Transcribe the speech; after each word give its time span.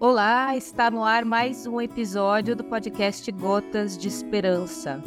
Olá, 0.00 0.56
está 0.56 0.92
no 0.92 1.02
ar 1.02 1.24
mais 1.24 1.66
um 1.66 1.80
episódio 1.80 2.54
do 2.54 2.62
podcast 2.62 3.32
Gotas 3.32 3.98
de 3.98 4.06
Esperança. 4.06 5.02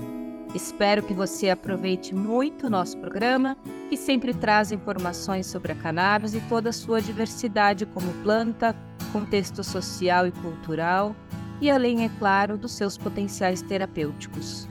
Espero 0.54 1.02
que 1.02 1.14
você 1.14 1.50
aproveite 1.50 2.14
muito 2.14 2.68
o 2.68 2.70
nosso 2.70 2.98
programa, 2.98 3.56
que 3.88 3.96
sempre 3.96 4.34
traz 4.34 4.70
informações 4.70 5.48
sobre 5.48 5.72
a 5.72 5.76
cannabis 5.76 6.34
e 6.34 6.42
toda 6.42 6.72
a 6.72 6.74
sua 6.74 7.02
diversidade 7.02 7.86
como 7.86 8.12
planta, 8.22 8.76
contexto 9.14 9.64
social 9.64 10.27
e 10.27 10.32
cultural, 10.34 11.16
e 11.62 11.71
além, 11.71 12.04
é 12.04 12.10
claro, 12.20 12.58
dos 12.58 12.73
seus 12.73 12.98
potenciais 12.98 13.62
terapêuticos. 13.62 14.68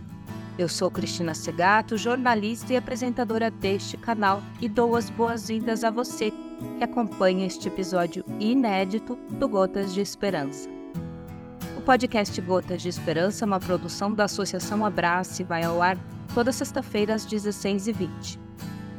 Eu 0.59 0.69
sou 0.69 0.91
Cristina 0.91 1.33
Segato, 1.33 1.97
jornalista 1.97 2.75
e 2.75 2.77
apresentadora 2.77 3.51
deste 3.51 3.97
canal, 3.97 4.43
e 4.61 4.69
dou 4.69 4.97
as 4.97 5.09
boas-vindas 5.09 5.83
a 5.83 5.91
você 5.91 6.31
que 6.79 6.85
acompanha 6.85 7.47
este 7.47 7.69
episódio 7.69 8.25
inédito 8.39 9.17
do 9.31 9.49
Gotas 9.49 9.93
de 9.93 10.01
Esperança. 10.01 10.69
O 11.77 11.81
podcast 11.81 12.39
Gotas 12.41 12.83
de 12.83 12.89
Esperança 12.89 13.45
é 13.45 13.47
uma 13.47 13.61
produção 13.61 14.13
da 14.13 14.25
Associação 14.25 14.85
Abraço 14.85 15.43
e 15.43 15.45
vai 15.45 15.63
ao 15.63 15.81
ar 15.81 15.99
toda 16.35 16.53
sexta-feira 16.53 17.15
às 17.15 17.27
16h20. 17.27 18.39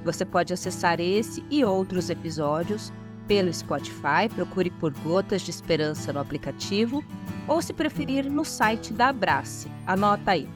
Você 0.04 0.26
pode 0.26 0.54
acessar 0.54 1.00
esse 1.00 1.44
e 1.50 1.64
outros 1.64 2.10
episódios 2.10 2.92
pelo 3.28 3.54
Spotify, 3.54 4.28
procure 4.34 4.72
por 4.72 4.92
Gotas 4.92 5.42
de 5.42 5.52
Esperança 5.52 6.12
no 6.12 6.20
aplicativo, 6.20 7.04
ou 7.48 7.62
se 7.62 7.72
preferir 7.72 8.30
no 8.30 8.44
site 8.44 8.92
da 8.92 9.10
Abrace. 9.10 9.70
Anota 9.86 10.32
aí. 10.32 10.50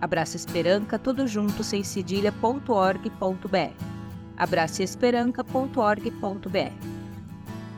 Abraça 0.00 0.36
Esperança, 0.36 0.98
tudo 0.98 1.26
junto, 1.26 1.64
sem 1.64 1.82
cedilha.org.br 1.82 3.95
abraceesperanca.org.br. 4.36 6.96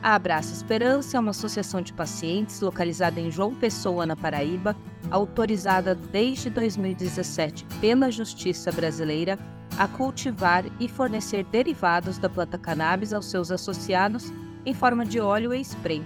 A 0.01 0.15
Abraça 0.15 0.53
Esperança 0.53 1.17
é 1.17 1.19
uma 1.19 1.31
associação 1.31 1.81
de 1.81 1.91
pacientes 1.91 2.61
localizada 2.61 3.19
em 3.19 3.29
João 3.29 3.53
Pessoa, 3.53 4.05
na 4.05 4.15
Paraíba, 4.15 4.73
autorizada 5.11 5.93
desde 5.93 6.49
2017 6.49 7.65
pela 7.81 8.09
Justiça 8.09 8.71
Brasileira 8.71 9.37
a 9.77 9.87
cultivar 9.87 10.65
e 10.79 10.87
fornecer 10.87 11.43
derivados 11.45 12.17
da 12.17 12.29
planta 12.29 12.57
cannabis 12.57 13.13
aos 13.13 13.29
seus 13.29 13.51
associados 13.51 14.31
em 14.65 14.73
forma 14.73 15.05
de 15.05 15.19
óleo 15.19 15.53
e 15.53 15.61
spray. 15.61 16.03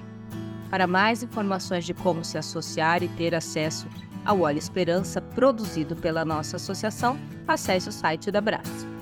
Para 0.69 0.87
mais 0.87 1.21
informações 1.21 1.85
de 1.85 1.93
como 1.93 2.23
se 2.23 2.37
associar 2.37 3.03
e 3.03 3.07
ter 3.09 3.35
acesso 3.35 3.87
ao 4.25 4.41
óleo 4.41 4.57
Esperança 4.57 5.21
produzido 5.21 5.95
pela 5.95 6.25
nossa 6.25 6.55
associação, 6.55 7.17
acesse 7.47 7.89
o 7.89 7.91
site 7.91 8.31
da 8.31 8.39
Abraça. 8.39 8.92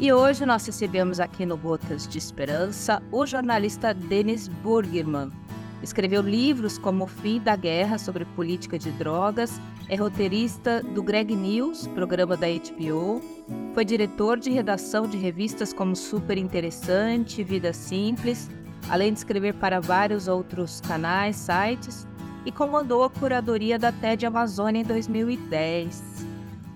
E 0.00 0.12
hoje 0.12 0.46
nós 0.46 0.64
recebemos 0.64 1.18
aqui 1.18 1.44
no 1.44 1.56
Gotas 1.56 2.06
de 2.06 2.18
Esperança 2.18 3.02
o 3.10 3.26
jornalista 3.26 3.92
Denis 3.92 4.46
Burgerman. 4.46 5.32
Escreveu 5.82 6.22
livros 6.22 6.78
como 6.78 7.02
O 7.02 7.06
Fim 7.08 7.40
da 7.40 7.56
Guerra 7.56 7.98
sobre 7.98 8.24
política 8.24 8.78
de 8.78 8.92
drogas, 8.92 9.60
é 9.88 9.96
roteirista 9.96 10.84
do 10.84 11.02
Greg 11.02 11.34
News, 11.34 11.88
programa 11.88 12.36
da 12.36 12.46
HBO, 12.46 13.20
foi 13.74 13.84
diretor 13.84 14.38
de 14.38 14.50
redação 14.50 15.04
de 15.04 15.16
revistas 15.16 15.72
como 15.72 15.96
Super 15.96 16.38
Interessante, 16.38 17.42
Vida 17.42 17.72
Simples, 17.72 18.48
além 18.88 19.12
de 19.12 19.18
escrever 19.18 19.54
para 19.54 19.80
vários 19.80 20.28
outros 20.28 20.80
canais, 20.80 21.34
sites, 21.34 22.06
e 22.46 22.52
comandou 22.52 23.02
a 23.02 23.10
curadoria 23.10 23.76
da 23.80 23.90
TED 23.90 24.26
Amazônia 24.26 24.80
em 24.80 24.84
2010. 24.84 26.27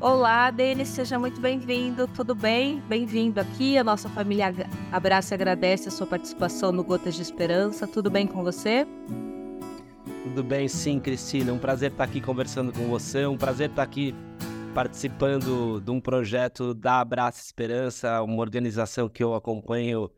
Olá, 0.02 0.50
Denis, 0.50 0.88
seja 0.88 1.16
muito 1.16 1.40
bem-vindo, 1.40 2.08
tudo 2.08 2.34
bem? 2.34 2.80
Bem-vindo 2.88 3.38
aqui, 3.38 3.78
a 3.78 3.84
nossa 3.84 4.08
família 4.08 4.52
abraça 4.90 5.32
e 5.32 5.36
agradece 5.36 5.86
a 5.86 5.92
sua 5.92 6.08
participação 6.08 6.72
no 6.72 6.82
Gotas 6.82 7.14
de 7.14 7.22
Esperança, 7.22 7.86
tudo 7.86 8.10
bem 8.10 8.26
com 8.26 8.42
você? 8.42 8.84
Tudo 10.24 10.42
bem, 10.42 10.66
sim, 10.66 10.98
Cristina, 10.98 11.52
um 11.52 11.58
prazer 11.60 11.92
estar 11.92 12.02
aqui 12.02 12.20
conversando 12.20 12.72
com 12.72 12.88
você, 12.88 13.26
um 13.26 13.36
prazer 13.36 13.70
estar 13.70 13.84
aqui 13.84 14.12
participando 14.74 15.80
de 15.80 15.92
um 15.92 16.00
projeto 16.00 16.74
da 16.74 16.98
Abraça 16.98 17.40
Esperança, 17.40 18.20
uma 18.22 18.40
organização 18.40 19.08
que 19.08 19.22
eu 19.22 19.36
acompanho 19.36 20.10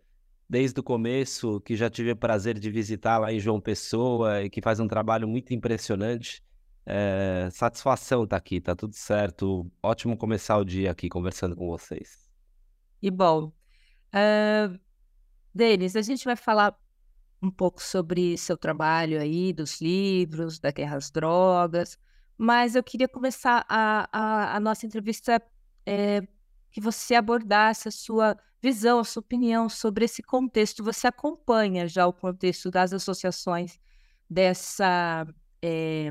desde 0.49 0.81
o 0.81 0.83
começo, 0.83 1.61
que 1.61 1.77
já 1.77 1.91
tive 1.91 2.13
o 2.13 2.17
prazer 2.17 2.59
de 2.59 2.71
visitar 2.71 3.19
lá 3.19 3.31
em 3.31 3.39
João 3.39 3.61
Pessoa 3.61 4.45
e 4.45 4.49
que 4.49 4.63
faz 4.63 4.81
um 4.81 4.89
trabalho 4.89 5.29
muito 5.29 5.53
impressionante. 5.53 6.43
É, 6.87 7.49
satisfação 7.51 8.25
estar 8.25 8.37
tá 8.37 8.39
aqui, 8.39 8.61
tá 8.61 8.77
tudo 8.77 8.95
certo. 8.95 9.71
Ótimo 9.83 10.17
começar 10.17 10.59
o 10.59 10.65
dia 10.65 10.91
aqui 10.91 11.09
conversando 11.09 11.57
com 11.57 11.67
vocês. 11.69 12.29
E 13.01 13.11
bom, 13.11 13.53
uh, 14.15 14.81
Denis, 15.55 15.97
a 15.97 16.03
gente 16.03 16.25
vai 16.25 16.37
falar 16.37 16.77
um 17.43 17.51
pouco 17.51 17.83
sobre 17.83 18.37
seu 18.39 18.57
trabalho 18.57 19.21
aí, 19.21 19.53
dos 19.53 19.81
livros, 19.81 20.59
da 20.59 20.71
guerra 20.71 20.97
às 20.97 21.11
drogas, 21.11 21.99
mas 22.37 22.75
eu 22.75 22.83
queria 22.83 23.09
começar 23.09 23.65
a, 23.69 24.09
a, 24.11 24.57
a 24.57 24.61
nossa 24.61 24.87
entrevista 24.87 25.41
é, 25.87 26.23
que 26.71 26.81
você 26.81 27.15
abordasse 27.15 27.89
a 27.89 27.91
sua 27.91 28.37
visão, 28.61 28.99
a 28.99 29.05
sua 29.05 29.21
opinião 29.21 29.69
sobre 29.69 30.07
esse 30.07 30.23
contexto. 30.23 30.83
Você 30.83 31.07
acompanha 31.07 31.87
já 31.87 32.07
o 32.07 32.13
contexto 32.13 32.71
das 32.71 32.93
associações 32.93 33.79
dessa. 34.29 35.27
É, 35.63 36.11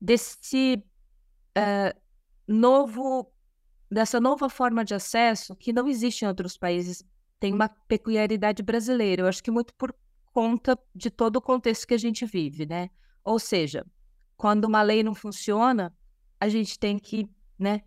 desse 0.00 0.82
uh, 1.56 2.00
novo, 2.48 3.30
dessa 3.90 4.18
nova 4.20 4.48
forma 4.48 4.84
de 4.84 4.94
acesso 4.94 5.54
que 5.54 5.72
não 5.72 5.86
existe 5.86 6.24
em 6.24 6.28
outros 6.28 6.56
países, 6.56 7.04
tem 7.38 7.52
uma 7.52 7.68
peculiaridade 7.68 8.62
brasileira. 8.62 9.22
Eu 9.22 9.26
acho 9.26 9.42
que 9.42 9.50
muito 9.50 9.74
por 9.74 9.94
conta 10.32 10.78
de 10.94 11.10
todo 11.10 11.36
o 11.36 11.42
contexto 11.42 11.86
que 11.86 11.94
a 11.94 11.98
gente 11.98 12.24
vive, 12.24 12.66
né? 12.66 12.88
Ou 13.24 13.38
seja, 13.38 13.84
quando 14.36 14.64
uma 14.64 14.82
lei 14.82 15.02
não 15.02 15.14
funciona, 15.14 15.94
a 16.38 16.48
gente 16.48 16.78
tem 16.78 16.98
que, 16.98 17.28
né? 17.58 17.82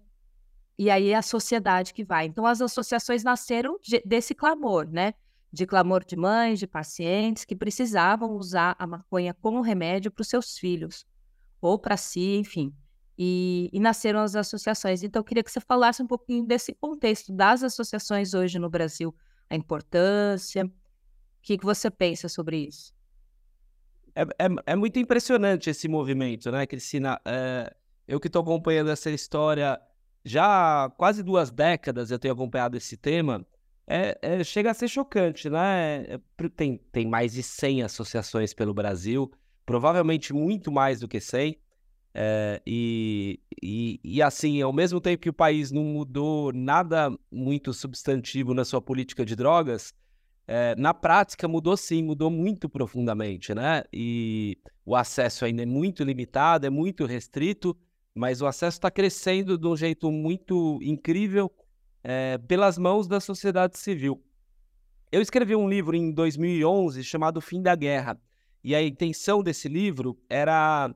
E 0.77 0.89
aí 0.89 1.09
é 1.09 1.15
a 1.15 1.21
sociedade 1.21 1.93
que 1.93 2.03
vai. 2.03 2.25
Então, 2.25 2.45
as 2.45 2.61
associações 2.61 3.23
nasceram 3.23 3.79
de, 3.81 4.01
desse 4.05 4.35
clamor, 4.35 4.87
né? 4.87 5.13
De 5.51 5.65
clamor 5.65 6.03
de 6.03 6.15
mães, 6.15 6.59
de 6.59 6.67
pacientes 6.67 7.45
que 7.45 7.55
precisavam 7.55 8.35
usar 8.35 8.75
a 8.77 8.85
maconha 8.85 9.33
como 9.35 9.61
remédio 9.61 10.11
para 10.11 10.21
os 10.21 10.27
seus 10.27 10.57
filhos 10.57 11.05
ou 11.63 11.79
para 11.79 11.95
si, 11.95 12.35
enfim. 12.35 12.73
E, 13.17 13.69
e, 13.71 13.79
nasceram 13.79 14.19
as 14.19 14.35
associações. 14.35 15.01
Então, 15.01 15.21
eu 15.21 15.23
queria 15.23 15.43
que 15.43 15.51
você 15.51 15.61
falasse 15.61 16.01
um 16.01 16.07
pouquinho 16.07 16.45
desse 16.45 16.73
contexto 16.73 17.31
das 17.31 17.63
associações 17.63 18.33
hoje 18.33 18.59
no 18.59 18.69
Brasil, 18.69 19.15
a 19.49 19.55
importância. 19.55 20.65
O 20.65 20.71
que, 21.41 21.57
que 21.57 21.65
você 21.65 21.89
pensa 21.89 22.27
sobre 22.27 22.57
isso? 22.67 22.93
É, 24.15 24.23
é, 24.23 24.47
é 24.65 24.75
muito 24.75 24.99
impressionante 24.99 25.69
esse 25.69 25.87
movimento, 25.87 26.51
né, 26.51 26.65
Cristina? 26.65 27.19
É, 27.23 27.73
eu 28.07 28.19
que 28.19 28.27
estou 28.27 28.41
acompanhando 28.41 28.89
essa 28.89 29.09
história 29.09 29.79
já 30.25 30.85
há 30.85 30.89
quase 30.89 31.21
duas 31.21 31.51
décadas, 31.51 32.09
eu 32.09 32.19
tenho 32.19 32.33
acompanhado 32.33 32.77
esse 32.77 32.97
tema. 32.97 33.45
É, 33.85 34.17
é, 34.21 34.43
chega 34.43 34.71
a 34.71 34.73
ser 34.73 34.87
chocante, 34.87 35.49
né? 35.49 36.03
É, 36.07 36.19
tem, 36.55 36.77
tem 36.91 37.07
mais 37.07 37.33
de 37.33 37.43
100 37.43 37.83
associações 37.83 38.53
pelo 38.53 38.73
Brasil 38.73 39.31
provavelmente 39.65 40.33
muito 40.33 40.71
mais 40.71 40.99
do 40.99 41.07
que 41.07 41.19
100. 41.19 41.57
É, 42.15 42.61
e, 42.65 43.39
e, 43.61 43.99
e, 44.03 44.21
assim, 44.21 44.61
ao 44.61 44.71
mesmo 44.71 45.01
tempo 45.01 45.23
que 45.23 45.29
o 45.29 45.33
país 45.33 45.71
não 45.71 45.83
mudou 45.83 46.53
nada 46.53 47.11
muito 47.31 47.73
substantivo 47.73 48.53
na 48.53 48.63
sua 48.63 48.81
política 48.81 49.25
de 49.25 49.35
drogas, 49.35 49.93
é, 50.47 50.75
na 50.75 50.93
prática 50.93 51.47
mudou 51.47 51.75
sim, 51.75 52.03
mudou 52.03 52.29
muito 52.29 52.69
profundamente, 52.69 53.53
né? 53.55 53.83
E 53.91 54.57
o 54.85 54.95
acesso 54.95 55.45
ainda 55.45 55.63
é 55.63 55.65
muito 55.65 56.03
limitado, 56.03 56.67
é 56.67 56.69
muito 56.69 57.05
restrito, 57.05 57.75
mas 58.13 58.41
o 58.41 58.45
acesso 58.45 58.77
está 58.77 58.91
crescendo 58.91 59.57
de 59.57 59.65
um 59.65 59.75
jeito 59.75 60.11
muito 60.11 60.79
incrível 60.83 61.51
é, 62.03 62.37
pelas 62.37 62.77
mãos 62.77 63.07
da 63.07 63.19
sociedade 63.19 63.77
civil. 63.79 64.21
Eu 65.11 65.21
escrevi 65.21 65.55
um 65.55 65.69
livro 65.69 65.95
em 65.95 66.11
2011 66.11 67.03
chamado 67.03 67.39
Fim 67.39 67.61
da 67.61 67.75
Guerra 67.75 68.19
e 68.63 68.73
a 68.73 68.81
intenção 68.81 69.43
desse 69.43 69.67
livro 69.67 70.17
era 70.29 70.93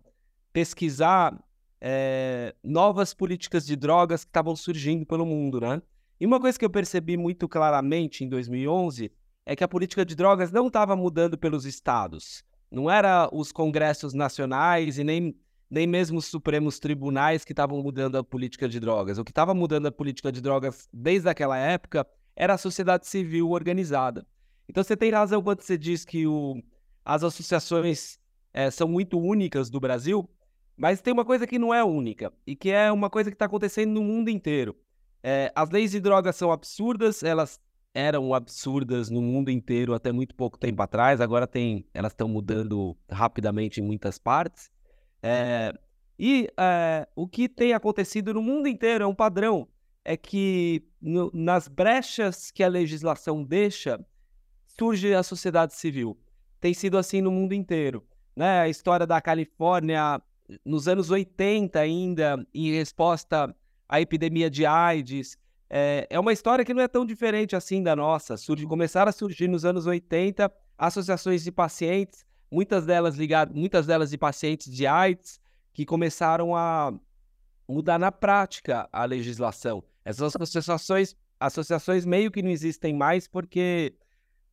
pesquisar 0.53 1.37
é, 1.81 2.55
novas 2.63 3.13
políticas 3.13 3.65
de 3.65 3.75
drogas 3.75 4.23
que 4.23 4.29
estavam 4.29 4.55
surgindo 4.55 5.05
pelo 5.05 5.25
mundo, 5.25 5.59
né? 5.59 5.81
E 6.19 6.25
uma 6.25 6.39
coisa 6.39 6.57
que 6.57 6.65
eu 6.65 6.69
percebi 6.69 7.17
muito 7.17 7.47
claramente 7.47 8.23
em 8.23 8.29
2011 8.29 9.11
é 9.45 9.55
que 9.55 9.63
a 9.63 9.67
política 9.67 10.03
de 10.03 10.15
drogas 10.15 10.51
não 10.51 10.67
estava 10.67 10.95
mudando 10.95 11.37
pelos 11.37 11.65
estados. 11.65 12.43
Não 12.71 12.89
era 12.89 13.29
os 13.31 13.51
congressos 13.51 14.13
nacionais 14.13 14.97
e 14.97 15.03
nem, 15.03 15.35
nem 15.69 15.85
mesmo 15.85 16.17
os 16.17 16.25
supremos 16.25 16.79
tribunais 16.79 17.45
que 17.45 17.53
estavam 17.53 17.81
mudando 17.83 18.17
a 18.17 18.23
política 18.23 18.67
de 18.67 18.79
drogas. 18.79 19.17
O 19.17 19.23
que 19.23 19.31
estava 19.31 19.53
mudando 19.53 19.85
a 19.85 19.91
política 19.91 20.31
de 20.31 20.41
drogas 20.41 20.89
desde 20.91 21.29
aquela 21.29 21.57
época 21.57 22.05
era 22.35 22.55
a 22.55 22.57
sociedade 22.57 23.07
civil 23.07 23.51
organizada. 23.51 24.25
Então 24.67 24.83
você 24.83 24.97
tem 24.97 25.11
razão 25.11 25.41
quando 25.41 25.61
você 25.61 25.77
diz 25.77 26.03
que 26.03 26.27
o, 26.27 26.61
as 27.07 27.23
associações 27.23 28.19
é, 28.53 28.69
são 28.69 28.85
muito 28.85 29.17
únicas 29.17 29.69
do 29.69 29.79
Brasil, 29.79 30.29
mas 30.75 30.99
tem 30.99 31.13
uma 31.13 31.23
coisa 31.23 31.47
que 31.47 31.57
não 31.57 31.73
é 31.73 31.81
única 31.81 32.33
e 32.45 32.53
que 32.53 32.69
é 32.69 32.91
uma 32.91 33.09
coisa 33.09 33.31
que 33.31 33.35
está 33.35 33.45
acontecendo 33.45 33.93
no 33.93 34.03
mundo 34.03 34.29
inteiro. 34.29 34.75
É, 35.23 35.49
as 35.55 35.69
leis 35.69 35.91
de 35.91 36.01
drogas 36.01 36.35
são 36.35 36.51
absurdas, 36.51 37.23
elas 37.23 37.61
eram 37.93 38.33
absurdas 38.33 39.09
no 39.09 39.21
mundo 39.21 39.49
inteiro 39.49 39.93
até 39.93 40.11
muito 40.11 40.35
pouco 40.35 40.59
tempo 40.59 40.81
atrás, 40.81 41.21
agora 41.21 41.47
tem, 41.47 41.85
elas 41.93 42.11
estão 42.11 42.27
mudando 42.27 42.95
rapidamente 43.09 43.79
em 43.79 43.83
muitas 43.85 44.19
partes. 44.19 44.69
É, 45.23 45.73
e 46.19 46.49
é, 46.59 47.07
o 47.15 47.25
que 47.25 47.47
tem 47.47 47.71
acontecido 47.71 48.33
no 48.33 48.41
mundo 48.41 48.67
inteiro 48.67 49.05
é 49.05 49.07
um 49.07 49.15
padrão, 49.15 49.65
é 50.03 50.17
que 50.17 50.83
no, 51.01 51.31
nas 51.33 51.69
brechas 51.69 52.51
que 52.51 52.63
a 52.63 52.67
legislação 52.67 53.45
deixa, 53.45 53.97
surge 54.65 55.13
a 55.13 55.23
sociedade 55.23 55.73
civil. 55.73 56.17
Tem 56.67 56.73
sido 56.73 56.97
assim 56.97 57.21
no 57.21 57.31
mundo 57.31 57.53
inteiro. 57.53 58.05
Né? 58.35 58.59
A 58.59 58.67
história 58.67 59.07
da 59.07 59.21
Califórnia, 59.21 60.21
nos 60.65 60.85
anos 60.85 61.09
80 61.09 61.79
ainda, 61.79 62.45
em 62.53 62.73
resposta 62.73 63.55
à 63.87 64.01
epidemia 64.01 64.49
de 64.49 64.65
AIDS, 64.65 65.37
é, 65.69 66.05
é 66.09 66.19
uma 66.19 66.33
história 66.33 66.65
que 66.65 66.73
não 66.73 66.81
é 66.81 66.87
tão 66.89 67.05
diferente 67.05 67.55
assim 67.55 67.81
da 67.81 67.95
nossa. 67.95 68.35
Surge, 68.35 68.65
começaram 68.65 69.07
a 69.07 69.13
surgir 69.13 69.47
nos 69.47 69.63
anos 69.63 69.85
80 69.85 70.51
associações 70.77 71.41
de 71.41 71.53
pacientes, 71.53 72.25
muitas 72.51 72.85
delas 72.85 73.15
ligadas, 73.15 73.55
muitas 73.55 73.87
delas 73.87 74.09
de 74.09 74.17
pacientes 74.17 74.69
de 74.69 74.85
AIDS, 74.85 75.39
que 75.71 75.85
começaram 75.85 76.53
a 76.53 76.93
mudar 77.65 77.97
na 77.97 78.11
prática 78.11 78.89
a 78.91 79.05
legislação. 79.05 79.81
Essas 80.03 80.35
associações, 80.35 81.15
associações 81.39 82.05
meio 82.05 82.29
que 82.29 82.41
não 82.41 82.49
existem 82.49 82.93
mais 82.93 83.25
porque 83.25 83.95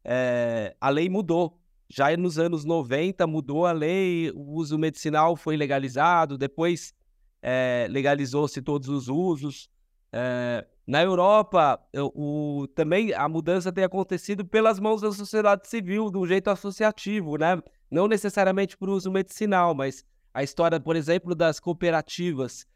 é, 0.04 0.76
a 0.80 0.88
lei 0.90 1.08
mudou. 1.08 1.58
Já 1.88 2.16
nos 2.16 2.38
anos 2.38 2.64
90 2.64 3.26
mudou 3.26 3.66
a 3.66 3.72
lei, 3.72 4.30
o 4.34 4.52
uso 4.52 4.78
medicinal 4.78 5.36
foi 5.36 5.56
legalizado, 5.56 6.38
depois 6.38 6.94
é, 7.42 7.86
legalizou-se 7.90 8.60
todos 8.62 8.88
os 8.88 9.08
usos. 9.08 9.68
É, 10.12 10.66
na 10.86 11.02
Europa, 11.02 11.80
o, 12.14 12.66
também 12.74 13.12
a 13.12 13.28
mudança 13.28 13.72
tem 13.72 13.84
acontecido 13.84 14.44
pelas 14.44 14.78
mãos 14.78 15.00
da 15.00 15.12
sociedade 15.12 15.68
civil, 15.68 16.10
de 16.10 16.18
um 16.18 16.26
jeito 16.26 16.48
associativo, 16.48 17.36
né? 17.36 17.60
Não 17.90 18.06
necessariamente 18.06 18.76
por 18.76 18.88
uso 18.88 19.10
medicinal, 19.10 19.74
mas 19.74 20.04
a 20.32 20.42
história, 20.42 20.78
por 20.80 20.96
exemplo, 20.96 21.34
das 21.34 21.58
cooperativas 21.60 22.66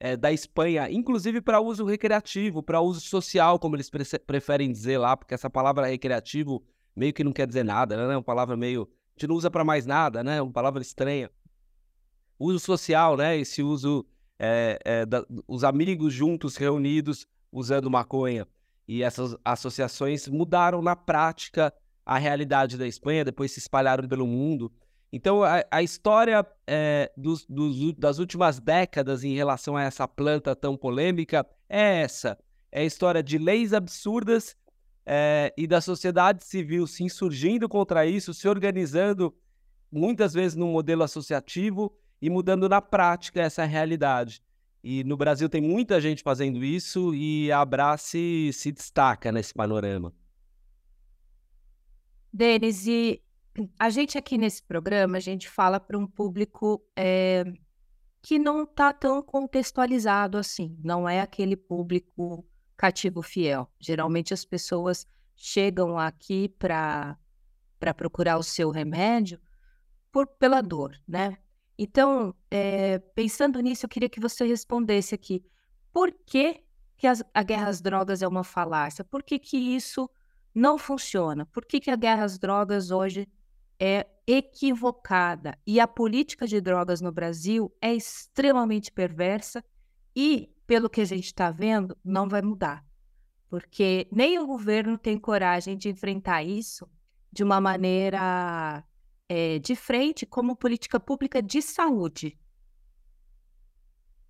é, 0.00 0.16
da 0.16 0.32
Espanha, 0.32 0.90
inclusive 0.90 1.40
para 1.40 1.60
uso 1.60 1.84
recreativo, 1.84 2.62
para 2.62 2.80
uso 2.80 3.00
social, 3.00 3.58
como 3.58 3.76
eles 3.76 3.88
pre 3.88 4.04
preferem 4.26 4.72
dizer 4.72 4.98
lá, 4.98 5.16
porque 5.16 5.34
essa 5.34 5.48
palavra 5.48 5.86
recreativo 5.86 6.64
meio 6.94 7.12
que 7.12 7.24
não 7.24 7.32
quer 7.32 7.46
dizer 7.46 7.64
nada, 7.64 7.96
né? 7.96 8.16
Uma 8.16 8.22
palavra 8.22 8.56
meio. 8.56 8.82
A 8.82 9.20
gente 9.20 9.28
não 9.28 9.36
usa 9.36 9.50
para 9.50 9.64
mais 9.64 9.86
nada, 9.86 10.22
né? 10.22 10.40
Uma 10.40 10.52
palavra 10.52 10.82
estranha. 10.82 11.30
Uso 12.38 12.58
social, 12.58 13.16
né? 13.16 13.36
Esse 13.36 13.62
uso. 13.62 14.06
É, 14.38 14.78
é, 14.84 15.06
da, 15.06 15.24
os 15.46 15.62
amigos 15.62 16.12
juntos, 16.12 16.56
reunidos, 16.56 17.26
usando 17.52 17.90
maconha. 17.90 18.46
E 18.88 19.02
essas 19.02 19.36
associações 19.44 20.26
mudaram 20.26 20.82
na 20.82 20.96
prática 20.96 21.72
a 22.04 22.18
realidade 22.18 22.76
da 22.76 22.86
Espanha, 22.86 23.24
depois 23.24 23.52
se 23.52 23.60
espalharam 23.60 24.08
pelo 24.08 24.26
mundo. 24.26 24.72
Então, 25.12 25.44
a, 25.44 25.62
a 25.70 25.82
história 25.82 26.44
é, 26.66 27.12
dos, 27.16 27.46
dos, 27.46 27.94
das 27.94 28.18
últimas 28.18 28.58
décadas 28.58 29.22
em 29.22 29.34
relação 29.34 29.76
a 29.76 29.82
essa 29.82 30.08
planta 30.08 30.56
tão 30.56 30.76
polêmica 30.76 31.46
é 31.68 32.00
essa. 32.00 32.38
É 32.70 32.80
a 32.80 32.84
história 32.84 33.22
de 33.22 33.36
leis 33.36 33.72
absurdas 33.74 34.56
é, 35.04 35.52
e 35.56 35.66
da 35.66 35.80
sociedade 35.80 36.44
civil 36.44 36.86
se 36.86 37.02
insurgindo 37.02 37.68
contra 37.68 38.06
isso, 38.06 38.32
se 38.32 38.48
organizando, 38.48 39.34
muitas 39.90 40.32
vezes 40.32 40.56
num 40.56 40.72
modelo 40.72 41.02
associativo 41.02 41.94
e 42.20 42.30
mudando 42.30 42.68
na 42.68 42.80
prática 42.80 43.40
essa 43.40 43.64
realidade. 43.64 44.42
E 44.82 45.04
no 45.04 45.16
Brasil 45.16 45.48
tem 45.48 45.60
muita 45.60 46.00
gente 46.00 46.22
fazendo 46.22 46.64
isso 46.64 47.14
e 47.14 47.52
a 47.52 47.60
Abrace 47.60 48.50
se 48.52 48.72
destaca 48.72 49.30
nesse 49.30 49.54
panorama. 49.54 50.12
Denis, 52.32 52.86
e 52.86 53.22
a 53.78 53.90
gente 53.90 54.16
aqui 54.16 54.38
nesse 54.38 54.62
programa, 54.62 55.18
a 55.18 55.20
gente 55.20 55.48
fala 55.48 55.78
para 55.78 55.98
um 55.98 56.06
público 56.06 56.82
é, 56.96 57.44
que 58.22 58.38
não 58.38 58.62
está 58.62 58.92
tão 58.92 59.22
contextualizado 59.22 60.38
assim, 60.38 60.76
não 60.82 61.08
é 61.08 61.20
aquele 61.20 61.56
público 61.56 62.44
cativo 62.82 63.22
fiel. 63.22 63.70
Geralmente 63.78 64.34
as 64.34 64.44
pessoas 64.44 65.06
chegam 65.36 65.96
aqui 65.96 66.48
para 66.48 67.16
procurar 67.96 68.38
o 68.38 68.42
seu 68.42 68.72
remédio 68.72 69.40
por, 70.10 70.26
pela 70.26 70.60
dor, 70.60 71.00
né? 71.06 71.38
Então, 71.78 72.34
é, 72.50 72.98
pensando 72.98 73.60
nisso, 73.60 73.86
eu 73.86 73.88
queria 73.88 74.08
que 74.08 74.18
você 74.18 74.44
respondesse 74.44 75.14
aqui. 75.14 75.44
Por 75.92 76.12
que, 76.26 76.64
que 76.96 77.06
as, 77.06 77.22
a 77.32 77.42
guerra 77.44 77.68
às 77.68 77.80
drogas 77.80 78.20
é 78.20 78.26
uma 78.26 78.42
falácia? 78.42 79.04
Por 79.04 79.22
que, 79.22 79.38
que 79.38 79.56
isso 79.56 80.10
não 80.52 80.76
funciona? 80.76 81.46
Por 81.46 81.64
que, 81.64 81.78
que 81.78 81.90
a 81.90 81.96
guerra 81.96 82.24
às 82.24 82.36
drogas 82.36 82.90
hoje 82.90 83.28
é 83.78 84.08
equivocada? 84.26 85.56
E 85.64 85.78
a 85.78 85.86
política 85.86 86.48
de 86.48 86.60
drogas 86.60 87.00
no 87.00 87.12
Brasil 87.12 87.72
é 87.80 87.94
extremamente 87.94 88.90
perversa 88.90 89.64
e, 90.16 90.51
pelo 90.66 90.90
que 90.90 91.00
a 91.00 91.04
gente 91.04 91.26
está 91.26 91.50
vendo, 91.50 91.96
não 92.04 92.28
vai 92.28 92.42
mudar. 92.42 92.84
Porque 93.48 94.08
nem 94.10 94.38
o 94.38 94.46
governo 94.46 94.96
tem 94.96 95.18
coragem 95.18 95.76
de 95.76 95.88
enfrentar 95.88 96.42
isso 96.42 96.88
de 97.30 97.42
uma 97.44 97.60
maneira 97.60 98.84
é, 99.28 99.58
de 99.58 99.74
frente 99.74 100.26
como 100.26 100.56
política 100.56 101.00
pública 101.00 101.42
de 101.42 101.62
saúde? 101.62 102.38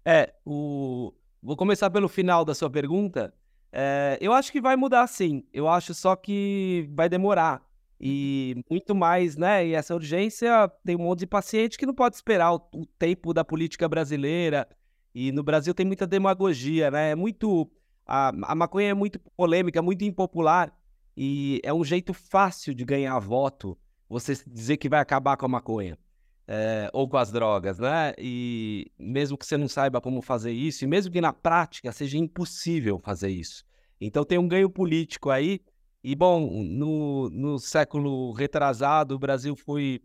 É, 0.05 0.33
o... 0.45 1.13
vou 1.41 1.57
começar 1.57 1.91
pelo 1.91 2.09
final 2.09 2.45
da 2.45 2.55
sua 2.55 2.71
pergunta. 2.71 3.35
É, 3.73 4.19
eu 4.21 4.33
acho 4.33 4.53
que 4.53 4.61
vai 4.61 4.77
mudar 4.77 5.07
sim. 5.07 5.45
Eu 5.53 5.69
acho 5.69 5.95
só 5.95 6.15
que 6.15 6.89
vai 6.93 7.09
demorar. 7.09 7.65
E 8.01 8.57
muito 8.69 8.95
mais, 8.95 9.37
né? 9.37 9.67
E 9.67 9.75
essa 9.75 9.95
urgência 9.95 10.69
tem 10.85 10.97
um 10.97 11.05
monte 11.05 11.21
de 11.21 11.27
paciente 11.27 11.79
que 11.79 11.87
não 11.87 11.95
pode 11.95 12.17
esperar 12.17 12.53
o, 12.53 12.57
o 12.75 12.85
tempo 12.85 13.33
da 13.33 13.45
política 13.45 13.89
brasileira. 13.89 14.69
E 15.15 15.33
no 15.33 15.43
Brasil 15.43 15.75
tem 15.75 15.87
muita 15.87 16.07
demagogia, 16.07 16.91
né? 16.91 17.11
É 17.11 17.15
muito. 17.15 17.71
A, 18.07 18.29
a 18.29 18.55
maconha 18.55 18.91
é 18.91 18.95
muito 18.95 19.19
polêmica, 19.37 19.83
muito 19.83 20.05
impopular. 20.05 20.73
E 21.17 21.61
é 21.63 21.73
um 21.73 21.85
jeito 21.85 22.15
fácil 22.15 22.75
de 22.75 22.85
ganhar 22.85 23.19
voto 23.19 23.79
você 24.09 24.35
dizer 24.47 24.77
que 24.77 24.89
vai 24.89 25.01
acabar 25.01 25.37
com 25.37 25.47
a 25.47 25.49
maconha 25.49 25.99
é, 26.47 26.91
ou 26.93 27.09
com 27.09 27.17
as 27.17 27.31
drogas, 27.31 27.79
né? 27.79 28.13
E 28.19 28.91
mesmo 28.99 29.39
que 29.39 29.47
você 29.47 29.57
não 29.57 29.69
saiba 29.69 30.01
como 30.01 30.21
fazer 30.21 30.53
isso, 30.53 30.85
e 30.85 30.87
mesmo 30.87 31.13
que 31.13 31.21
na 31.21 31.33
prática 31.33 31.93
seja 31.93 32.19
impossível 32.19 32.99
fazer 32.99 33.31
isso. 33.31 33.65
Então 34.01 34.25
tem 34.25 34.39
um 34.39 34.49
ganho 34.49 34.69
político 34.69 35.31
aí. 35.31 35.61
E, 36.05 36.17
bom, 36.17 36.65
no, 36.65 37.31
no 37.31 37.59
século 37.59 38.33
retrasado, 38.33 39.15
o 39.15 39.19
Brasil 39.19 39.55
foi 39.55 40.03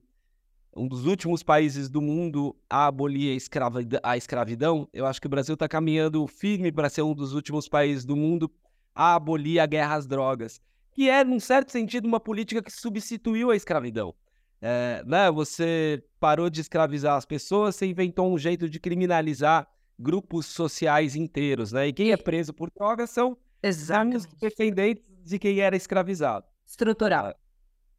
um 0.78 0.88
dos 0.88 1.06
últimos 1.06 1.44
países 1.44 1.90
do 1.90 2.02
mundo 2.02 2.56
a 2.70 2.88
abolir 2.88 3.34
a, 3.34 3.36
escravidão. 3.36 4.00
A 4.04 4.16
escravidão. 4.16 4.88
Eu 4.94 5.06
acho 5.06 5.20
que 5.20 5.28
o 5.28 5.30
Brasil 5.30 5.56
está 5.56 5.68
caminhando 5.68 6.26
firme 6.28 6.72
para 6.72 6.90
ser 6.90 7.02
um 7.02 7.14
dos 7.14 7.34
últimos 7.34 7.68
países 7.68 8.06
do 8.06 8.16
mundo 8.16 8.52
a 8.94 9.16
abolir 9.16 9.60
a 9.60 9.66
guerra 9.66 9.96
às 9.96 10.08
drogas 10.08 10.62
que 10.98 11.12
é, 11.12 11.24
num 11.24 11.40
certo 11.40 11.72
sentido, 11.72 12.08
uma 12.08 12.20
política 12.20 12.60
que 12.60 12.72
substituiu 12.72 13.52
a 13.52 13.56
escravidão. 13.56 14.16
É, 14.60 15.04
né? 15.06 15.30
Você 15.30 16.04
parou 16.20 16.50
de 16.50 16.60
escravizar 16.60 17.16
as 17.16 17.24
pessoas, 17.24 17.76
você 17.76 17.86
inventou 17.86 18.34
um 18.34 18.36
jeito 18.36 18.68
de 18.68 18.80
criminalizar 18.80 19.68
grupos 20.00 20.48
sociais 20.48 21.16
inteiros, 21.16 21.72
né? 21.72 21.88
E 21.88 21.94
quem 21.94 22.12
é 22.12 22.18
preso 22.18 22.52
por 22.52 22.72
drogas 22.72 23.12
são 23.12 23.38
Exatamente. 23.62 24.18
os 24.18 24.26
defendentes 24.26 25.08
de 25.24 25.38
quem 25.38 25.60
era 25.60 25.76
escravizado. 25.76 26.48
Estrutural. 26.66 27.28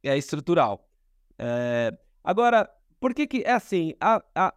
É, 0.03 0.09
é 0.09 0.19
estrutural. 0.19 0.85
É... 1.39 1.97
Agora, 2.23 2.69
por 3.01 3.15
que 3.15 3.27
que 3.27 3.43
é 3.43 3.53
assim? 3.53 3.95
A, 4.01 4.23
a, 4.35 4.55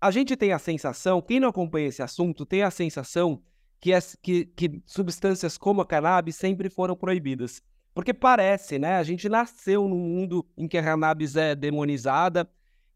a 0.00 0.10
gente 0.10 0.36
tem 0.36 0.52
a 0.52 0.58
sensação, 0.58 1.20
quem 1.20 1.40
não 1.40 1.48
acompanha 1.48 1.88
esse 1.88 2.02
assunto 2.02 2.44
tem 2.44 2.62
a 2.62 2.70
sensação 2.70 3.42
que, 3.80 3.92
as, 3.92 4.16
que, 4.22 4.46
que 4.46 4.82
substâncias 4.86 5.58
como 5.58 5.80
a 5.80 5.86
cannabis 5.86 6.36
sempre 6.36 6.70
foram 6.70 6.96
proibidas. 6.96 7.62
Porque 7.94 8.12
parece, 8.12 8.78
né? 8.78 8.96
A 8.96 9.02
gente 9.02 9.28
nasceu 9.28 9.86
num 9.86 9.98
mundo 9.98 10.44
em 10.56 10.66
que 10.66 10.76
a 10.76 10.82
cannabis 10.82 11.36
é 11.36 11.54
demonizada 11.54 12.48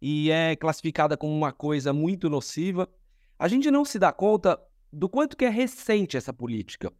e 0.02 0.31
é 0.31 0.57
classificada 0.57 1.17
como 1.17 1.33
uma 1.33 1.52
coisa 1.52 1.93
muito 1.93 2.28
nociva. 2.28 2.88
A 3.38 3.47
gente 3.49 3.71
não 3.71 3.85
se 3.85 3.99
dá 3.99 4.12
conta 4.12 4.61
do 4.93 5.09
quanto 5.09 5.37
que 5.37 5.45
é 5.45 5.49
recente 5.49 6.17
essa 6.17 6.33
política. 6.33 6.93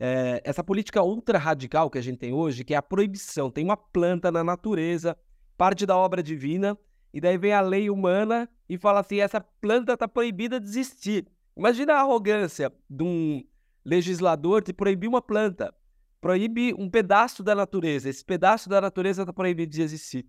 É, 0.00 0.42
essa 0.44 0.64
política 0.64 1.02
ultra 1.02 1.38
radical 1.38 1.88
que 1.88 1.98
a 1.98 2.02
gente 2.02 2.18
tem 2.18 2.32
hoje, 2.32 2.64
que 2.64 2.74
é 2.74 2.76
a 2.76 2.82
proibição. 2.82 3.50
Tem 3.50 3.64
uma 3.64 3.76
planta 3.76 4.32
na 4.32 4.42
natureza, 4.42 5.16
parte 5.56 5.86
da 5.86 5.96
obra 5.96 6.22
divina, 6.22 6.78
e 7.12 7.20
daí 7.20 7.38
vem 7.38 7.52
a 7.52 7.60
lei 7.60 7.88
humana 7.88 8.48
e 8.68 8.76
fala 8.76 9.00
assim: 9.00 9.20
essa 9.20 9.40
planta 9.40 9.92
está 9.94 10.08
proibida 10.08 10.58
de 10.58 10.66
existir. 10.66 11.26
Imagina 11.56 11.94
a 11.94 12.00
arrogância 12.00 12.72
de 12.90 13.02
um 13.04 13.44
legislador 13.84 14.62
de 14.62 14.72
proibir 14.72 15.08
uma 15.08 15.22
planta, 15.22 15.72
proíbe 16.20 16.74
um 16.74 16.90
pedaço 16.90 17.42
da 17.42 17.54
natureza. 17.54 18.08
Esse 18.08 18.24
pedaço 18.24 18.68
da 18.68 18.80
natureza 18.80 19.22
está 19.22 19.32
proibido 19.32 19.70
de 19.70 19.82
existir. 19.82 20.26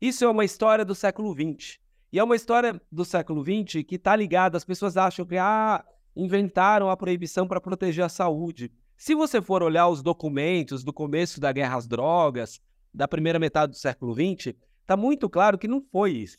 Isso 0.00 0.24
é 0.24 0.28
uma 0.28 0.44
história 0.44 0.84
do 0.84 0.94
século 0.94 1.32
XX. 1.34 1.78
E 2.12 2.18
é 2.18 2.24
uma 2.24 2.34
história 2.34 2.80
do 2.90 3.04
século 3.04 3.44
XX 3.44 3.84
que 3.84 3.94
está 3.94 4.16
ligada, 4.16 4.56
as 4.56 4.64
pessoas 4.64 4.96
acham 4.96 5.24
que 5.24 5.36
ah, 5.36 5.84
inventaram 6.16 6.90
a 6.90 6.96
proibição 6.96 7.46
para 7.46 7.60
proteger 7.60 8.04
a 8.04 8.08
saúde. 8.08 8.72
Se 8.96 9.14
você 9.14 9.40
for 9.40 9.62
olhar 9.62 9.86
os 9.86 10.02
documentos 10.02 10.82
do 10.82 10.92
começo 10.92 11.40
da 11.40 11.52
guerra 11.52 11.76
às 11.76 11.86
drogas, 11.86 12.60
da 12.92 13.06
primeira 13.06 13.38
metade 13.38 13.72
do 13.72 13.78
século 13.78 14.14
XX, 14.14 14.54
está 14.80 14.96
muito 14.96 15.28
claro 15.28 15.58
que 15.58 15.68
não 15.68 15.80
foi 15.80 16.12
isso. 16.12 16.38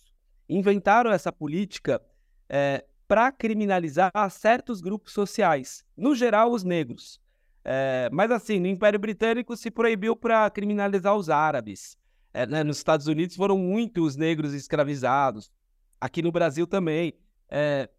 Inventaram 0.49 1.11
essa 1.11 1.31
política 1.31 2.01
é, 2.49 2.83
para 3.07 3.31
criminalizar 3.31 4.11
certos 4.29 4.81
grupos 4.81 5.13
sociais, 5.13 5.85
no 5.95 6.15
geral 6.15 6.51
os 6.51 6.63
negros. 6.63 7.19
É, 7.63 8.09
mas 8.11 8.31
assim, 8.31 8.59
no 8.59 8.67
Império 8.67 8.99
Britânico 8.99 9.55
se 9.55 9.69
proibiu 9.69 10.15
para 10.15 10.49
criminalizar 10.49 11.15
os 11.15 11.29
árabes. 11.29 11.97
É, 12.33 12.45
né? 12.45 12.63
Nos 12.63 12.77
Estados 12.77 13.07
Unidos 13.07 13.35
foram 13.35 13.57
muitos 13.57 14.05
os 14.05 14.15
negros 14.15 14.53
escravizados. 14.53 15.51
Aqui 15.99 16.21
no 16.21 16.31
Brasil 16.31 16.65
também. 16.65 17.13
É, 17.49 17.89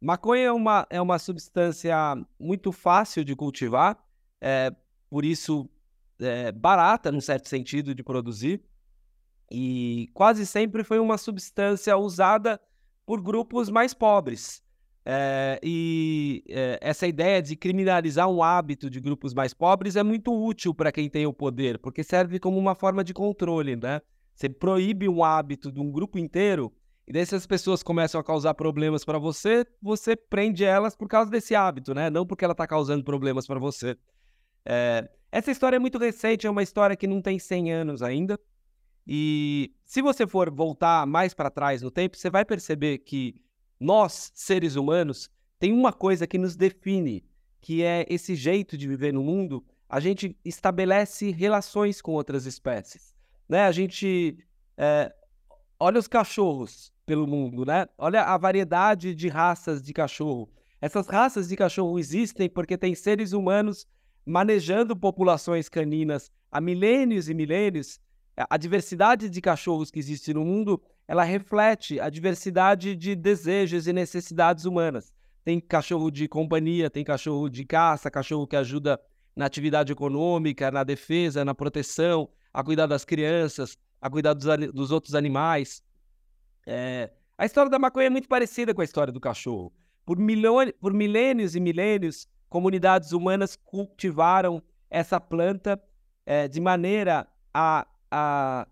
maconha 0.00 0.44
é 0.44 0.52
uma, 0.52 0.86
é 0.90 1.00
uma 1.00 1.18
substância 1.18 1.96
muito 2.38 2.70
fácil 2.70 3.24
de 3.24 3.34
cultivar, 3.34 3.98
por 5.10 5.24
isso 5.24 5.68
é, 6.20 6.52
barata, 6.52 7.12
num 7.12 7.20
certo 7.20 7.48
sentido, 7.48 7.94
de 7.94 8.02
produzir. 8.02 8.62
E 9.50 10.08
quase 10.12 10.46
sempre 10.46 10.84
foi 10.84 10.98
uma 10.98 11.16
substância 11.16 11.96
usada 11.96 12.60
por 13.06 13.22
grupos 13.22 13.70
mais 13.70 13.94
pobres. 13.94 14.62
É, 15.10 15.58
e 15.62 16.44
é, 16.50 16.78
essa 16.82 17.06
ideia 17.06 17.40
de 17.40 17.56
criminalizar 17.56 18.28
um 18.28 18.42
hábito 18.42 18.90
de 18.90 19.00
grupos 19.00 19.32
mais 19.32 19.54
pobres 19.54 19.96
é 19.96 20.02
muito 20.02 20.30
útil 20.30 20.74
para 20.74 20.92
quem 20.92 21.08
tem 21.08 21.24
o 21.24 21.32
poder, 21.32 21.78
porque 21.78 22.04
serve 22.04 22.38
como 22.38 22.58
uma 22.58 22.74
forma 22.74 23.02
de 23.02 23.14
controle, 23.14 23.74
né? 23.74 24.02
Você 24.34 24.50
proíbe 24.50 25.08
um 25.08 25.24
hábito 25.24 25.72
de 25.72 25.80
um 25.80 25.90
grupo 25.90 26.18
inteiro, 26.18 26.70
e 27.06 27.12
daí 27.12 27.24
se 27.24 27.34
as 27.34 27.46
pessoas 27.46 27.82
começam 27.82 28.20
a 28.20 28.24
causar 28.24 28.52
problemas 28.52 29.02
para 29.02 29.18
você, 29.18 29.64
você 29.80 30.14
prende 30.14 30.62
elas 30.62 30.94
por 30.94 31.08
causa 31.08 31.30
desse 31.30 31.54
hábito, 31.54 31.94
né? 31.94 32.10
Não 32.10 32.26
porque 32.26 32.44
ela 32.44 32.52
está 32.52 32.66
causando 32.66 33.02
problemas 33.02 33.46
para 33.46 33.58
você. 33.58 33.96
É, 34.70 35.08
essa 35.32 35.50
história 35.50 35.76
é 35.76 35.78
muito 35.78 35.96
recente, 35.96 36.46
é 36.46 36.50
uma 36.50 36.62
história 36.62 36.94
que 36.94 37.06
não 37.06 37.22
tem 37.22 37.38
100 37.38 37.72
anos 37.72 38.02
ainda. 38.02 38.38
E 39.06 39.72
se 39.86 40.02
você 40.02 40.26
for 40.26 40.50
voltar 40.50 41.06
mais 41.06 41.32
para 41.32 41.50
trás 41.50 41.80
no 41.80 41.90
tempo, 41.90 42.18
você 42.18 42.28
vai 42.28 42.44
perceber 42.44 42.98
que 42.98 43.40
nós, 43.80 44.30
seres 44.34 44.76
humanos, 44.76 45.30
tem 45.58 45.72
uma 45.72 45.90
coisa 45.90 46.26
que 46.26 46.36
nos 46.36 46.54
define, 46.54 47.24
que 47.62 47.82
é 47.82 48.04
esse 48.10 48.34
jeito 48.34 48.76
de 48.76 48.86
viver 48.86 49.12
no 49.14 49.24
mundo. 49.24 49.64
A 49.88 50.00
gente 50.00 50.36
estabelece 50.44 51.30
relações 51.30 52.02
com 52.02 52.12
outras 52.12 52.44
espécies, 52.44 53.14
né? 53.48 53.62
A 53.62 53.72
gente 53.72 54.36
é, 54.76 55.10
olha 55.80 55.98
os 55.98 56.06
cachorros 56.06 56.92
pelo 57.06 57.26
mundo, 57.26 57.64
né? 57.64 57.86
Olha 57.96 58.22
a 58.24 58.36
variedade 58.36 59.14
de 59.14 59.28
raças 59.28 59.80
de 59.82 59.94
cachorro. 59.94 60.50
Essas 60.78 61.06
raças 61.08 61.48
de 61.48 61.56
cachorro 61.56 61.98
existem 61.98 62.50
porque 62.50 62.76
tem 62.76 62.94
seres 62.94 63.32
humanos 63.32 63.86
manejando 64.28 64.94
populações 64.94 65.68
caninas 65.68 66.30
há 66.52 66.60
milênios 66.60 67.28
e 67.28 67.34
milênios. 67.34 67.98
A 68.36 68.56
diversidade 68.56 69.28
de 69.28 69.40
cachorros 69.40 69.90
que 69.90 69.98
existe 69.98 70.32
no 70.32 70.44
mundo 70.44 70.80
ela 71.08 71.24
reflete 71.24 71.98
a 71.98 72.10
diversidade 72.10 72.94
de 72.94 73.16
desejos 73.16 73.86
e 73.86 73.92
necessidades 73.92 74.66
humanas. 74.66 75.10
Tem 75.42 75.58
cachorro 75.58 76.10
de 76.10 76.28
companhia, 76.28 76.90
tem 76.90 77.02
cachorro 77.02 77.48
de 77.48 77.64
caça, 77.64 78.10
cachorro 78.10 78.46
que 78.46 78.54
ajuda 78.54 79.00
na 79.34 79.46
atividade 79.46 79.90
econômica, 79.90 80.70
na 80.70 80.84
defesa, 80.84 81.44
na 81.44 81.54
proteção, 81.54 82.28
a 82.52 82.62
cuidar 82.62 82.86
das 82.86 83.06
crianças, 83.06 83.78
a 83.98 84.10
cuidar 84.10 84.34
dos, 84.34 84.44
dos 84.74 84.90
outros 84.90 85.14
animais. 85.14 85.82
É... 86.66 87.10
A 87.38 87.46
história 87.46 87.70
da 87.70 87.78
maconha 87.78 88.08
é 88.08 88.10
muito 88.10 88.28
parecida 88.28 88.74
com 88.74 88.82
a 88.82 88.84
história 88.84 89.12
do 89.12 89.20
cachorro. 89.20 89.72
Por, 90.04 90.18
milhões, 90.18 90.72
por 90.78 90.92
milênios 90.92 91.56
e 91.56 91.60
milênios, 91.60 92.28
comunidades 92.48 93.12
humanas 93.12 93.56
cultivaram 93.56 94.62
essa 94.90 95.20
planta 95.20 95.80
é, 96.24 96.48
de 96.48 96.60
maneira 96.60 97.26
a, 97.52 97.86
a 98.10 98.66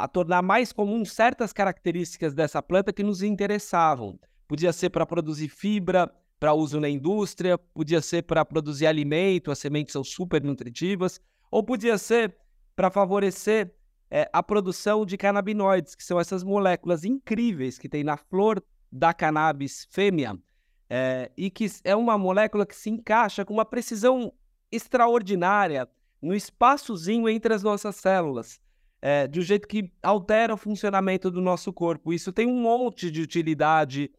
a 0.00 0.08
tornar 0.08 0.40
mais 0.40 0.72
comum 0.72 1.04
certas 1.04 1.52
características 1.52 2.32
dessa 2.32 2.62
planta 2.62 2.92
que 2.92 3.02
nos 3.02 3.22
interessavam. 3.22 4.18
Podia 4.48 4.72
ser 4.72 4.88
para 4.88 5.04
produzir 5.04 5.48
fibra, 5.48 6.10
para 6.38 6.54
uso 6.54 6.80
na 6.80 6.88
indústria, 6.88 7.58
podia 7.58 8.00
ser 8.00 8.22
para 8.22 8.44
produzir 8.44 8.86
alimento, 8.86 9.50
as 9.50 9.58
sementes 9.58 9.92
são 9.92 10.02
super 10.02 10.42
nutritivas, 10.42 11.20
ou 11.50 11.62
podia 11.62 11.98
ser 11.98 12.34
para 12.74 12.90
favorecer 12.90 13.74
é, 14.10 14.28
a 14.32 14.42
produção 14.42 15.04
de 15.04 15.18
canabinoides, 15.18 15.94
que 15.94 16.02
são 16.02 16.18
essas 16.18 16.42
moléculas 16.42 17.04
incríveis 17.04 17.78
que 17.78 17.88
tem 17.88 18.02
na 18.02 18.16
flor 18.16 18.62
da 18.90 19.12
cannabis 19.12 19.86
fêmea, 19.90 20.36
é, 20.90 21.30
e 21.36 21.48
que 21.48 21.70
é 21.84 21.94
uma 21.94 22.18
molécula 22.18 22.66
que 22.66 22.74
se 22.74 22.90
encaixa 22.90 23.44
com 23.44 23.54
uma 23.54 23.64
precisão 23.64 24.32
extraordinária 24.72 25.88
no 26.20 26.34
espaçozinho 26.34 27.28
entre 27.28 27.54
as 27.54 27.62
nossas 27.62 27.94
células 27.96 28.60
é, 29.00 29.26
de 29.26 29.40
um 29.40 29.42
jeito 29.42 29.66
que 29.66 29.90
altera 30.02 30.52
o 30.52 30.56
funcionamento 30.56 31.30
do 31.30 31.40
nosso 31.40 31.72
corpo. 31.72 32.12
Isso 32.12 32.32
tem 32.32 32.46
um 32.46 32.60
monte 32.60 33.10
de 33.10 33.22
utilidade 33.22 34.10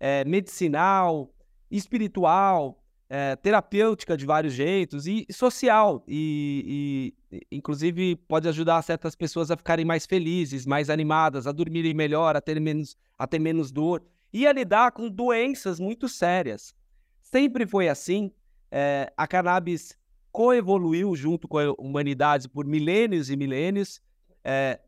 é, 0.00 0.24
medicinal, 0.24 1.32
espiritual, 1.70 2.82
é, 3.08 3.36
terapêutica 3.36 4.16
de 4.16 4.26
vários 4.26 4.54
jeitos 4.54 5.06
e 5.06 5.26
social. 5.30 6.02
E, 6.08 7.14
e, 7.30 7.40
inclusive, 7.52 8.16
pode 8.16 8.48
ajudar 8.48 8.82
certas 8.82 9.14
pessoas 9.14 9.50
a 9.50 9.56
ficarem 9.56 9.84
mais 9.84 10.04
felizes, 10.06 10.66
mais 10.66 10.90
animadas, 10.90 11.46
a 11.46 11.52
dormirem 11.52 11.94
melhor, 11.94 12.34
a 12.34 12.40
ter 12.40 12.60
menos, 12.60 12.96
a 13.16 13.26
ter 13.26 13.38
menos 13.38 13.70
dor 13.70 14.02
e 14.34 14.46
a 14.46 14.52
lidar 14.52 14.92
com 14.92 15.08
doenças 15.08 15.80
muito 15.80 16.08
sérias. 16.08 16.74
Sempre 17.22 17.66
foi 17.66 17.88
assim. 17.88 18.30
É, 18.70 19.12
a 19.16 19.26
cannabis 19.26 19.96
coevoluiu 20.32 21.14
junto 21.14 21.46
com 21.46 21.58
a 21.58 21.72
humanidade 21.78 22.48
por 22.48 22.66
milênios 22.66 23.30
e 23.30 23.36
milênios 23.36 24.02
é, 24.44 24.78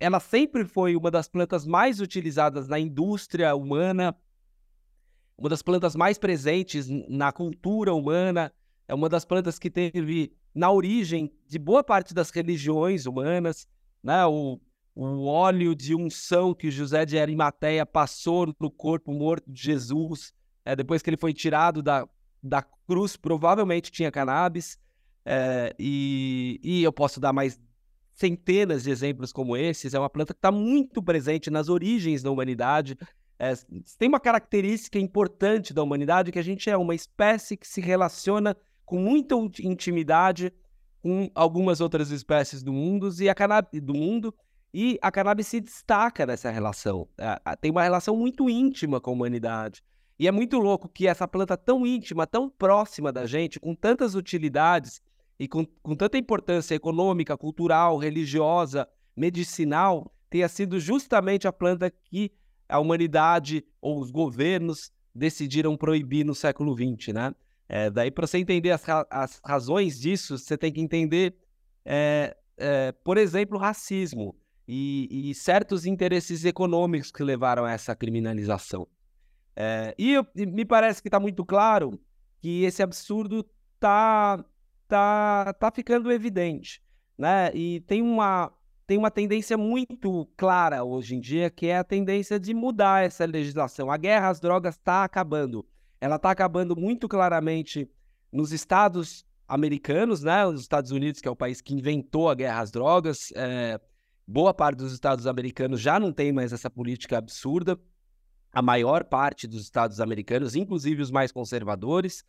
ela 0.00 0.18
sempre 0.18 0.64
foi 0.64 0.96
uma 0.96 1.10
das 1.10 1.28
plantas 1.28 1.66
mais 1.66 2.00
utilizadas 2.00 2.66
na 2.66 2.78
indústria 2.78 3.54
humana, 3.54 4.16
uma 5.36 5.50
das 5.50 5.60
plantas 5.60 5.94
mais 5.94 6.16
presentes 6.16 6.88
na 6.88 7.30
cultura 7.30 7.92
humana, 7.92 8.52
é 8.88 8.94
uma 8.94 9.08
das 9.08 9.24
plantas 9.24 9.58
que 9.58 9.70
teve 9.70 10.32
na 10.54 10.70
origem 10.70 11.30
de 11.46 11.58
boa 11.58 11.84
parte 11.84 12.14
das 12.14 12.30
religiões 12.30 13.04
humanas, 13.06 13.68
né? 14.02 14.24
O, 14.26 14.58
o 15.02 15.24
óleo 15.24 15.74
de 15.74 15.94
unção 15.94 16.52
que 16.52 16.70
José 16.70 17.06
de 17.06 17.18
Arimateia 17.18 17.86
passou 17.86 18.54
no 18.60 18.70
corpo 18.70 19.14
morto 19.14 19.50
de 19.50 19.62
Jesus, 19.62 20.34
é, 20.62 20.76
depois 20.76 21.00
que 21.00 21.08
ele 21.08 21.16
foi 21.16 21.32
tirado 21.32 21.82
da, 21.82 22.06
da 22.42 22.60
cruz, 22.86 23.16
provavelmente 23.16 23.90
tinha 23.90 24.10
cannabis, 24.10 24.78
é, 25.24 25.74
e, 25.78 26.60
e 26.62 26.82
eu 26.82 26.92
posso 26.92 27.18
dar 27.18 27.32
mais 27.32 27.58
centenas 28.12 28.82
de 28.82 28.90
exemplos 28.90 29.32
como 29.32 29.56
esses. 29.56 29.94
É 29.94 29.98
uma 29.98 30.10
planta 30.10 30.34
que 30.34 30.38
está 30.38 30.52
muito 30.52 31.02
presente 31.02 31.48
nas 31.48 31.70
origens 31.70 32.22
da 32.22 32.30
humanidade. 32.30 32.98
É, 33.38 33.54
tem 33.98 34.06
uma 34.06 34.20
característica 34.20 34.98
importante 34.98 35.72
da 35.72 35.82
humanidade 35.82 36.30
que 36.30 36.38
a 36.38 36.44
gente 36.44 36.68
é 36.68 36.76
uma 36.76 36.94
espécie 36.94 37.56
que 37.56 37.66
se 37.66 37.80
relaciona 37.80 38.54
com 38.84 38.98
muita 38.98 39.34
intimidade 39.62 40.52
com 41.00 41.30
algumas 41.34 41.80
outras 41.80 42.10
espécies 42.10 42.62
do 42.62 42.70
mundo 42.70 43.10
e 43.18 43.30
a 43.30 43.34
cannabis, 43.34 43.80
do 43.80 43.94
mundo 43.94 44.34
e 44.72 44.98
a 45.02 45.10
cannabis 45.10 45.48
se 45.48 45.60
destaca 45.60 46.24
nessa 46.26 46.50
relação. 46.50 47.08
Tem 47.60 47.70
uma 47.70 47.82
relação 47.82 48.16
muito 48.16 48.48
íntima 48.48 49.00
com 49.00 49.10
a 49.10 49.14
humanidade. 49.14 49.82
E 50.18 50.28
é 50.28 50.32
muito 50.32 50.58
louco 50.58 50.88
que 50.88 51.06
essa 51.06 51.26
planta 51.26 51.56
tão 51.56 51.86
íntima, 51.86 52.26
tão 52.26 52.48
próxima 52.48 53.10
da 53.10 53.26
gente, 53.26 53.58
com 53.58 53.74
tantas 53.74 54.14
utilidades, 54.14 55.02
e 55.40 55.48
com, 55.48 55.64
com 55.82 55.96
tanta 55.96 56.18
importância 56.18 56.74
econômica, 56.74 57.34
cultural, 57.34 57.96
religiosa, 57.96 58.86
medicinal, 59.16 60.12
tenha 60.28 60.46
sido 60.46 60.78
justamente 60.78 61.48
a 61.48 61.52
planta 61.52 61.90
que 61.90 62.30
a 62.68 62.78
humanidade 62.78 63.64
ou 63.80 63.98
os 63.98 64.10
governos 64.10 64.92
decidiram 65.14 65.78
proibir 65.78 66.26
no 66.26 66.34
século 66.34 66.74
XX, 66.74 67.14
né? 67.14 67.34
É, 67.66 67.88
daí, 67.88 68.10
para 68.10 68.26
você 68.26 68.36
entender 68.36 68.70
as, 68.70 68.84
ra 68.84 69.06
as, 69.08 69.40
razões 69.42 69.98
disso, 69.98 70.36
você 70.36 70.58
tem 70.58 70.70
que 70.70 70.80
entender, 70.80 71.34
é, 71.86 72.36
é, 72.58 72.92
por 73.02 73.16
exemplo, 73.16 73.56
racismo 73.56 74.36
e, 74.72 75.30
e, 75.30 75.34
certos 75.34 75.84
interesses 75.84 76.44
econômicos 76.44 77.10
que 77.10 77.24
levaram 77.24 77.64
a 77.64 77.72
essa 77.72 77.96
criminalização. 77.96 78.86
É, 79.56 79.92
e, 79.98 80.14
e 80.36 80.46
me 80.46 80.64
parece 80.64 81.02
que 81.02 81.08
está 81.08 81.18
muito 81.18 81.44
claro 81.44 82.00
que 82.40 82.62
esse 82.62 82.80
absurdo 82.80 83.44
está 83.74 84.44
tá, 84.86 85.52
tá 85.54 85.72
ficando 85.72 86.12
evidente, 86.12 86.80
né? 87.18 87.50
E 87.52 87.80
tem 87.80 88.00
uma, 88.00 88.52
tem 88.86 88.96
uma 88.96 89.10
tendência 89.10 89.58
muito 89.58 90.24
clara 90.36 90.84
hoje 90.84 91.16
em 91.16 91.20
dia, 91.20 91.50
que 91.50 91.66
é 91.66 91.78
a 91.78 91.84
tendência 91.84 92.38
de 92.38 92.54
mudar 92.54 93.04
essa 93.04 93.24
legislação. 93.24 93.90
A 93.90 93.96
guerra 93.96 94.28
às 94.28 94.38
drogas 94.38 94.76
está 94.76 95.02
acabando. 95.02 95.66
Ela 96.00 96.14
está 96.14 96.30
acabando 96.30 96.76
muito 96.76 97.08
claramente 97.08 97.90
nos 98.30 98.52
estados 98.52 99.26
americanos, 99.48 100.22
né? 100.22 100.46
Os 100.46 100.60
Estados 100.60 100.92
Unidos, 100.92 101.20
que 101.20 101.26
é 101.26 101.30
o 101.30 101.34
país 101.34 101.60
que 101.60 101.74
inventou 101.74 102.30
a 102.30 102.36
guerra 102.36 102.60
às 102.60 102.70
drogas, 102.70 103.32
é... 103.34 103.80
boa 104.30 104.54
parte 104.54 104.78
dos 104.78 104.92
estados 104.92 105.26
americanos 105.26 105.80
já 105.80 105.98
não 105.98 106.12
tem 106.12 106.32
mais 106.32 106.52
essa 106.52 106.70
política 106.70 107.18
absurda. 107.18 107.78
A 108.52 108.62
maior 108.62 109.04
parte 109.04 109.46
dos 109.46 109.62
estados 109.62 110.00
americanos, 110.00 110.54
inclusive 110.54 111.02
os 111.02 111.10
mais 111.10 111.32
conservadores, 111.32 112.24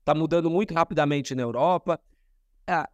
está 0.00 0.14
mudando 0.14 0.50
muito 0.50 0.74
rapidamente 0.74 1.34
na 1.34 1.42
Europa. 1.42 1.98
É, 2.66 2.86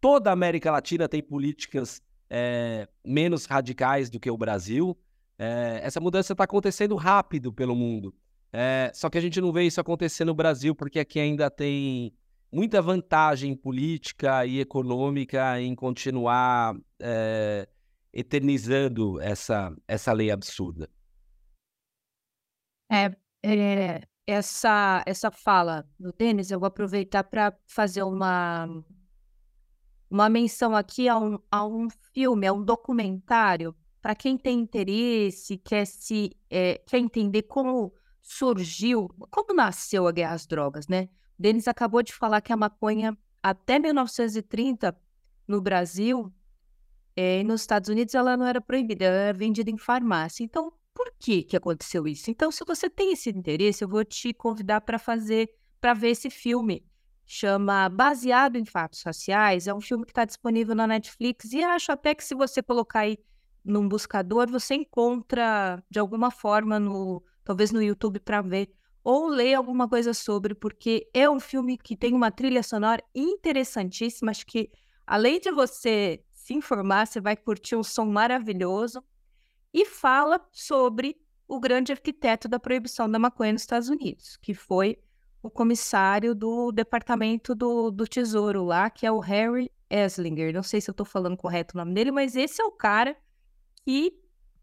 toda 0.00 0.30
a 0.30 0.32
América 0.32 0.70
Latina 0.70 1.08
tem 1.08 1.22
políticas 1.22 2.00
é, 2.30 2.88
menos 3.04 3.46
radicais 3.46 4.08
do 4.08 4.20
que 4.20 4.30
o 4.30 4.36
Brasil. 4.36 4.96
É, 5.36 5.80
essa 5.82 6.00
mudança 6.00 6.34
está 6.34 6.44
acontecendo 6.44 6.94
rápido 6.94 7.52
pelo 7.52 7.74
mundo. 7.74 8.14
É, 8.52 8.92
só 8.94 9.10
que 9.10 9.18
a 9.18 9.20
gente 9.20 9.40
não 9.40 9.52
vê 9.52 9.64
isso 9.64 9.80
acontecer 9.80 10.24
no 10.24 10.34
Brasil 10.34 10.72
porque 10.74 11.00
aqui 11.00 11.18
ainda 11.18 11.50
tem 11.50 12.14
muita 12.52 12.80
vantagem 12.80 13.56
política 13.56 14.46
e 14.46 14.60
econômica 14.60 15.60
em 15.60 15.74
continuar 15.74 16.76
é, 17.00 17.66
eternizando 18.14 19.20
essa, 19.20 19.74
essa 19.88 20.12
lei 20.12 20.30
absurda. 20.30 20.88
É, 22.90 23.10
é, 23.42 24.02
essa, 24.26 25.02
essa 25.04 25.30
fala 25.30 25.86
do 25.98 26.12
Denis, 26.12 26.50
eu 26.50 26.60
vou 26.60 26.68
aproveitar 26.68 27.24
para 27.24 27.52
fazer 27.66 28.04
uma, 28.04 28.68
uma 30.08 30.28
menção 30.28 30.76
aqui 30.76 31.08
a 31.08 31.18
um, 31.18 31.38
a 31.50 31.66
um 31.66 31.88
filme, 32.12 32.46
a 32.46 32.52
um 32.52 32.62
documentário, 32.62 33.74
para 34.00 34.14
quem 34.14 34.38
tem 34.38 34.60
interesse, 34.60 35.58
quer, 35.58 35.84
se, 35.86 36.30
é, 36.48 36.78
quer 36.86 36.98
entender 36.98 37.42
como 37.42 37.92
surgiu, 38.22 39.08
como 39.30 39.54
nasceu 39.54 40.06
a 40.06 40.12
guerra 40.12 40.34
às 40.34 40.46
drogas, 40.46 40.86
né? 40.86 41.08
O 41.38 41.42
Denis 41.42 41.66
acabou 41.66 42.02
de 42.02 42.12
falar 42.12 42.40
que 42.40 42.52
a 42.52 42.56
maconha, 42.56 43.16
até 43.42 43.78
1930, 43.78 44.96
no 45.48 45.60
Brasil 45.60 46.32
é, 47.16 47.42
nos 47.44 47.62
Estados 47.62 47.88
Unidos, 47.88 48.14
ela 48.14 48.36
não 48.36 48.46
era 48.46 48.60
proibida, 48.60 49.04
ela 49.04 49.16
era 49.16 49.38
vendida 49.38 49.70
em 49.70 49.78
farmácia. 49.78 50.42
Então, 50.42 50.72
por 50.92 51.12
que, 51.18 51.42
que 51.42 51.56
aconteceu 51.56 52.06
isso? 52.06 52.30
Então, 52.30 52.50
se 52.50 52.64
você 52.64 52.88
tem 52.88 53.12
esse 53.12 53.30
interesse, 53.30 53.82
eu 53.84 53.88
vou 53.88 54.04
te 54.04 54.32
convidar 54.32 54.80
para 54.80 54.98
fazer, 54.98 55.50
para 55.80 55.94
ver 55.94 56.10
esse 56.10 56.30
filme. 56.30 56.84
Chama 57.26 57.88
Baseado 57.88 58.56
em 58.56 58.64
Fatos 58.64 59.02
Raciais. 59.02 59.66
É 59.66 59.74
um 59.74 59.80
filme 59.80 60.04
que 60.04 60.12
está 60.12 60.24
disponível 60.24 60.74
na 60.74 60.86
Netflix 60.86 61.52
e 61.52 61.62
acho 61.62 61.90
até 61.90 62.14
que 62.14 62.22
se 62.22 62.34
você 62.34 62.62
colocar 62.62 63.00
aí 63.00 63.18
num 63.64 63.88
buscador, 63.88 64.50
você 64.50 64.74
encontra 64.74 65.82
de 65.90 65.98
alguma 65.98 66.30
forma 66.30 66.78
no 66.78 67.22
talvez 67.44 67.70
no 67.70 67.82
YouTube 67.82 68.18
para 68.20 68.40
ver, 68.40 68.70
ou 69.02 69.28
ler 69.28 69.54
alguma 69.54 69.88
coisa 69.88 70.14
sobre, 70.14 70.54
porque 70.54 71.08
é 71.12 71.28
um 71.28 71.38
filme 71.38 71.76
que 71.76 71.96
tem 71.96 72.14
uma 72.14 72.30
trilha 72.30 72.62
sonora 72.62 73.02
interessantíssima. 73.14 74.30
Acho 74.30 74.46
que, 74.46 74.70
além 75.06 75.38
de 75.38 75.50
você 75.50 76.24
se 76.44 76.52
informar, 76.52 77.06
você 77.06 77.22
vai 77.22 77.34
curtir 77.34 77.74
um 77.74 77.82
som 77.82 78.04
maravilhoso. 78.04 79.02
E 79.72 79.86
fala 79.86 80.38
sobre 80.52 81.16
o 81.48 81.58
grande 81.58 81.90
arquiteto 81.90 82.46
da 82.46 82.58
proibição 82.58 83.10
da 83.10 83.18
maconha 83.18 83.54
nos 83.54 83.62
Estados 83.62 83.88
Unidos, 83.88 84.36
que 84.36 84.52
foi 84.52 84.98
o 85.42 85.48
comissário 85.48 86.34
do 86.34 86.70
Departamento 86.70 87.54
do, 87.54 87.90
do 87.90 88.06
Tesouro 88.06 88.62
lá, 88.62 88.90
que 88.90 89.06
é 89.06 89.10
o 89.10 89.20
Harry 89.20 89.72
Eslinger. 89.88 90.52
Não 90.52 90.62
sei 90.62 90.82
se 90.82 90.90
eu 90.90 90.92
estou 90.92 91.06
falando 91.06 91.34
correto 91.34 91.74
o 91.74 91.78
nome 91.78 91.94
dele, 91.94 92.10
mas 92.10 92.36
esse 92.36 92.60
é 92.60 92.64
o 92.64 92.72
cara 92.72 93.16
que 93.82 94.14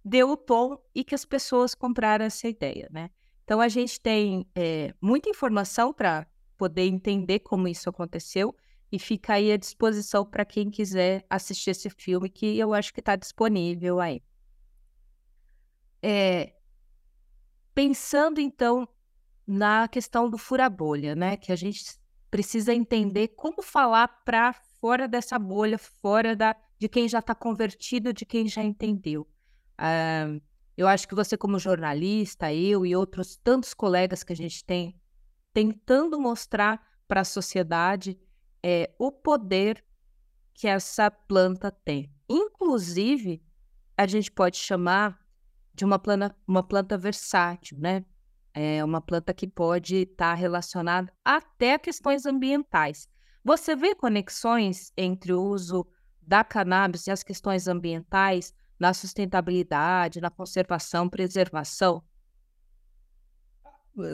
deu 0.06 0.30
o 0.30 0.38
tom 0.38 0.80
e 0.94 1.04
que 1.04 1.16
as 1.16 1.26
pessoas 1.26 1.74
compraram 1.74 2.26
essa 2.26 2.48
ideia, 2.48 2.88
né? 2.92 3.10
Então 3.44 3.60
a 3.60 3.68
gente 3.68 4.00
tem 4.00 4.48
é, 4.54 4.94
muita 5.02 5.30
informação 5.30 5.92
para 5.92 6.28
poder 6.56 6.84
entender 6.84 7.40
como 7.40 7.68
isso 7.68 7.90
aconteceu 7.90 8.56
e 8.92 9.00
fica 9.00 9.34
aí 9.34 9.52
à 9.52 9.58
disposição 9.58 10.26
para 10.26 10.44
quem 10.44 10.70
quiser 10.70 11.26
assistir 11.30 11.70
esse 11.70 11.90
filme 11.90 12.30
que 12.30 12.58
eu 12.58 12.74
acho 12.74 12.94
que 12.94 13.00
está 13.00 13.16
disponível 13.16 14.00
aí. 14.00 14.22
É, 16.02 16.54
pensando 17.74 18.42
então 18.42 18.88
na 19.48 19.88
questão 19.88 20.30
do 20.30 20.38
fura-bolha, 20.38 21.16
né? 21.16 21.38
Que 21.38 21.52
a 21.52 21.56
gente 21.56 22.00
precisa 22.30 22.74
entender 22.74 23.30
como 23.30 23.62
falar 23.62 24.08
para 24.26 24.54
fora 24.54 25.08
dessa 25.08 25.38
bolha, 25.38 25.78
fora 25.78 26.36
da, 26.36 26.56
de 26.80 26.90
quem 26.90 27.08
já 27.08 27.20
está 27.20 27.36
convertido, 27.36 28.14
de 28.14 28.26
quem 28.26 28.48
já 28.48 28.64
entendeu. 28.64 29.28
Uh, 29.80 30.42
eu 30.78 30.88
acho 30.88 31.08
que 31.08 31.16
você, 31.16 31.38
como 31.38 31.60
jornalista, 31.60 32.54
eu 32.54 32.86
e 32.86 32.96
outros 32.96 33.36
tantos 33.38 33.74
colegas 33.74 34.24
que 34.24 34.34
a 34.34 34.36
gente 34.36 34.64
tem, 34.64 35.00
tentando 35.54 36.20
mostrar 36.20 36.82
para 37.08 37.22
a 37.22 37.25
sociedade 37.25 38.18
é, 38.64 38.94
o 38.98 39.12
poder 39.12 39.84
que 40.54 40.68
essa 40.68 41.10
planta 41.10 41.72
tem. 41.72 42.12
Inclusive, 42.30 43.44
a 43.98 44.06
gente 44.06 44.32
pode 44.32 44.58
chamar 44.58 45.20
de 45.74 45.86
uma, 45.86 45.98
plana, 45.98 46.36
uma 46.48 46.64
planta 46.64 46.98
versátil, 46.98 47.78
né? 47.80 48.06
É 48.54 48.84
uma 48.84 49.00
planta 49.00 49.34
que 49.34 49.48
pode 49.48 49.96
estar 49.96 50.32
tá 50.32 50.34
relacionada 50.34 51.12
até 51.24 51.76
a 51.76 51.80
questões 51.80 52.26
ambientais. 52.26 53.08
Você 53.44 53.76
vê 53.76 53.96
conexões 53.96 54.92
entre 54.96 55.34
o 55.34 55.42
uso 55.42 55.88
da 56.22 56.44
cannabis 56.44 57.08
e 57.08 57.12
as 57.12 57.24
questões 57.24 57.68
ambientais 57.68 58.54
na 58.80 58.94
sustentabilidade, 58.94 60.22
na 60.22 60.30
conservação, 60.30 61.10
preservação? 61.10 62.04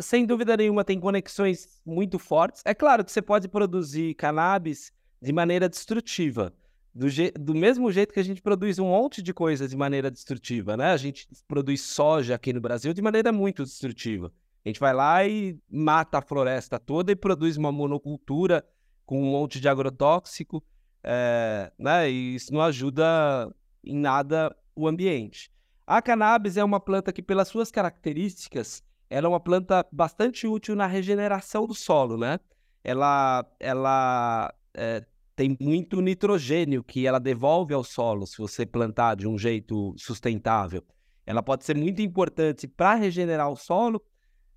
Sem 0.02 0.26
dúvida 0.26 0.58
nenhuma, 0.58 0.84
tem 0.84 1.00
conexões 1.00 1.82
muito 1.86 2.18
fortes. 2.18 2.62
É 2.66 2.74
claro 2.74 3.06
que 3.06 3.12
você 3.12 3.22
pode 3.22 3.48
produzir 3.48 4.16
cannabis 4.16 4.92
de 5.22 5.32
maneira 5.32 5.70
destrutiva. 5.70 6.54
Do, 6.94 7.06
do, 7.40 7.54
mesmo 7.54 7.92
jeito 7.92 8.12
que 8.12 8.20
a 8.20 8.24
gente 8.24 8.42
produz 8.42 8.80
um 8.80 8.88
monte 8.88 9.22
de 9.22 9.32
coisas 9.32 9.70
de 9.70 9.78
maneira 9.78 10.10
destrutiva, 10.10 10.76
né? 10.76 10.92
A 10.92 10.98
gente 10.98 11.28
produz 11.48 11.82
soja 11.82 12.34
aqui 12.34 12.52
no 12.52 12.60
Brasil 12.60 12.92
de 12.92 13.04
maneira 13.04 13.32
muito 13.32 13.64
destrutiva. 13.64 14.32
A 14.66 14.70
gente 14.70 14.80
vai 14.80 14.94
lá 14.94 15.26
e 15.26 15.60
mata 15.70 16.18
a 16.18 16.22
floresta 16.22 16.80
toda 16.80 17.12
e 17.12 17.16
produz 17.16 17.56
uma 17.56 17.72
monocultura 17.72 18.66
com 19.06 19.22
um 19.22 19.32
monte 19.32 19.60
de 19.60 19.70
agrotóxico, 19.70 20.64
é, 21.04 21.72
né? 21.78 22.10
E 22.10 22.36
isso 22.36 22.52
não 22.52 22.62
ajuda 22.62 23.54
em 23.84 23.96
nada 23.96 24.56
o 24.76 24.88
ambiente. 24.88 25.52
A 25.86 26.02
cannabis 26.02 26.58
é 26.58 26.64
uma 26.64 26.80
planta 26.80 27.14
que, 27.14 27.22
pelas 27.22 27.48
suas 27.48 27.72
características, 27.72 28.84
ela 29.10 29.28
é 29.28 29.30
uma 29.30 29.40
planta 29.40 29.86
bastante 29.92 30.48
útil 30.48 30.76
na 30.76 30.86
regeneração 30.86 31.66
do 31.66 31.74
solo, 31.74 32.18
né? 32.18 32.40
Ela, 32.84 33.46
ela 33.60 34.54
é, 34.74 35.06
tem 35.36 35.58
muito 35.60 36.02
nitrogênio 36.02 36.84
que 36.84 37.06
ela 37.06 37.20
devolve 37.20 37.74
ao 37.74 37.84
solo 37.84 38.26
se 38.26 38.38
você 38.38 38.66
plantar 38.66 39.16
de 39.16 39.28
um 39.28 39.38
jeito 39.38 39.94
sustentável. 39.98 40.84
Ela 41.26 41.44
pode 41.44 41.66
ser 41.66 41.76
muito 41.76 42.02
importante 42.02 42.68
para 42.68 42.96
regenerar 42.96 43.50
o 43.50 43.56
solo. 43.56 44.02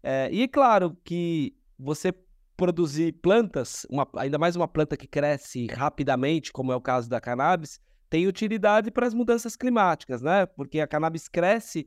É, 0.02 0.28
e 0.32 0.42
é 0.42 0.48
claro 0.48 0.96
que 1.04 1.54
você 1.78 2.14
produzir 2.56 3.12
plantas, 3.14 3.86
uma, 3.90 4.06
ainda 4.16 4.38
mais 4.38 4.54
uma 4.54 4.68
planta 4.68 4.96
que 4.96 5.06
cresce 5.06 5.66
rapidamente, 5.66 6.52
como 6.52 6.72
é 6.72 6.76
o 6.76 6.80
caso 6.80 7.08
da 7.08 7.20
cannabis, 7.20 7.80
tem 8.08 8.26
utilidade 8.26 8.90
para 8.90 9.06
as 9.06 9.14
mudanças 9.14 9.56
climáticas, 9.56 10.20
né? 10.20 10.44
Porque 10.44 10.80
a 10.80 10.86
cannabis 10.86 11.26
cresce 11.28 11.86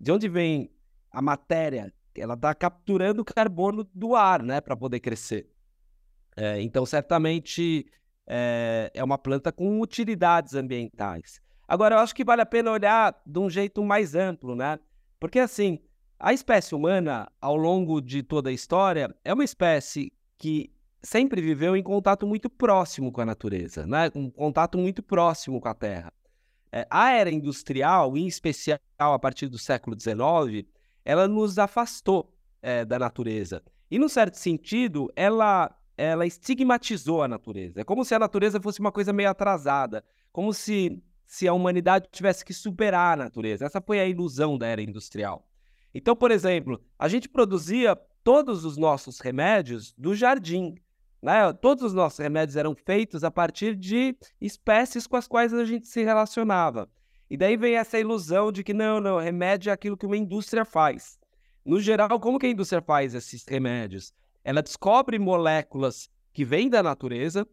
de 0.00 0.10
onde 0.10 0.28
vem 0.28 0.70
a 1.10 1.20
matéria, 1.20 1.92
ela 2.20 2.34
está 2.34 2.54
capturando 2.54 3.24
carbono 3.24 3.88
do 3.94 4.14
ar, 4.14 4.42
né, 4.42 4.60
para 4.60 4.76
poder 4.76 5.00
crescer. 5.00 5.48
É, 6.36 6.60
então, 6.60 6.84
certamente 6.84 7.86
é, 8.26 8.90
é 8.94 9.04
uma 9.04 9.18
planta 9.18 9.52
com 9.52 9.80
utilidades 9.80 10.54
ambientais. 10.54 11.40
Agora, 11.66 11.96
eu 11.96 11.98
acho 12.00 12.14
que 12.14 12.24
vale 12.24 12.42
a 12.42 12.46
pena 12.46 12.70
olhar 12.70 13.20
de 13.24 13.38
um 13.38 13.48
jeito 13.48 13.82
mais 13.82 14.14
amplo, 14.14 14.54
né? 14.54 14.78
Porque 15.18 15.38
assim, 15.38 15.78
a 16.18 16.32
espécie 16.32 16.74
humana, 16.74 17.30
ao 17.40 17.56
longo 17.56 18.00
de 18.00 18.22
toda 18.22 18.50
a 18.50 18.52
história, 18.52 19.14
é 19.24 19.32
uma 19.32 19.44
espécie 19.44 20.12
que 20.38 20.70
sempre 21.02 21.40
viveu 21.40 21.76
em 21.76 21.82
contato 21.82 22.26
muito 22.26 22.48
próximo 22.48 23.12
com 23.12 23.20
a 23.20 23.26
natureza, 23.26 23.86
né? 23.86 24.10
um 24.14 24.30
contato 24.30 24.78
muito 24.78 25.02
próximo 25.02 25.60
com 25.60 25.68
a 25.68 25.74
Terra. 25.74 26.12
É, 26.72 26.86
a 26.90 27.12
era 27.12 27.30
industrial, 27.30 28.16
em 28.16 28.26
especial 28.26 28.78
a 28.98 29.18
partir 29.18 29.48
do 29.48 29.58
século 29.58 29.96
XIX, 29.98 30.66
ela 31.04 31.28
nos 31.28 31.58
afastou 31.58 32.32
é, 32.62 32.84
da 32.84 32.98
natureza. 32.98 33.62
E, 33.90 33.98
num 33.98 34.08
certo 34.08 34.34
sentido, 34.34 35.12
ela, 35.14 35.74
ela 35.96 36.26
estigmatizou 36.26 37.22
a 37.22 37.28
natureza. 37.28 37.80
É 37.80 37.84
como 37.84 38.04
se 38.04 38.14
a 38.14 38.18
natureza 38.18 38.60
fosse 38.60 38.80
uma 38.80 38.90
coisa 38.90 39.12
meio 39.12 39.28
atrasada, 39.28 40.04
como 40.32 40.52
se, 40.52 41.02
se 41.26 41.46
a 41.46 41.52
humanidade 41.52 42.08
tivesse 42.10 42.44
que 42.44 42.54
superar 42.54 43.14
a 43.14 43.24
natureza. 43.24 43.66
Essa 43.66 43.80
foi 43.80 44.00
a 44.00 44.06
ilusão 44.06 44.56
da 44.56 44.66
era 44.66 44.82
industrial. 44.82 45.46
Então, 45.94 46.16
por 46.16 46.30
exemplo, 46.30 46.80
a 46.98 47.08
gente 47.08 47.28
produzia 47.28 47.94
todos 48.24 48.64
os 48.64 48.76
nossos 48.76 49.20
remédios 49.20 49.94
do 49.96 50.14
jardim. 50.14 50.74
Né? 51.22 51.52
Todos 51.52 51.84
os 51.84 51.94
nossos 51.94 52.18
remédios 52.18 52.56
eram 52.56 52.74
feitos 52.74 53.22
a 53.22 53.30
partir 53.30 53.76
de 53.76 54.16
espécies 54.40 55.06
com 55.06 55.16
as 55.16 55.28
quais 55.28 55.54
a 55.54 55.64
gente 55.64 55.86
se 55.86 56.02
relacionava. 56.02 56.88
E 57.30 57.36
daí 57.36 57.56
vem 57.56 57.76
essa 57.76 57.98
ilusão 57.98 58.52
de 58.52 58.62
que 58.62 58.74
não, 58.74 59.00
não, 59.00 59.18
remédio 59.18 59.70
é 59.70 59.72
aquilo 59.72 59.96
que 59.96 60.06
uma 60.06 60.16
indústria 60.16 60.64
faz. 60.64 61.18
No 61.64 61.80
geral, 61.80 62.20
como 62.20 62.38
que 62.38 62.46
a 62.46 62.50
indústria 62.50 62.82
faz 62.82 63.14
esses 63.14 63.44
remédios? 63.46 64.12
Ela 64.42 64.62
descobre 64.62 65.18
moléculas 65.18 66.10
que 66.32 66.44
vêm 66.44 66.68
da 66.68 66.82
natureza, 66.82 67.46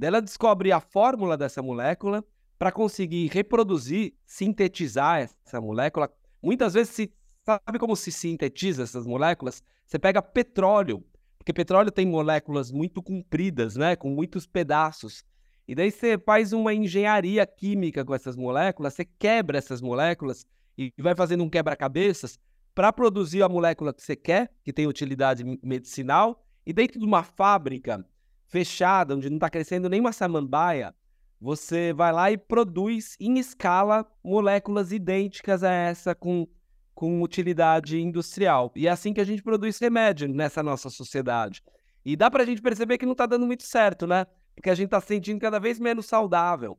ela 0.00 0.20
descobre 0.20 0.72
a 0.72 0.80
fórmula 0.80 1.36
dessa 1.36 1.62
molécula 1.62 2.22
para 2.58 2.70
conseguir 2.70 3.28
reproduzir, 3.28 4.14
sintetizar 4.26 5.30
essa 5.46 5.60
molécula. 5.60 6.10
Muitas 6.42 6.74
vezes 6.74 6.94
se 6.94 7.12
sabe 7.44 7.78
como 7.78 7.94
se 7.94 8.10
sintetiza 8.10 8.82
essas 8.82 9.06
moléculas? 9.06 9.62
Você 9.86 9.98
pega 9.98 10.22
petróleo 10.22 11.04
Porque 11.38 11.52
petróleo 11.52 11.90
tem 11.90 12.06
moléculas 12.06 12.72
muito 12.72 13.02
compridas, 13.02 13.76
né? 13.76 13.96
Com 13.96 14.08
muitos 14.08 14.46
pedaços. 14.46 15.22
E 15.66 15.74
daí 15.74 15.90
você 15.90 16.18
faz 16.18 16.52
uma 16.52 16.74
engenharia 16.74 17.46
química 17.46 18.04
com 18.04 18.14
essas 18.14 18.36
moléculas, 18.36 18.94
você 18.94 19.04
quebra 19.04 19.56
essas 19.58 19.80
moléculas 19.80 20.46
e 20.76 20.92
vai 20.98 21.14
fazendo 21.14 21.42
um 21.42 21.48
quebra-cabeças 21.48 22.38
para 22.74 22.92
produzir 22.92 23.42
a 23.42 23.48
molécula 23.48 23.94
que 23.94 24.02
você 24.02 24.16
quer, 24.16 24.52
que 24.62 24.72
tem 24.72 24.86
utilidade 24.86 25.44
medicinal, 25.62 26.44
e 26.66 26.72
dentro 26.72 26.98
de 26.98 27.04
uma 27.04 27.22
fábrica 27.22 28.04
fechada, 28.46 29.14
onde 29.14 29.30
não 29.30 29.36
está 29.36 29.48
crescendo 29.48 29.88
nem 29.88 30.00
uma 30.00 30.12
samambaia, 30.12 30.94
você 31.40 31.92
vai 31.92 32.12
lá 32.12 32.30
e 32.30 32.38
produz 32.38 33.16
em 33.20 33.38
escala 33.38 34.06
moléculas 34.22 34.92
idênticas 34.92 35.62
a 35.62 35.70
essa 35.70 36.14
com, 36.14 36.46
com 36.94 37.22
utilidade 37.22 38.00
industrial. 38.00 38.72
E 38.74 38.86
é 38.86 38.90
assim 38.90 39.12
que 39.12 39.20
a 39.20 39.24
gente 39.24 39.42
produz 39.42 39.78
remédio 39.78 40.28
nessa 40.28 40.62
nossa 40.62 40.88
sociedade. 40.88 41.62
E 42.04 42.16
dá 42.16 42.30
para 42.30 42.42
a 42.42 42.46
gente 42.46 42.62
perceber 42.62 42.98
que 42.98 43.06
não 43.06 43.12
está 43.12 43.26
dando 43.26 43.46
muito 43.46 43.62
certo, 43.62 44.06
né? 44.06 44.26
Porque 44.54 44.70
a 44.70 44.74
gente 44.74 44.86
está 44.86 45.00
se 45.00 45.08
sentindo 45.08 45.40
cada 45.40 45.58
vez 45.58 45.78
menos 45.78 46.06
saudável. 46.06 46.78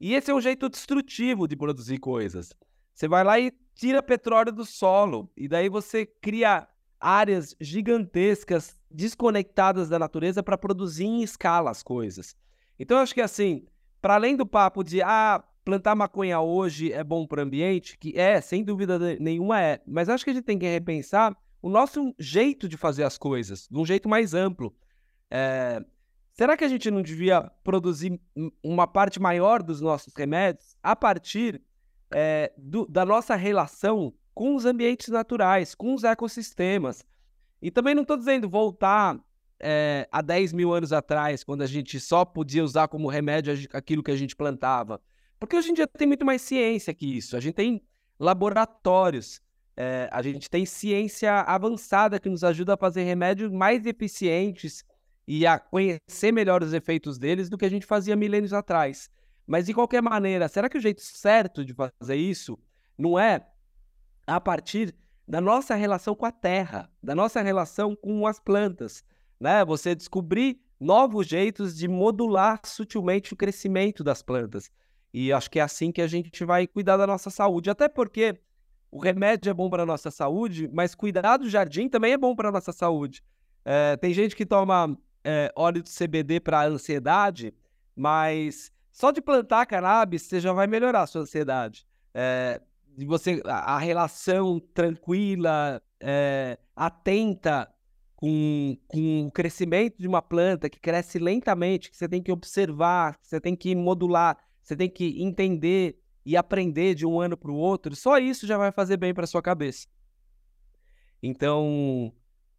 E 0.00 0.14
esse 0.14 0.30
é 0.30 0.34
um 0.34 0.40
jeito 0.40 0.68
destrutivo 0.68 1.48
de 1.48 1.56
produzir 1.56 1.98
coisas. 1.98 2.52
Você 2.94 3.08
vai 3.08 3.24
lá 3.24 3.38
e 3.38 3.52
tira 3.74 4.02
petróleo 4.02 4.52
do 4.52 4.64
solo, 4.64 5.30
e 5.36 5.46
daí 5.46 5.68
você 5.68 6.06
cria 6.06 6.66
áreas 6.98 7.54
gigantescas 7.60 8.76
desconectadas 8.90 9.88
da 9.88 9.98
natureza 9.98 10.42
para 10.42 10.56
produzir 10.56 11.04
em 11.04 11.22
escala 11.22 11.70
as 11.70 11.82
coisas. 11.82 12.34
Então, 12.78 12.96
eu 12.96 13.02
acho 13.02 13.14
que 13.14 13.20
assim, 13.20 13.66
para 14.00 14.14
além 14.14 14.34
do 14.36 14.46
papo 14.46 14.82
de 14.82 15.02
ah, 15.02 15.44
plantar 15.64 15.94
maconha 15.94 16.40
hoje 16.40 16.92
é 16.92 17.04
bom 17.04 17.26
para 17.26 17.40
o 17.40 17.44
ambiente, 17.44 17.98
que 17.98 18.18
é, 18.18 18.40
sem 18.40 18.64
dúvida 18.64 18.98
nenhuma 19.18 19.60
é, 19.60 19.82
mas 19.86 20.08
acho 20.08 20.24
que 20.24 20.30
a 20.30 20.34
gente 20.34 20.44
tem 20.44 20.58
que 20.58 20.66
repensar 20.66 21.36
o 21.60 21.68
nosso 21.68 22.14
jeito 22.18 22.68
de 22.68 22.76
fazer 22.76 23.02
as 23.02 23.18
coisas, 23.18 23.66
de 23.70 23.78
um 23.78 23.84
jeito 23.84 24.08
mais 24.08 24.32
amplo. 24.32 24.74
É, 25.30 25.84
será 26.36 26.56
que 26.56 26.64
a 26.64 26.68
gente 26.68 26.90
não 26.90 27.02
devia 27.02 27.50
produzir 27.64 28.20
uma 28.62 28.86
parte 28.86 29.18
maior 29.20 29.62
dos 29.62 29.80
nossos 29.80 30.14
remédios 30.14 30.76
a 30.82 30.94
partir 30.94 31.62
é, 32.12 32.52
do, 32.56 32.86
da 32.86 33.04
nossa 33.04 33.34
relação 33.34 34.12
com 34.34 34.54
os 34.54 34.66
ambientes 34.66 35.08
naturais, 35.08 35.74
com 35.74 35.94
os 35.94 36.04
ecossistemas? 36.04 37.04
E 37.60 37.70
também 37.70 37.94
não 37.94 38.02
estou 38.02 38.18
dizendo 38.18 38.48
voltar 38.50 39.18
é, 39.58 40.06
há 40.12 40.20
10 40.20 40.52
mil 40.52 40.74
anos 40.74 40.92
atrás, 40.92 41.42
quando 41.42 41.62
a 41.62 41.66
gente 41.66 41.98
só 41.98 42.22
podia 42.22 42.62
usar 42.62 42.86
como 42.88 43.08
remédio 43.08 43.54
aquilo 43.72 44.02
que 44.02 44.10
a 44.10 44.16
gente 44.16 44.36
plantava. 44.36 45.00
Porque 45.40 45.56
hoje 45.56 45.70
em 45.70 45.74
dia 45.74 45.86
tem 45.86 46.06
muito 46.06 46.24
mais 46.24 46.42
ciência 46.42 46.92
que 46.92 47.16
isso. 47.16 47.34
A 47.34 47.40
gente 47.40 47.54
tem 47.54 47.82
laboratórios, 48.18 49.40
é, 49.74 50.08
a 50.12 50.20
gente 50.20 50.50
tem 50.50 50.66
ciência 50.66 51.32
avançada 51.40 52.20
que 52.20 52.28
nos 52.28 52.44
ajuda 52.44 52.74
a 52.74 52.76
fazer 52.76 53.04
remédios 53.04 53.50
mais 53.50 53.86
eficientes 53.86 54.84
e 55.26 55.46
a 55.46 55.58
conhecer 55.58 56.32
melhor 56.32 56.62
os 56.62 56.72
efeitos 56.72 57.18
deles 57.18 57.48
do 57.48 57.58
que 57.58 57.64
a 57.64 57.70
gente 57.70 57.86
fazia 57.86 58.16
milênios 58.16 58.52
atrás. 58.52 59.10
Mas 59.46 59.66
de 59.66 59.74
qualquer 59.74 60.02
maneira, 60.02 60.48
será 60.48 60.68
que 60.68 60.78
o 60.78 60.80
jeito 60.80 61.02
certo 61.02 61.64
de 61.64 61.74
fazer 61.74 62.16
isso 62.16 62.58
não 62.96 63.18
é 63.18 63.46
a 64.26 64.40
partir 64.40 64.94
da 65.26 65.40
nossa 65.40 65.74
relação 65.74 66.14
com 66.14 66.26
a 66.26 66.32
terra, 66.32 66.90
da 67.02 67.14
nossa 67.14 67.42
relação 67.42 67.94
com 67.96 68.26
as 68.26 68.38
plantas? 68.38 69.04
né? 69.40 69.64
Você 69.64 69.94
descobrir 69.94 70.58
novos 70.80 71.26
jeitos 71.26 71.76
de 71.76 71.88
modular 71.88 72.60
sutilmente 72.64 73.32
o 73.32 73.36
crescimento 73.36 74.02
das 74.02 74.22
plantas. 74.22 74.70
E 75.12 75.32
acho 75.32 75.50
que 75.50 75.58
é 75.58 75.62
assim 75.62 75.90
que 75.90 76.02
a 76.02 76.06
gente 76.06 76.44
vai 76.44 76.66
cuidar 76.66 76.96
da 76.96 77.06
nossa 77.06 77.30
saúde. 77.30 77.70
Até 77.70 77.88
porque 77.88 78.38
o 78.90 78.98
remédio 78.98 79.50
é 79.50 79.54
bom 79.54 79.70
para 79.70 79.84
a 79.84 79.86
nossa 79.86 80.10
saúde, 80.10 80.68
mas 80.72 80.94
cuidar 80.94 81.38
do 81.38 81.48
jardim 81.48 81.88
também 81.88 82.12
é 82.12 82.18
bom 82.18 82.34
para 82.34 82.48
a 82.48 82.52
nossa 82.52 82.72
saúde. 82.72 83.22
É, 83.64 83.96
tem 83.96 84.12
gente 84.12 84.36
que 84.36 84.44
toma 84.44 84.96
é, 85.26 85.52
óleo 85.56 85.82
de 85.82 85.90
CBD 85.90 86.38
para 86.38 86.64
ansiedade, 86.64 87.52
mas 87.96 88.70
só 88.92 89.10
de 89.10 89.20
plantar 89.20 89.66
cannabis 89.66 90.22
você 90.22 90.38
já 90.38 90.52
vai 90.52 90.68
melhorar 90.68 91.02
a 91.02 91.06
sua 91.06 91.22
ansiedade. 91.22 91.84
É, 92.14 92.60
você, 93.04 93.42
a, 93.44 93.76
relação 93.76 94.60
tranquila, 94.72 95.82
é, 96.00 96.56
atenta 96.76 97.68
com, 98.14 98.78
com 98.86 99.26
o 99.26 99.32
crescimento 99.32 99.98
de 99.98 100.06
uma 100.06 100.22
planta 100.22 100.70
que 100.70 100.78
cresce 100.78 101.18
lentamente, 101.18 101.90
que 101.90 101.96
você 101.96 102.08
tem 102.08 102.22
que 102.22 102.30
observar, 102.30 103.18
que 103.18 103.26
você 103.26 103.40
tem 103.40 103.56
que 103.56 103.74
modular, 103.74 104.38
você 104.62 104.76
tem 104.76 104.88
que 104.88 105.20
entender 105.20 106.00
e 106.24 106.36
aprender 106.36 106.94
de 106.94 107.04
um 107.04 107.20
ano 107.20 107.36
para 107.36 107.50
o 107.50 107.56
outro, 107.56 107.94
só 107.96 108.18
isso 108.18 108.46
já 108.46 108.56
vai 108.56 108.70
fazer 108.70 108.96
bem 108.96 109.12
para 109.12 109.26
sua 109.26 109.42
cabeça. 109.42 109.88
Então, 111.22 112.12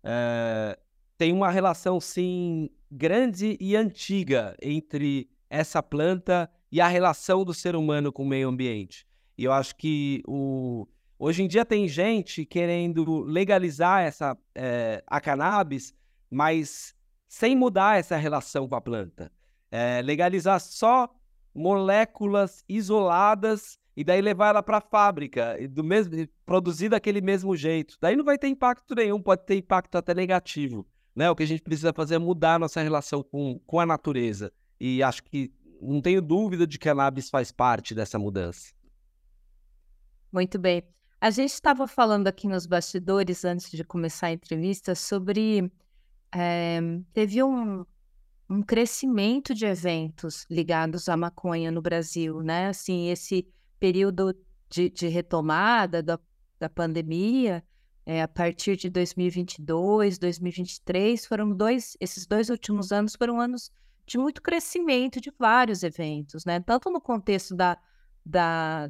é, 0.03 0.77
tem 1.17 1.33
uma 1.33 1.49
relação, 1.49 1.99
sim, 1.99 2.69
grande 2.91 3.57
e 3.59 3.75
antiga 3.75 4.55
entre 4.61 5.29
essa 5.49 5.81
planta 5.81 6.49
e 6.71 6.79
a 6.79 6.87
relação 6.87 7.43
do 7.43 7.53
ser 7.53 7.75
humano 7.75 8.11
com 8.11 8.23
o 8.23 8.27
meio 8.27 8.49
ambiente. 8.49 9.05
E 9.37 9.43
eu 9.43 9.53
acho 9.53 9.75
que 9.75 10.21
o, 10.27 10.87
Hoje 11.19 11.41
em 11.41 11.47
dia 11.47 11.65
tem 11.65 11.87
gente 11.87 12.45
querendo 12.45 13.23
legalizar 13.23 14.03
essa, 14.03 14.37
é, 14.53 15.03
a 15.07 15.19
cannabis, 15.19 15.91
mas 16.29 16.93
sem 17.27 17.55
mudar 17.55 17.97
essa 17.97 18.15
relação 18.15 18.67
com 18.67 18.75
a 18.75 18.81
planta. 18.81 19.31
É, 19.71 19.99
legalizar 20.03 20.59
só 20.59 21.09
moléculas 21.55 22.63
isoladas 22.69 23.79
e 23.95 24.03
daí 24.03 24.21
levar 24.21 24.49
ela 24.49 24.61
para 24.61 24.77
a 24.77 24.81
fábrica, 24.81 25.57
do 25.71 25.83
mesmo, 25.83 26.13
produzir 26.45 26.89
daquele 26.89 27.19
mesmo 27.19 27.55
jeito. 27.55 27.97
Daí 27.99 28.15
não 28.15 28.23
vai 28.23 28.37
ter 28.37 28.47
impacto 28.47 28.93
nenhum, 28.93 29.19
pode 29.19 29.43
ter 29.43 29.55
impacto 29.55 29.95
até 29.95 30.13
negativo. 30.13 30.85
Né? 31.17 31.31
O 31.31 31.35
que 31.35 31.41
a 31.41 31.47
gente 31.47 31.63
precisa 31.63 31.91
fazer 31.91 32.13
é 32.13 32.19
mudar 32.19 32.53
a 32.53 32.59
nossa 32.59 32.79
relação 32.79 33.23
com, 33.23 33.59
com 33.65 33.79
a 33.79 33.87
natureza. 33.87 34.53
E 34.79 35.01
acho 35.01 35.23
que 35.23 35.51
não 35.81 35.99
tenho 35.99 36.21
dúvida 36.21 36.67
de 36.67 36.77
que 36.77 36.87
a 36.87 36.91
cannabis 36.91 37.27
faz 37.27 37.51
parte 37.51 37.95
dessa 37.95 38.19
mudança. 38.19 38.71
Muito 40.31 40.59
bem. 40.59 40.83
A 41.19 41.31
gente 41.31 41.53
estava 41.53 41.87
falando 41.87 42.27
aqui 42.27 42.47
nos 42.47 42.67
bastidores, 42.67 43.43
antes 43.43 43.71
de 43.71 43.83
começar 43.83 44.27
a 44.27 44.33
entrevista, 44.33 44.93
sobre. 44.93 45.71
É, 46.31 46.79
teve 47.11 47.41
um, 47.41 47.83
um 48.47 48.61
crescimento 48.61 49.55
de 49.55 49.65
eventos 49.65 50.45
ligados 50.51 51.09
à 51.09 51.17
maconha 51.17 51.71
no 51.71 51.81
Brasil, 51.81 52.43
né? 52.43 52.67
Assim, 52.67 53.09
esse 53.09 53.47
período 53.79 54.35
de, 54.69 54.91
de 54.91 55.07
retomada 55.07 56.03
da, 56.03 56.19
da 56.59 56.69
pandemia, 56.69 57.63
é, 58.09 58.21
a 58.21 58.27
partir 58.27 58.77
de 58.77 58.89
2022, 58.89 60.17
2023, 60.17 61.25
foram 61.25 61.51
dois, 61.51 61.97
esses 61.99 62.25
dois 62.25 62.49
últimos 62.49 62.93
anos 62.93 63.17
foram 63.17 63.41
anos 63.41 63.69
de 64.05 64.17
muito 64.17 64.41
crescimento 64.41 65.19
de 65.19 65.29
vários 65.37 65.83
eventos, 65.83 66.45
né? 66.45 66.61
Tanto 66.61 66.89
no 66.89 67.01
contexto 67.01 67.53
da, 67.53 67.77
da, 68.25 68.87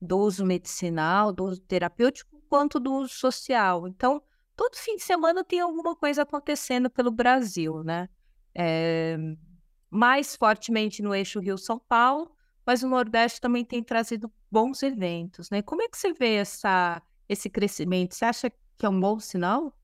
do 0.00 0.18
uso 0.18 0.46
medicinal, 0.46 1.32
do 1.32 1.46
uso 1.46 1.60
terapêutico, 1.62 2.40
quanto 2.48 2.78
do 2.78 2.94
uso 2.94 3.14
social. 3.14 3.88
Então, 3.88 4.22
todo 4.54 4.76
fim 4.76 4.94
de 4.94 5.02
semana 5.02 5.42
tem 5.42 5.58
alguma 5.58 5.96
coisa 5.96 6.22
acontecendo 6.22 6.88
pelo 6.88 7.10
Brasil, 7.10 7.82
né? 7.82 8.08
É, 8.54 9.18
mais 9.90 10.36
fortemente 10.36 11.02
no 11.02 11.12
eixo 11.12 11.40
Rio-São 11.40 11.80
Paulo, 11.80 12.30
mas 12.64 12.84
o 12.84 12.88
Nordeste 12.88 13.40
também 13.40 13.64
tem 13.64 13.82
trazido 13.82 14.32
bons 14.48 14.84
eventos, 14.84 15.50
né? 15.50 15.62
Como 15.62 15.82
é 15.82 15.88
que 15.88 15.98
você 15.98 16.12
vê 16.12 16.36
essa, 16.36 17.02
esse 17.28 17.48
crescimento? 17.50 18.14
Você 18.14 18.24
acha 18.24 18.50
que 18.50 18.86
é 18.86 18.88
um 18.88 19.00
bom 19.00 19.18
sinal? 19.18 19.76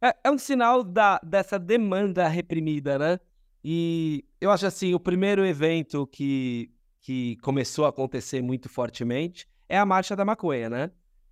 É, 0.00 0.14
é 0.24 0.30
um 0.30 0.38
sinal 0.38 0.84
da, 0.84 1.18
dessa 1.22 1.58
demanda 1.58 2.28
reprimida, 2.28 2.98
né? 2.98 3.20
E 3.64 4.24
eu 4.40 4.50
acho 4.50 4.66
assim, 4.66 4.94
o 4.94 5.00
primeiro 5.00 5.44
evento 5.44 6.06
que 6.06 6.72
que 7.00 7.36
começou 7.36 7.86
a 7.86 7.88
acontecer 7.88 8.42
muito 8.42 8.68
fortemente 8.68 9.48
é 9.66 9.78
a 9.78 9.86
Marcha 9.86 10.14
da 10.14 10.26
Maconha, 10.26 10.68
né? 10.68 10.90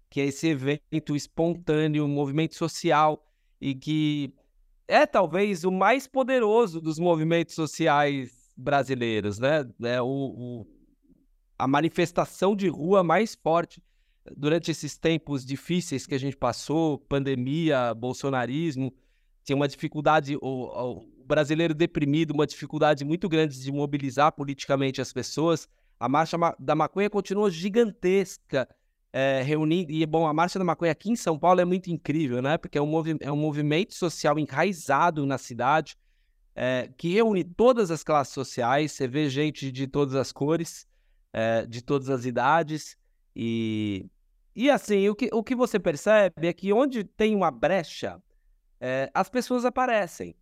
Que 0.09 0.23
é 0.23 0.25
esse 0.25 0.49
evento 0.49 1.15
espontâneo, 1.15 2.05
um 2.05 2.09
movimento 2.09 2.55
social 2.55 3.23
e 3.61 3.75
que 3.75 4.33
é 4.89 5.05
talvez 5.05 5.65
o 5.65 5.71
mais 5.71 6.07
poderoso 6.07 6.81
dos 6.81 6.99
movimentos 6.99 7.55
sociais 7.55 8.51
brasileiros, 8.57 9.39
né? 9.39 9.69
É 9.83 10.01
o, 10.01 10.07
o, 10.07 10.67
a 11.59 11.67
manifestação 11.67 12.57
de 12.57 12.69
rua 12.69 13.05
mais 13.05 13.35
forte 13.35 13.83
durante 14.37 14.71
esses 14.71 14.97
tempos 14.97 15.45
difíceis 15.45 16.07
que 16.07 16.15
a 16.15 16.19
gente 16.19 16.37
passou, 16.37 16.99
pandemia, 16.99 17.95
bolsonarismo, 17.95 18.93
tinha 19.45 19.57
uma 19.57 19.69
dificuldade, 19.69 20.37
o, 20.37 20.41
o 20.43 21.25
brasileiro 21.25 21.75
deprimido, 21.75 22.33
uma 22.33 22.47
dificuldade 22.47 23.05
muito 23.05 23.29
grande 23.29 23.61
de 23.61 23.71
mobilizar 23.71 24.33
politicamente 24.33 25.01
as 25.01 25.13
pessoas. 25.13 25.69
A 25.99 26.09
Marcha 26.09 26.37
da 26.59 26.75
Maconha 26.75 27.09
continua 27.09 27.51
gigantesca, 27.51 28.69
é, 29.13 29.43
reunindo. 29.43 29.91
E, 29.93 30.05
bom, 30.05 30.27
a 30.27 30.33
Marcha 30.33 30.59
da 30.59 30.65
Maconha 30.65 30.93
aqui 30.93 31.11
em 31.11 31.17
São 31.17 31.39
Paulo 31.39 31.61
é 31.61 31.65
muito 31.65 31.91
incrível, 31.91 32.43
né? 32.43 32.59
Porque 32.59 32.77
é 32.77 32.83
um, 32.83 32.87
movi 32.87 33.17
é 33.21 33.31
um 33.31 33.37
movimento 33.37 33.95
social 33.95 34.39
enraizado 34.39 35.25
na 35.25 35.39
cidade, 35.39 35.97
é, 36.55 36.91
que 36.97 37.09
reúne 37.09 37.45
todas 37.45 37.91
as 37.91 38.03
classes 38.03 38.35
sociais. 38.35 38.93
Você 38.93 39.07
vê 39.07 39.31
gente 39.31 39.71
de 39.73 39.87
todas 39.87 40.15
as 40.15 40.33
cores, 40.33 40.87
é, 41.33 41.65
de 41.67 41.83
todas 41.83 42.11
as 42.11 42.25
idades. 42.25 42.97
E, 43.35 44.07
e 44.57 44.71
assim, 44.71 45.09
o 45.09 45.15
que, 45.15 45.29
o 45.33 45.45
que 45.45 45.55
você 45.55 45.79
percebe 45.79 46.49
é 46.49 46.53
que 46.53 46.73
onde 46.73 47.05
tem 47.05 47.37
uma 47.37 47.51
brecha 47.51 48.21
é, 48.81 49.11
as 49.15 49.29
pessoas 49.29 49.65
aparecem. 49.65 50.35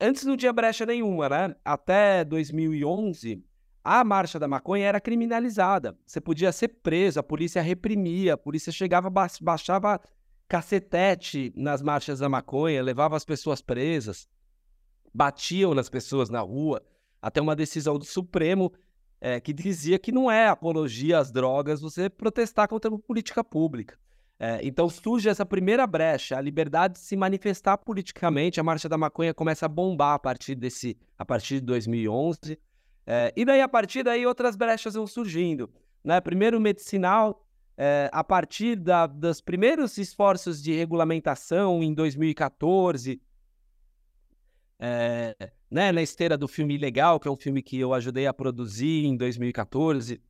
Antes 0.00 0.24
não 0.24 0.36
tinha 0.36 0.52
brecha 0.52 0.84
nenhuma, 0.84 1.28
né? 1.28 1.56
Até 1.64 2.24
2011, 2.24 3.42
a 3.82 4.04
marcha 4.04 4.38
da 4.38 4.46
maconha 4.46 4.86
era 4.86 5.00
criminalizada. 5.00 5.96
Você 6.06 6.20
podia 6.20 6.52
ser 6.52 6.68
preso, 6.68 7.18
a 7.18 7.22
polícia 7.22 7.62
reprimia, 7.62 8.34
a 8.34 8.38
polícia 8.38 8.72
chegava, 8.72 9.10
baixava 9.40 10.00
cacetete 10.48 11.52
nas 11.56 11.82
marchas 11.82 12.20
da 12.20 12.28
maconha, 12.28 12.82
levava 12.82 13.16
as 13.16 13.24
pessoas 13.24 13.60
presas, 13.60 14.28
batiam 15.12 15.74
nas 15.74 15.88
pessoas 15.88 16.28
na 16.28 16.40
rua, 16.40 16.82
até 17.20 17.40
uma 17.40 17.56
decisão 17.56 17.98
do 17.98 18.04
Supremo 18.04 18.72
é, 19.20 19.40
que 19.40 19.52
dizia 19.52 19.98
que 19.98 20.12
não 20.12 20.30
é 20.30 20.48
apologia 20.48 21.18
às 21.18 21.30
drogas 21.30 21.80
você 21.80 22.08
protestar 22.08 22.68
contra 22.68 22.90
uma 22.90 22.98
política 22.98 23.42
pública. 23.42 23.98
É, 24.38 24.60
então 24.62 24.88
surge 24.88 25.28
essa 25.28 25.46
primeira 25.46 25.86
brecha, 25.86 26.36
a 26.36 26.40
liberdade 26.40 26.94
de 26.94 27.00
se 27.00 27.16
manifestar 27.16 27.78
politicamente. 27.78 28.60
A 28.60 28.62
Marcha 28.62 28.88
da 28.88 28.98
Maconha 28.98 29.32
começa 29.32 29.64
a 29.64 29.68
bombar 29.68 30.14
a 30.14 30.18
partir 30.18 30.54
desse, 30.54 30.96
a 31.18 31.24
partir 31.24 31.54
de 31.54 31.66
2011. 31.66 32.58
É, 33.06 33.32
e 33.34 33.44
daí 33.44 33.60
a 33.60 33.68
partir 33.68 34.02
daí 34.02 34.26
outras 34.26 34.56
brechas 34.56 34.94
vão 34.94 35.06
surgindo, 35.06 35.70
né? 36.04 36.20
Primeiro 36.20 36.60
medicinal, 36.60 37.46
é, 37.78 38.10
a 38.12 38.24
partir 38.24 38.76
da, 38.76 39.06
dos 39.06 39.40
primeiros 39.40 39.96
esforços 39.96 40.62
de 40.62 40.72
regulamentação 40.74 41.82
em 41.82 41.94
2014, 41.94 43.20
é, 44.78 45.34
né, 45.70 45.92
na 45.92 46.02
esteira 46.02 46.36
do 46.36 46.46
filme 46.46 46.76
Legal, 46.76 47.18
que 47.18 47.28
é 47.28 47.30
um 47.30 47.36
filme 47.36 47.62
que 47.62 47.78
eu 47.78 47.94
ajudei 47.94 48.26
a 48.26 48.32
produzir 48.32 49.04
em 49.04 49.16
2014, 49.16 50.20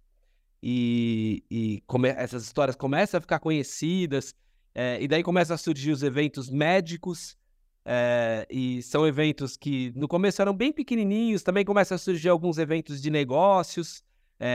e, 0.62 1.44
e 1.50 1.82
come, 1.86 2.08
essas 2.08 2.44
histórias 2.44 2.76
começam 2.76 3.18
a 3.18 3.20
ficar 3.20 3.38
conhecidas, 3.38 4.34
é, 4.74 5.00
e 5.00 5.08
daí 5.08 5.22
começam 5.22 5.54
a 5.54 5.58
surgir 5.58 5.90
os 5.90 6.02
eventos 6.02 6.50
médicos, 6.50 7.36
é, 7.84 8.46
e 8.50 8.82
são 8.82 9.06
eventos 9.06 9.56
que 9.56 9.92
no 9.94 10.08
começo 10.08 10.42
eram 10.42 10.54
bem 10.54 10.72
pequenininhos, 10.72 11.42
também 11.42 11.64
começam 11.64 11.94
a 11.94 11.98
surgir 11.98 12.28
alguns 12.28 12.58
eventos 12.58 13.00
de 13.00 13.10
negócios 13.10 14.02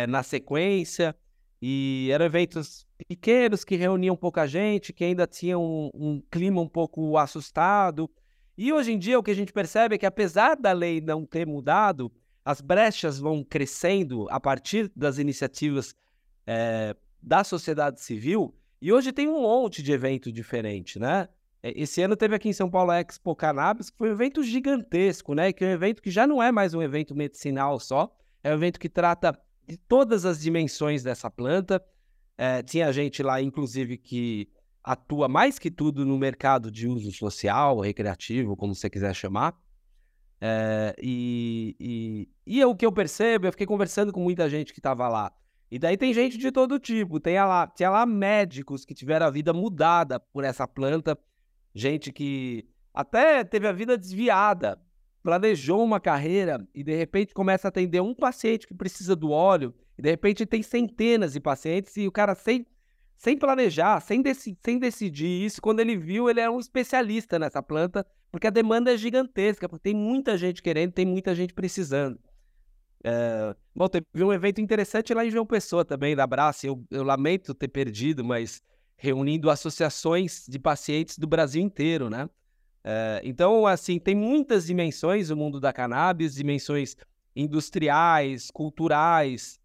na 0.07 0.21
sequência, 0.21 1.15
e 1.61 2.09
eram 2.11 2.25
eventos 2.25 2.87
pequenos 3.07 3.63
que 3.63 3.75
reuniam 3.75 4.15
pouca 4.15 4.47
gente, 4.47 4.91
que 4.91 5.03
ainda 5.03 5.27
tinham 5.27 5.63
um, 5.63 5.91
um 5.93 6.23
clima 6.31 6.59
um 6.59 6.67
pouco 6.67 7.17
assustado. 7.17 8.09
E 8.57 8.71
hoje 8.71 8.91
em 8.91 8.99
dia 8.99 9.17
o 9.17 9.23
que 9.23 9.31
a 9.31 9.35
gente 9.35 9.53
percebe 9.53 9.95
é 9.95 9.97
que 9.97 10.05
apesar 10.05 10.55
da 10.55 10.71
lei 10.71 11.01
não 11.01 11.25
ter 11.25 11.45
mudado, 11.47 12.11
as 12.43 12.61
brechas 12.61 13.19
vão 13.19 13.43
crescendo 13.43 14.27
a 14.29 14.39
partir 14.39 14.91
das 14.95 15.17
iniciativas 15.17 15.95
é, 16.45 16.95
da 17.21 17.43
sociedade 17.43 18.01
civil. 18.01 18.55
E 18.81 18.91
hoje 18.91 19.11
tem 19.11 19.27
um 19.27 19.41
monte 19.41 19.83
de 19.83 19.91
evento 19.91 20.31
diferente, 20.31 20.97
né? 20.97 21.27
Esse 21.63 22.01
ano 22.01 22.15
teve 22.15 22.33
aqui 22.35 22.49
em 22.49 22.53
São 22.53 22.69
Paulo 22.69 22.89
a 22.89 22.99
Expo 22.99 23.35
Cannabis, 23.35 23.91
que 23.91 23.97
foi 23.97 24.09
um 24.09 24.13
evento 24.13 24.41
gigantesco, 24.43 25.35
né? 25.35 25.53
Que 25.53 25.63
é 25.63 25.67
um 25.67 25.71
evento 25.71 26.01
que 26.01 26.09
já 26.09 26.25
não 26.25 26.41
é 26.41 26.51
mais 26.51 26.73
um 26.73 26.81
evento 26.81 27.15
medicinal 27.15 27.79
só, 27.79 28.11
é 28.43 28.49
um 28.49 28.55
evento 28.55 28.79
que 28.79 28.89
trata 28.89 29.39
de 29.67 29.77
todas 29.77 30.25
as 30.25 30.41
dimensões 30.41 31.03
dessa 31.03 31.29
planta. 31.29 31.83
É, 32.35 32.63
tinha 32.63 32.91
gente 32.91 33.21
lá, 33.21 33.39
inclusive, 33.39 33.97
que 33.97 34.49
atua 34.83 35.27
mais 35.27 35.59
que 35.59 35.69
tudo 35.69 36.05
no 36.05 36.17
mercado 36.17 36.71
de 36.71 36.87
uso 36.87 37.11
social, 37.11 37.79
recreativo, 37.79 38.55
como 38.55 38.73
você 38.73 38.89
quiser 38.89 39.13
chamar. 39.13 39.59
É, 40.39 40.95
e, 41.01 41.75
e, 41.79 42.29
e 42.45 42.61
é 42.61 42.65
o 42.65 42.75
que 42.75 42.85
eu 42.85 42.91
percebo, 42.91 43.45
eu 43.45 43.51
fiquei 43.51 43.67
conversando 43.67 44.11
com 44.11 44.21
muita 44.21 44.49
gente 44.49 44.73
que 44.73 44.79
estava 44.79 45.07
lá. 45.07 45.31
E 45.69 45.79
daí 45.79 45.95
tem 45.95 46.13
gente 46.13 46.37
de 46.37 46.51
todo 46.51 46.79
tipo. 46.79 47.19
Tem 47.19 47.35
lá, 47.35 47.67
tinha 47.67 47.89
lá 47.89 48.05
médicos 48.05 48.83
que 48.83 48.93
tiveram 48.93 49.27
a 49.27 49.29
vida 49.29 49.53
mudada 49.53 50.19
por 50.19 50.43
essa 50.43 50.67
planta, 50.67 51.17
gente 51.73 52.11
que 52.11 52.67
até 52.93 53.43
teve 53.43 53.67
a 53.67 53.71
vida 53.71 53.97
desviada 53.97 54.79
planejou 55.21 55.83
uma 55.83 55.99
carreira 55.99 56.67
e 56.73 56.83
de 56.83 56.95
repente 56.95 57.33
começa 57.33 57.67
a 57.67 57.69
atender 57.69 58.01
um 58.01 58.13
paciente 58.13 58.67
que 58.67 58.73
precisa 58.73 59.15
do 59.15 59.29
óleo, 59.29 59.73
e 59.97 60.01
de 60.01 60.09
repente 60.09 60.45
tem 60.45 60.63
centenas 60.63 61.33
de 61.33 61.39
pacientes 61.39 61.95
e 61.97 62.07
o 62.07 62.11
cara 62.11 62.33
sem, 62.33 62.65
sem 63.21 63.37
planejar, 63.37 64.01
sem, 64.01 64.23
sem 64.65 64.79
decidir 64.79 65.45
isso, 65.45 65.61
quando 65.61 65.79
ele 65.79 65.95
viu, 65.95 66.27
ele 66.27 66.39
é 66.39 66.49
um 66.49 66.59
especialista 66.59 67.37
nessa 67.37 67.61
planta, 67.61 68.03
porque 68.31 68.47
a 68.47 68.49
demanda 68.49 68.91
é 68.91 68.97
gigantesca, 68.97 69.69
porque 69.69 69.83
tem 69.83 69.95
muita 69.95 70.35
gente 70.35 70.59
querendo, 70.59 70.91
tem 70.91 71.05
muita 71.05 71.35
gente 71.35 71.53
precisando. 71.53 72.19
É... 73.03 73.55
Bom, 73.75 73.87
teve 73.87 74.23
um 74.23 74.33
evento 74.33 74.59
interessante 74.59 75.13
lá 75.13 75.23
em 75.23 75.29
João 75.29 75.45
Pessoa 75.45 75.85
também, 75.85 76.15
da 76.15 76.25
Braça, 76.25 76.65
eu, 76.65 76.83
eu 76.89 77.03
lamento 77.03 77.53
ter 77.53 77.67
perdido, 77.67 78.25
mas 78.25 78.59
reunindo 78.97 79.51
associações 79.51 80.47
de 80.49 80.57
pacientes 80.57 81.19
do 81.19 81.27
Brasil 81.27 81.61
inteiro, 81.61 82.09
né? 82.09 82.27
É, 82.83 83.21
então, 83.23 83.67
assim, 83.67 83.99
tem 83.99 84.15
muitas 84.15 84.65
dimensões 84.65 85.29
o 85.29 85.37
mundo 85.37 85.59
da 85.59 85.71
cannabis, 85.71 86.33
dimensões 86.33 86.95
industriais, 87.35 88.49
culturais, 88.49 89.60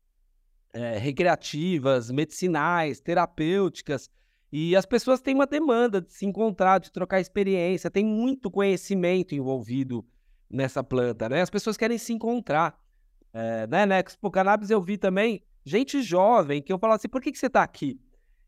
é, 0.77 0.99
recreativas, 0.99 2.11
medicinais, 2.11 3.01
terapêuticas, 3.01 4.11
e 4.53 4.77
as 4.77 4.85
pessoas 4.85 5.23
têm 5.23 5.35
uma 5.35 5.47
demanda 5.47 6.03
de 6.03 6.13
se 6.13 6.27
encontrar, 6.27 6.79
de 6.79 6.93
trocar 6.93 7.19
experiência, 7.19 7.91
tem 7.91 8.05
muito 8.05 8.51
conhecimento 8.51 9.35
envolvido 9.35 10.05
nessa 10.51 10.85
planta, 10.85 11.29
né? 11.29 11.41
As 11.41 11.51
pessoas 11.51 11.77
querem 11.77 11.97
se 11.99 12.13
encontrar. 12.13 12.79
É, 13.33 13.67
né, 13.67 13.85
na 13.87 13.99
Expo 13.99 14.31
Cannabis 14.31 14.71
eu 14.71 14.81
vi 14.81 14.97
também 14.97 15.43
gente 15.65 16.01
jovem 16.01 16.63
que 16.63 16.73
eu 16.73 16.79
falava 16.79 16.97
assim, 16.97 17.09
por 17.09 17.21
que, 17.21 17.33
que 17.33 17.39
você 17.39 17.47
está 17.47 17.63
aqui? 17.63 18.01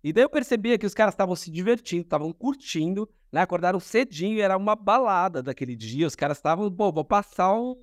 E 0.04 0.12
daí 0.12 0.24
eu 0.24 0.30
percebia 0.30 0.78
que 0.78 0.86
os 0.86 0.94
caras 0.94 1.14
estavam 1.14 1.34
se 1.34 1.50
divertindo, 1.50 2.02
estavam 2.02 2.32
curtindo, 2.32 3.08
né? 3.32 3.40
Acordaram 3.40 3.80
cedinho, 3.80 4.40
era 4.40 4.56
uma 4.56 4.76
balada 4.76 5.42
daquele 5.42 5.74
dia. 5.74 6.06
Os 6.06 6.14
caras 6.14 6.36
estavam, 6.36 6.70
pô, 6.70 6.92
vou 6.92 7.04
passar 7.04 7.54
um, 7.54 7.74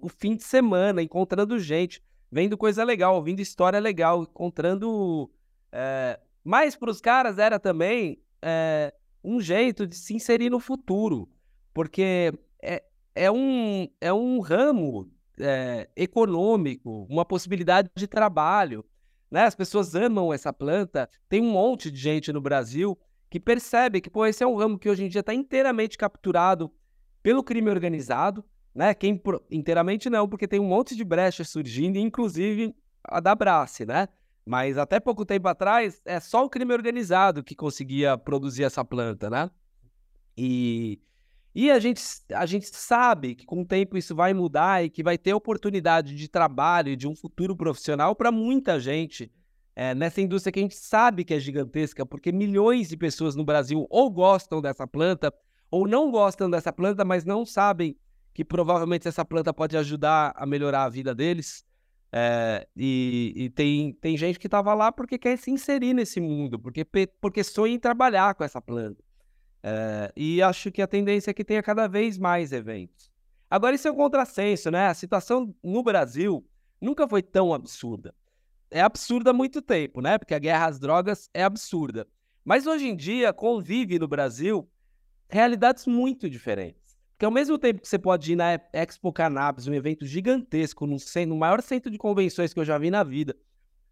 o 0.00 0.08
fim 0.08 0.36
de 0.36 0.44
semana 0.44 1.02
encontrando 1.02 1.58
gente, 1.58 2.02
vendo 2.32 2.56
coisa 2.56 2.82
legal, 2.82 3.14
ouvindo 3.14 3.40
história 3.40 3.78
legal, 3.78 4.22
encontrando. 4.22 5.30
É... 5.70 6.18
Mas 6.42 6.74
para 6.74 6.90
os 6.90 7.00
caras 7.00 7.38
era 7.38 7.60
também 7.60 8.18
é, 8.40 8.92
um 9.22 9.40
jeito 9.40 9.86
de 9.86 9.94
se 9.94 10.14
inserir 10.14 10.50
no 10.50 10.58
futuro, 10.58 11.28
porque 11.72 12.32
é, 12.60 12.82
é, 13.14 13.30
um, 13.30 13.86
é 14.00 14.12
um 14.12 14.40
ramo 14.40 15.08
é, 15.38 15.88
econômico, 15.94 17.06
uma 17.08 17.24
possibilidade 17.24 17.90
de 17.94 18.08
trabalho. 18.08 18.84
Né? 19.30 19.44
As 19.44 19.54
pessoas 19.54 19.94
amam 19.94 20.32
essa 20.32 20.52
planta. 20.52 21.08
Tem 21.28 21.40
um 21.40 21.52
monte 21.52 21.90
de 21.90 21.98
gente 21.98 22.32
no 22.32 22.40
Brasil 22.40 22.98
que 23.30 23.38
percebe 23.38 24.00
que, 24.00 24.10
pô, 24.10 24.26
esse 24.26 24.42
é 24.42 24.46
um 24.46 24.56
ramo 24.56 24.78
que 24.78 24.90
hoje 24.90 25.04
em 25.04 25.08
dia 25.08 25.20
está 25.20 25.32
inteiramente 25.32 25.96
capturado 25.96 26.72
pelo 27.22 27.42
crime 27.42 27.70
organizado, 27.70 28.44
né? 28.74 28.94
Quem 28.94 29.20
inteiramente 29.50 30.08
não, 30.08 30.28
porque 30.28 30.48
tem 30.48 30.60
um 30.60 30.68
monte 30.68 30.96
de 30.96 31.04
brechas 31.04 31.48
surgindo, 31.48 31.98
inclusive 31.98 32.74
a 33.04 33.20
da 33.20 33.34
Brace, 33.34 33.84
né? 33.84 34.08
Mas 34.44 34.76
até 34.76 34.98
pouco 34.98 35.24
tempo 35.24 35.46
atrás 35.48 36.00
é 36.04 36.18
só 36.18 36.44
o 36.44 36.50
crime 36.50 36.72
organizado 36.72 37.44
que 37.44 37.54
conseguia 37.54 38.16
produzir 38.18 38.64
essa 38.64 38.84
planta, 38.84 39.30
né? 39.30 39.50
E, 40.36 41.00
e 41.54 41.70
a, 41.70 41.78
gente, 41.78 42.02
a 42.32 42.46
gente 42.46 42.66
sabe 42.74 43.34
que 43.34 43.44
com 43.44 43.60
o 43.60 43.66
tempo 43.66 43.96
isso 43.96 44.14
vai 44.14 44.32
mudar 44.32 44.84
e 44.84 44.90
que 44.90 45.02
vai 45.02 45.18
ter 45.18 45.34
oportunidade 45.34 46.14
de 46.14 46.28
trabalho, 46.28 46.96
de 46.96 47.06
um 47.06 47.14
futuro 47.14 47.54
profissional 47.54 48.16
para 48.16 48.32
muita 48.32 48.80
gente 48.80 49.30
é, 49.74 49.94
nessa 49.94 50.20
indústria 50.20 50.52
que 50.52 50.58
a 50.58 50.62
gente 50.62 50.76
sabe 50.76 51.24
que 51.24 51.34
é 51.34 51.40
gigantesca, 51.40 52.04
porque 52.04 52.32
milhões 52.32 52.88
de 52.88 52.96
pessoas 52.96 53.34
no 53.34 53.44
Brasil 53.44 53.86
ou 53.88 54.10
gostam 54.10 54.60
dessa 54.60 54.86
planta 54.86 55.32
ou 55.70 55.86
não 55.88 56.10
gostam 56.10 56.50
dessa 56.50 56.72
planta, 56.72 57.04
mas 57.04 57.24
não 57.24 57.46
sabem 57.46 57.96
que 58.32 58.44
provavelmente 58.44 59.08
essa 59.08 59.24
planta 59.24 59.52
pode 59.52 59.76
ajudar 59.76 60.32
a 60.36 60.46
melhorar 60.46 60.84
a 60.84 60.88
vida 60.88 61.14
deles. 61.14 61.64
É, 62.14 62.66
e, 62.76 63.32
e 63.34 63.50
tem, 63.50 63.92
tem 63.94 64.16
gente 64.16 64.38
que 64.38 64.46
estava 64.46 64.74
lá 64.74 64.92
porque 64.92 65.16
quer 65.18 65.38
se 65.38 65.50
inserir 65.50 65.94
nesse 65.94 66.20
mundo, 66.20 66.58
porque, 66.58 66.84
porque 67.20 67.42
sonha 67.42 67.74
em 67.74 67.78
trabalhar 67.78 68.34
com 68.34 68.44
essa 68.44 68.60
planta. 68.60 69.02
É, 69.62 70.12
e 70.16 70.42
acho 70.42 70.70
que 70.70 70.82
a 70.82 70.86
tendência 70.86 71.30
é 71.30 71.34
que 71.34 71.44
tenha 71.44 71.62
cada 71.62 71.86
vez 71.86 72.18
mais 72.18 72.52
eventos. 72.52 73.10
Agora, 73.48 73.74
isso 73.74 73.86
é 73.88 73.92
um 73.92 73.96
contrassenso, 73.96 74.70
né? 74.70 74.88
A 74.88 74.94
situação 74.94 75.54
no 75.62 75.82
Brasil 75.82 76.44
nunca 76.80 77.06
foi 77.06 77.22
tão 77.22 77.54
absurda 77.54 78.14
é 78.72 78.80
absurda 78.80 79.30
há 79.30 79.34
muito 79.34 79.60
tempo, 79.60 80.00
né? 80.00 80.18
Porque 80.18 80.34
a 80.34 80.38
guerra 80.38 80.66
às 80.66 80.78
drogas 80.80 81.30
é 81.32 81.44
absurda. 81.44 82.06
Mas 82.44 82.66
hoje 82.66 82.88
em 82.88 82.96
dia 82.96 83.32
convive 83.32 83.98
no 83.98 84.08
Brasil 84.08 84.68
realidades 85.28 85.86
muito 85.86 86.28
diferentes. 86.28 86.81
Porque 87.22 87.26
ao 87.26 87.30
mesmo 87.30 87.56
tempo 87.56 87.80
que 87.80 87.86
você 87.86 88.00
pode 88.00 88.32
ir 88.32 88.34
na 88.34 88.60
Expo 88.72 89.12
Cannabis, 89.12 89.68
um 89.68 89.74
evento 89.74 90.04
gigantesco, 90.04 90.88
no, 90.88 90.96
no 91.28 91.36
maior 91.36 91.62
centro 91.62 91.88
de 91.88 91.96
convenções 91.96 92.52
que 92.52 92.58
eu 92.58 92.64
já 92.64 92.76
vi 92.76 92.90
na 92.90 93.04
vida, 93.04 93.36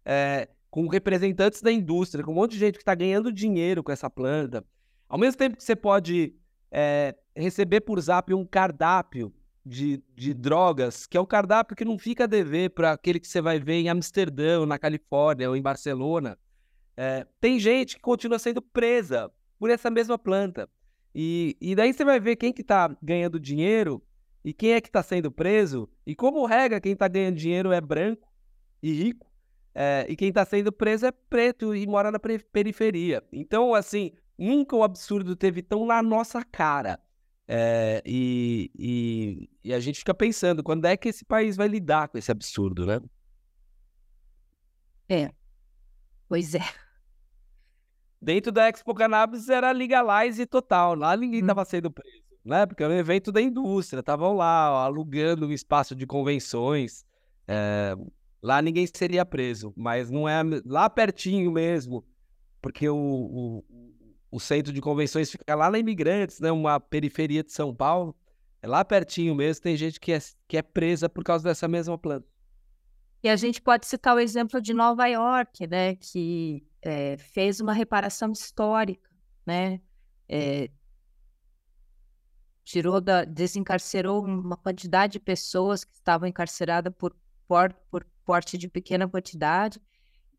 é, 0.03 0.49
com 0.69 0.85
representantes 0.89 1.61
da 1.61 1.71
indústria, 1.71 2.25
com 2.25 2.33
um 2.33 2.35
monte 2.35 2.51
de 2.51 2.57
gente 2.57 2.73
que 2.73 2.81
está 2.81 2.93
ganhando 2.93 3.31
dinheiro 3.31 3.81
com 3.81 3.89
essa 3.89 4.09
planta, 4.09 4.65
ao 5.07 5.17
mesmo 5.17 5.37
tempo 5.37 5.55
que 5.55 5.63
você 5.63 5.77
pode 5.77 6.35
é, 6.69 7.15
receber 7.33 7.79
por 7.79 8.01
zap 8.01 8.33
um 8.33 8.45
cardápio 8.45 9.33
de, 9.65 10.03
de 10.13 10.33
drogas, 10.33 11.07
que 11.07 11.15
é 11.15 11.21
o 11.21 11.25
cardápio 11.25 11.73
que 11.73 11.85
não 11.85 11.97
fica 11.97 12.25
a 12.25 12.27
dever 12.27 12.71
para 12.71 12.91
aquele 12.91 13.17
que 13.17 13.29
você 13.29 13.39
vai 13.39 13.61
ver 13.61 13.75
em 13.75 13.87
Amsterdã, 13.87 14.59
ou 14.59 14.65
na 14.65 14.77
Califórnia, 14.77 15.47
ou 15.49 15.55
em 15.55 15.61
Barcelona. 15.61 16.37
É, 16.97 17.25
tem 17.39 17.57
gente 17.61 17.95
que 17.95 18.01
continua 18.01 18.39
sendo 18.39 18.61
presa 18.61 19.31
por 19.57 19.69
essa 19.69 19.89
mesma 19.89 20.19
planta. 20.19 20.69
E, 21.13 21.57
e 21.59 21.75
daí 21.75 21.93
você 21.93 22.05
vai 22.05 22.19
ver 22.19 22.35
quem 22.35 22.53
que 22.53 22.63
tá 22.63 22.95
ganhando 23.01 23.39
dinheiro 23.39 24.01
e 24.43 24.53
quem 24.53 24.73
é 24.73 24.81
que 24.81 24.87
está 24.89 25.03
sendo 25.03 25.31
preso. 25.31 25.89
E 26.05 26.15
como 26.15 26.45
regra, 26.45 26.79
quem 26.79 26.93
está 26.93 27.07
ganhando 27.07 27.35
dinheiro 27.35 27.71
é 27.71 27.81
branco 27.81 28.27
e 28.81 28.91
rico. 28.91 29.29
É, 29.73 30.05
e 30.09 30.15
quem 30.15 30.29
está 30.29 30.45
sendo 30.45 30.71
preso 30.71 31.05
é 31.05 31.11
preto 31.11 31.75
e 31.75 31.85
mora 31.87 32.11
na 32.11 32.19
periferia. 32.19 33.23
Então, 33.31 33.73
assim, 33.73 34.11
nunca 34.37 34.75
o 34.75 34.83
absurdo 34.83 35.35
teve 35.35 35.61
tão 35.61 35.85
na 35.85 36.01
nossa 36.01 36.43
cara. 36.43 36.99
É, 37.47 38.01
e, 38.05 38.71
e, 38.77 39.49
e, 39.63 39.73
a 39.73 39.79
gente 39.79 39.99
fica 39.99 40.13
pensando, 40.13 40.63
quando 40.63 40.85
é 40.85 40.95
que 40.95 41.09
esse 41.09 41.25
país 41.25 41.57
vai 41.57 41.67
lidar 41.67 42.07
com 42.07 42.17
esse 42.17 42.31
absurdo, 42.31 42.85
né? 42.85 43.01
É, 45.09 45.31
pois 46.29 46.55
é. 46.55 46.63
Dentro 48.21 48.51
da 48.51 48.69
Expo 48.69 48.93
Cannabis 48.93 49.49
era 49.49 49.71
legalize 49.71 50.45
total, 50.45 50.93
lá 50.93 51.17
ninguém 51.17 51.39
estava 51.39 51.63
hum. 51.63 51.65
sendo 51.65 51.89
preso, 51.89 52.21
né? 52.45 52.67
Porque 52.67 52.83
era 52.83 52.93
um 52.93 52.97
evento 52.97 53.31
da 53.31 53.41
indústria, 53.41 54.01
estavam 54.01 54.35
lá 54.35 54.71
ó, 54.71 54.85
alugando 54.85 55.47
um 55.47 55.51
espaço 55.51 55.95
de 55.95 56.05
convenções. 56.05 57.03
É, 57.47 57.95
lá 58.39 58.61
ninguém 58.61 58.85
seria 58.85 59.25
preso, 59.25 59.73
mas 59.75 60.11
não 60.11 60.29
é 60.29 60.43
lá 60.63 60.87
pertinho 60.87 61.51
mesmo, 61.51 62.05
porque 62.61 62.87
o, 62.87 62.95
o, 62.95 63.63
o 64.29 64.39
centro 64.39 64.71
de 64.71 64.79
convenções 64.79 65.31
fica 65.31 65.55
lá 65.55 65.71
na 65.71 65.79
Imigrantes, 65.79 66.39
né? 66.39 66.51
Uma 66.51 66.79
periferia 66.79 67.43
de 67.43 67.51
São 67.51 67.73
Paulo. 67.73 68.15
É 68.61 68.67
lá 68.67 68.85
pertinho 68.85 69.33
mesmo, 69.33 69.63
tem 69.63 69.75
gente 69.75 69.99
que 69.99 70.11
é, 70.11 70.19
que 70.47 70.57
é 70.57 70.61
presa 70.61 71.09
por 71.09 71.23
causa 71.23 71.43
dessa 71.43 71.67
mesma 71.67 71.97
planta. 71.97 72.27
E 73.23 73.29
a 73.29 73.35
gente 73.35 73.59
pode 73.59 73.87
citar 73.87 74.15
o 74.15 74.19
exemplo 74.19 74.61
de 74.61 74.73
Nova 74.73 75.07
York, 75.07 75.65
né? 75.65 75.95
Que 75.95 76.63
é, 76.81 77.17
fez 77.17 77.59
uma 77.59 77.73
reparação 77.73 78.31
histórica, 78.31 79.09
né? 79.45 79.81
É, 80.27 80.69
tirou 82.63 83.01
da, 83.01 83.25
desencarcerou 83.25 84.23
uma 84.23 84.57
quantidade 84.57 85.13
de 85.13 85.19
pessoas 85.19 85.83
que 85.83 85.93
estavam 85.93 86.27
encarceradas 86.27 86.93
por, 86.97 87.15
por, 87.47 87.73
por 87.89 88.05
porte 88.25 88.57
de 88.57 88.67
pequena 88.67 89.07
quantidade 89.07 89.81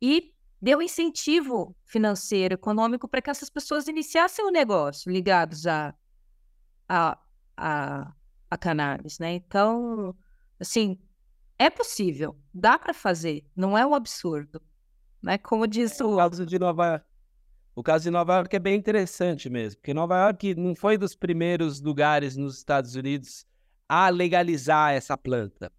e 0.01 0.33
deu 0.61 0.81
incentivo 0.81 1.77
financeiro, 1.85 2.55
econômico 2.55 3.09
para 3.09 3.21
que 3.21 3.31
essas 3.31 3.51
pessoas 3.51 3.89
iniciassem 3.89 4.45
o 4.45 4.51
negócio 4.51 5.11
ligados 5.11 5.67
a, 5.67 5.95
a, 6.89 7.19
a, 7.57 8.15
a 8.49 8.59
cannabis, 8.59 9.19
né? 9.19 9.35
Então, 9.35 10.17
assim, 10.59 10.99
é 11.59 11.69
possível, 11.69 12.39
dá 12.55 12.79
para 12.79 12.95
fazer, 12.95 13.45
não 13.55 13.77
é 13.77 13.85
um 13.85 13.95
absurdo, 13.95 14.63
né? 15.23 15.39
Como 15.39 15.67
diz 15.67 15.99
o... 16.01 16.15
o 16.15 16.17
caso 16.17 16.45
de 16.45 16.59
Nova 16.59 16.87
York. 16.87 17.07
O 17.75 17.83
caso 17.83 18.05
de 18.05 18.11
Nova 18.11 18.35
York 18.37 18.55
é 18.55 18.59
bem 18.59 18.77
interessante 18.77 19.49
mesmo, 19.49 19.81
porque 19.81 19.95
Nova 19.95 20.19
York 20.25 20.55
não 20.57 20.75
foi 20.75 20.99
dos 20.99 21.15
primeiros 21.15 21.81
lugares 21.81 22.37
nos 22.37 22.59
Estados 22.59 22.95
Unidos 22.95 23.47
a 23.89 24.11
legalizar 24.11 24.93
essa 24.93 25.17
planta 25.17 25.73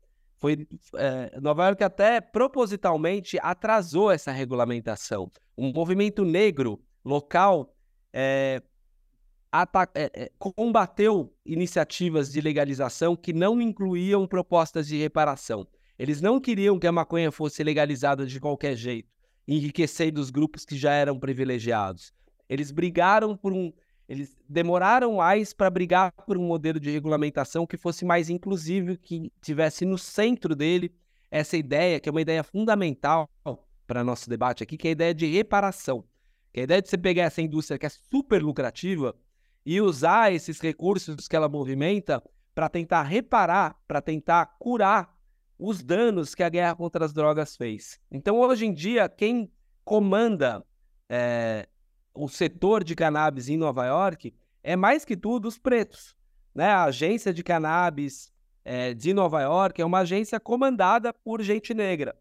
foi 0.43 0.67
é, 0.95 1.39
Nova 1.39 1.67
York 1.67 1.82
até 1.82 2.19
propositalmente 2.19 3.39
atrasou 3.41 4.12
essa 4.12 4.29
regulamentação. 4.29 5.32
Um 5.58 5.71
movimento 5.71 6.25
negro 6.25 6.84
local 7.06 7.73
é, 8.12 8.62
é, 9.95 10.29
combateu 10.38 11.34
iniciativas 11.45 12.29
de 12.29 12.41
legalização 12.41 13.15
que 13.15 13.32
não 13.32 13.62
incluíam 13.62 14.27
propostas 14.27 14.86
de 14.86 14.97
reparação. 14.97 15.65
Eles 15.97 16.19
não 16.19 16.41
queriam 16.41 16.77
que 16.77 16.88
a 16.88 16.91
maconha 16.91 17.32
fosse 17.32 17.63
legalizada 17.63 18.25
de 18.25 18.38
qualquer 18.38 18.75
jeito, 18.75 19.12
enriquecendo 19.47 20.19
os 20.19 20.29
grupos 20.29 20.65
que 20.65 20.75
já 20.75 20.93
eram 20.93 21.19
privilegiados. 21.19 22.13
Eles 22.47 22.71
brigaram 22.71 23.36
por 23.36 23.53
um 23.53 23.71
eles 24.08 24.36
demoraram 24.49 25.15
mais 25.15 25.53
para 25.53 25.69
brigar 25.69 26.12
por 26.12 26.38
um 26.38 26.45
modelo 26.45 26.79
de 26.79 26.91
regulamentação 26.91 27.65
que 27.65 27.77
fosse 27.77 28.03
mais 28.03 28.29
inclusivo, 28.29 28.97
que 28.97 29.32
tivesse 29.41 29.86
no 29.86 29.97
centro 29.97 30.56
dele 30.56 30.93
essa 31.32 31.56
ideia, 31.58 31.99
que 31.99 32.10
é 32.10 32.12
uma 32.12 32.21
ideia 32.21 32.43
fundamental 32.43 33.29
para 33.88 34.03
nosso 34.03 34.29
debate 34.29 34.62
aqui, 34.62 34.77
que 34.77 34.88
é 34.88 34.89
a 34.89 34.91
ideia 34.91 35.13
de 35.13 35.25
reparação. 35.25 36.03
Que 36.51 36.60
é 36.60 36.62
a 36.62 36.63
ideia 36.65 36.82
de 36.82 36.89
você 36.89 36.97
pegar 36.97 37.23
essa 37.23 37.41
indústria 37.41 37.79
que 37.79 37.86
é 37.86 37.89
super 37.89 38.43
lucrativa 38.43 39.15
e 39.65 39.82
usar 39.82 40.34
esses 40.34 40.60
recursos 40.60 41.27
que 41.27 41.36
ela 41.36 41.49
movimenta 41.49 42.21
para 42.53 42.69
tentar 42.69 43.03
reparar, 43.03 43.75
para 43.88 44.01
tentar 44.01 44.45
curar 44.60 45.12
os 45.57 45.81
danos 45.81 46.35
que 46.35 46.43
a 46.43 46.49
guerra 46.49 46.75
contra 46.75 47.05
as 47.05 47.13
drogas 47.13 47.55
fez. 47.55 47.99
Então, 48.11 48.39
hoje 48.39 48.65
em 48.65 48.73
dia, 48.73 49.07
quem 49.07 49.51
comanda 49.83 50.63
é, 51.09 51.67
o 52.13 52.27
setor 52.27 52.83
de 52.83 52.95
cannabis 52.95 53.49
em 53.49 53.57
Nova 53.57 53.85
York 53.85 54.33
é 54.63 54.75
mais 54.75 55.03
que 55.03 55.15
tudo 55.15 55.47
os 55.47 55.57
pretos. 55.57 56.15
Né? 56.53 56.67
A 56.67 56.85
agência 56.85 57.33
de 57.33 57.43
cannabis 57.43 58.31
é, 58.63 58.93
de 58.93 59.13
Nova 59.13 59.41
York 59.41 59.81
é 59.81 59.85
uma 59.85 59.99
agência 59.99 60.39
comandada 60.39 61.13
por 61.13 61.41
gente 61.41 61.73
negra. 61.73 62.15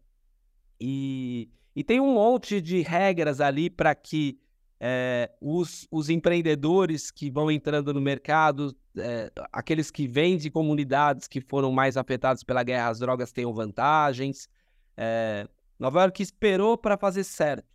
E, 0.79 1.49
e 1.75 1.83
tem 1.83 1.99
um 1.99 2.13
monte 2.15 2.59
de 2.59 2.81
regras 2.81 3.39
ali 3.39 3.69
para 3.69 3.95
que 3.95 4.37
é, 4.85 5.31
os, 5.39 5.87
os 5.89 6.09
empreendedores 6.09 7.09
que 7.09 7.31
vão 7.31 7.49
entrando 7.49 7.93
no 7.93 8.01
mercado, 8.01 8.75
é, 8.97 9.31
aqueles 9.49 9.89
que 9.89 10.05
vêm 10.09 10.35
de 10.35 10.51
comunidades 10.51 11.25
que 11.25 11.39
foram 11.39 11.71
mais 11.71 11.95
afetadas 11.95 12.43
pela 12.43 12.63
guerra 12.63 12.89
às 12.89 12.99
drogas 12.99 13.31
tenham 13.31 13.53
vantagens. 13.53 14.49
Nova 15.79 16.01
York 16.01 16.21
esperou 16.21 16.77
para 16.77 16.97
fazer 16.97 17.23
certo. 17.23 17.65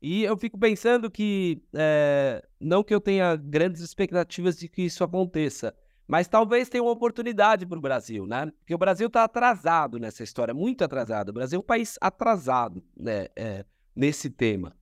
E 0.00 0.22
eu 0.22 0.36
fico 0.36 0.56
pensando 0.56 1.10
que, 1.10 1.60
é, 1.74 2.44
não 2.60 2.84
que 2.84 2.94
eu 2.94 3.00
tenha 3.00 3.34
grandes 3.34 3.80
expectativas 3.82 4.56
de 4.56 4.68
que 4.68 4.82
isso 4.82 5.02
aconteça, 5.02 5.74
mas 6.06 6.28
talvez 6.28 6.68
tenha 6.68 6.82
uma 6.82 6.92
oportunidade 6.92 7.66
para 7.66 7.78
o 7.78 7.80
Brasil, 7.80 8.24
né? 8.24 8.52
Porque 8.58 8.74
o 8.74 8.78
Brasil 8.78 9.08
está 9.08 9.24
atrasado 9.24 9.98
nessa 9.98 10.22
história, 10.22 10.54
muito 10.54 10.84
atrasado. 10.84 11.30
O 11.30 11.32
Brasil 11.32 11.56
é 11.56 11.60
um 11.60 11.66
país 11.66 11.98
atrasado 12.00 12.84
né, 12.96 13.28
é, 13.34 13.64
nesse 13.94 14.30
tema. 14.30 14.74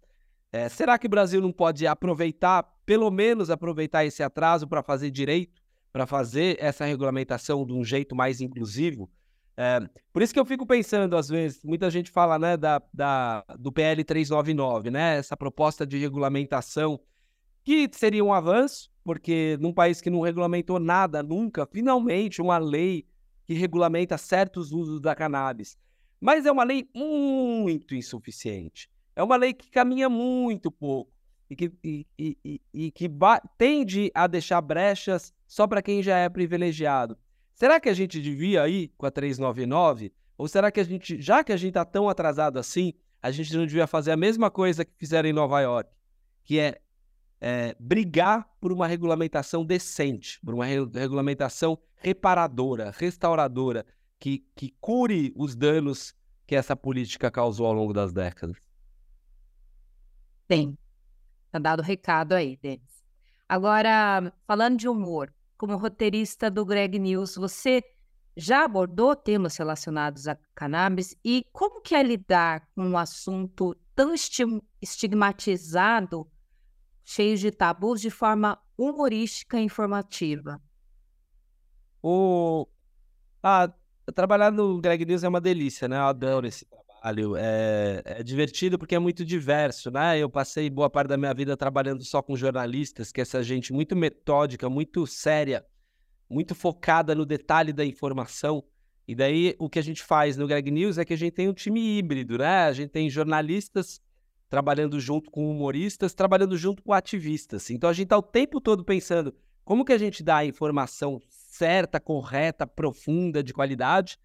É, 0.52 0.68
será 0.68 0.98
que 0.98 1.06
o 1.06 1.10
Brasil 1.10 1.40
não 1.40 1.52
pode 1.52 1.86
aproveitar, 1.86 2.62
pelo 2.84 3.10
menos 3.10 3.50
aproveitar 3.50 4.04
esse 4.04 4.22
atraso 4.22 4.66
para 4.66 4.82
fazer 4.82 5.10
direito, 5.10 5.62
para 5.92 6.06
fazer 6.06 6.56
essa 6.60 6.84
regulamentação 6.84 7.64
de 7.64 7.72
um 7.72 7.84
jeito 7.84 8.16
mais 8.16 8.40
inclusivo? 8.40 9.08
É, 9.56 9.78
por 10.12 10.22
isso 10.22 10.32
que 10.32 10.40
eu 10.40 10.44
fico 10.46 10.66
pensando, 10.66 11.16
às 11.16 11.28
vezes, 11.28 11.62
muita 11.62 11.90
gente 11.90 12.10
fala 12.10 12.38
né, 12.38 12.56
da, 12.56 12.82
da, 12.92 13.44
do 13.58 13.70
PL 13.70 14.02
399, 14.02 14.90
né, 14.90 15.18
essa 15.18 15.36
proposta 15.36 15.86
de 15.86 15.98
regulamentação, 15.98 16.98
que 17.62 17.88
seria 17.92 18.24
um 18.24 18.32
avanço, 18.32 18.90
porque 19.04 19.56
num 19.60 19.72
país 19.72 20.00
que 20.00 20.10
não 20.10 20.20
regulamentou 20.20 20.80
nada 20.80 21.22
nunca, 21.22 21.66
finalmente 21.66 22.40
uma 22.40 22.58
lei 22.58 23.06
que 23.44 23.54
regulamenta 23.54 24.16
certos 24.16 24.72
usos 24.72 25.00
da 25.00 25.14
cannabis. 25.14 25.76
Mas 26.20 26.46
é 26.46 26.52
uma 26.52 26.64
lei 26.64 26.88
muito 26.94 27.94
insuficiente. 27.94 28.90
É 29.20 29.22
uma 29.22 29.36
lei 29.36 29.52
que 29.52 29.70
caminha 29.70 30.08
muito 30.08 30.70
pouco 30.70 31.12
e 31.50 31.54
que, 31.54 31.70
e, 31.84 32.06
e, 32.18 32.60
e 32.72 32.90
que 32.90 33.06
tende 33.58 34.10
a 34.14 34.26
deixar 34.26 34.62
brechas 34.62 35.30
só 35.46 35.66
para 35.66 35.82
quem 35.82 36.02
já 36.02 36.16
é 36.16 36.26
privilegiado. 36.26 37.18
Será 37.52 37.78
que 37.78 37.90
a 37.90 37.92
gente 37.92 38.18
devia 38.18 38.66
ir 38.66 38.90
com 38.96 39.04
a 39.04 39.10
399? 39.10 40.10
Ou 40.38 40.48
será 40.48 40.72
que 40.72 40.80
a 40.80 40.84
gente, 40.84 41.20
já 41.20 41.44
que 41.44 41.52
a 41.52 41.56
gente 41.58 41.72
está 41.72 41.84
tão 41.84 42.08
atrasado 42.08 42.58
assim, 42.58 42.94
a 43.20 43.30
gente 43.30 43.54
não 43.54 43.66
devia 43.66 43.86
fazer 43.86 44.10
a 44.10 44.16
mesma 44.16 44.50
coisa 44.50 44.86
que 44.86 44.92
fizeram 44.96 45.28
em 45.28 45.34
Nova 45.34 45.60
York, 45.60 45.90
que 46.42 46.58
é, 46.58 46.80
é 47.42 47.76
brigar 47.78 48.48
por 48.58 48.72
uma 48.72 48.86
regulamentação 48.86 49.66
decente, 49.66 50.40
por 50.40 50.54
uma 50.54 50.64
re 50.64 50.78
regulamentação 50.94 51.78
reparadora, 51.96 52.90
restauradora, 52.96 53.84
que, 54.18 54.46
que 54.56 54.72
cure 54.80 55.30
os 55.36 55.54
danos 55.54 56.14
que 56.46 56.56
essa 56.56 56.74
política 56.74 57.30
causou 57.30 57.66
ao 57.66 57.74
longo 57.74 57.92
das 57.92 58.14
décadas? 58.14 58.69
Tem. 60.50 60.76
Tá 61.52 61.60
dado 61.60 61.78
o 61.78 61.84
recado 61.84 62.32
aí, 62.32 62.56
Denis. 62.56 63.04
Agora, 63.48 64.34
falando 64.48 64.76
de 64.76 64.88
humor, 64.88 65.32
como 65.56 65.76
roteirista 65.76 66.50
do 66.50 66.66
Greg 66.66 66.98
News, 66.98 67.36
você 67.36 67.84
já 68.36 68.64
abordou 68.64 69.14
temas 69.14 69.56
relacionados 69.56 70.26
a 70.26 70.36
cannabis 70.52 71.16
e 71.24 71.46
como 71.52 71.80
que 71.80 71.94
é 71.94 72.02
lidar 72.02 72.68
com 72.74 72.82
um 72.82 72.98
assunto 72.98 73.76
tão 73.94 74.12
estigmatizado, 74.82 76.28
cheio 77.04 77.36
de 77.36 77.52
tabus, 77.52 78.00
de 78.00 78.10
forma 78.10 78.60
humorística 78.76 79.56
e 79.56 79.62
informativa? 79.62 80.60
O... 82.02 82.66
Ah, 83.40 83.72
trabalhar 84.12 84.50
no 84.50 84.80
Greg 84.80 85.04
News 85.04 85.22
é 85.22 85.28
uma 85.28 85.40
delícia, 85.40 85.86
né? 85.86 85.96
Eu 85.96 86.06
adoro 86.06 86.44
esse 86.48 86.66
trabalho. 87.00 87.36
É, 87.36 88.02
é 88.04 88.22
divertido 88.22 88.78
porque 88.78 88.94
é 88.94 88.98
muito 88.98 89.24
diverso, 89.24 89.90
né? 89.90 90.18
Eu 90.18 90.28
passei 90.28 90.68
boa 90.68 90.90
parte 90.90 91.08
da 91.08 91.16
minha 91.16 91.32
vida 91.32 91.56
trabalhando 91.56 92.04
só 92.04 92.22
com 92.22 92.36
jornalistas, 92.36 93.10
que 93.10 93.20
é 93.20 93.22
essa 93.22 93.42
gente 93.42 93.72
muito 93.72 93.96
metódica, 93.96 94.68
muito 94.68 95.06
séria, 95.06 95.64
muito 96.28 96.54
focada 96.54 97.14
no 97.14 97.24
detalhe 97.24 97.72
da 97.72 97.84
informação. 97.84 98.62
E 99.08 99.14
daí 99.14 99.56
o 99.58 99.68
que 99.68 99.78
a 99.78 99.82
gente 99.82 100.02
faz 100.02 100.36
no 100.36 100.46
Greg 100.46 100.70
News 100.70 100.98
é 100.98 101.04
que 101.04 101.14
a 101.14 101.16
gente 101.16 101.32
tem 101.32 101.48
um 101.48 101.54
time 101.54 101.98
híbrido, 101.98 102.38
né? 102.38 102.64
A 102.64 102.72
gente 102.72 102.90
tem 102.90 103.08
jornalistas 103.08 104.00
trabalhando 104.48 105.00
junto 105.00 105.30
com 105.30 105.50
humoristas, 105.50 106.12
trabalhando 106.12 106.56
junto 106.56 106.82
com 106.82 106.92
ativistas. 106.92 107.70
Então 107.70 107.88
a 107.88 107.92
gente 107.92 108.04
está 108.04 108.18
o 108.18 108.22
tempo 108.22 108.60
todo 108.60 108.84
pensando 108.84 109.34
como 109.64 109.84
que 109.84 109.92
a 109.92 109.98
gente 109.98 110.22
dá 110.22 110.38
a 110.38 110.44
informação 110.44 111.20
certa, 111.28 112.00
correta, 112.00 112.66
profunda, 112.66 113.42
de 113.42 113.52
qualidade, 113.52 114.18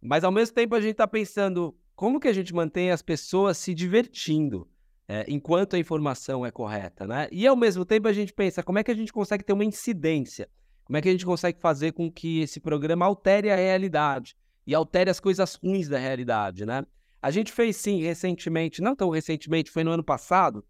mas 0.00 0.24
ao 0.24 0.32
mesmo 0.32 0.54
tempo 0.54 0.74
a 0.74 0.80
gente 0.80 0.92
está 0.92 1.06
pensando 1.06 1.74
como 1.94 2.20
que 2.20 2.28
a 2.28 2.32
gente 2.32 2.54
mantém 2.54 2.90
as 2.90 3.02
pessoas 3.02 3.58
se 3.58 3.74
divertindo 3.74 4.68
é, 5.08 5.24
enquanto 5.28 5.74
a 5.74 5.78
informação 5.78 6.46
é 6.46 6.50
correta, 6.50 7.06
né? 7.06 7.28
E 7.30 7.46
ao 7.46 7.56
mesmo 7.56 7.84
tempo 7.84 8.08
a 8.08 8.12
gente 8.12 8.32
pensa 8.32 8.62
como 8.62 8.78
é 8.78 8.84
que 8.84 8.90
a 8.90 8.94
gente 8.94 9.12
consegue 9.12 9.44
ter 9.44 9.52
uma 9.52 9.64
incidência, 9.64 10.48
como 10.84 10.96
é 10.96 11.02
que 11.02 11.08
a 11.08 11.12
gente 11.12 11.26
consegue 11.26 11.60
fazer 11.60 11.92
com 11.92 12.10
que 12.10 12.40
esse 12.40 12.60
programa 12.60 13.04
altere 13.04 13.50
a 13.50 13.56
realidade 13.56 14.36
e 14.66 14.74
altere 14.74 15.10
as 15.10 15.20
coisas 15.20 15.54
ruins 15.56 15.88
da 15.88 15.98
realidade, 15.98 16.64
né? 16.64 16.84
A 17.20 17.30
gente 17.30 17.52
fez 17.52 17.76
sim 17.76 18.02
recentemente, 18.02 18.82
não 18.82 18.96
tão 18.96 19.10
recentemente, 19.10 19.70
foi 19.70 19.84
no 19.84 19.92
ano 19.92 20.02
passado, 20.02 20.64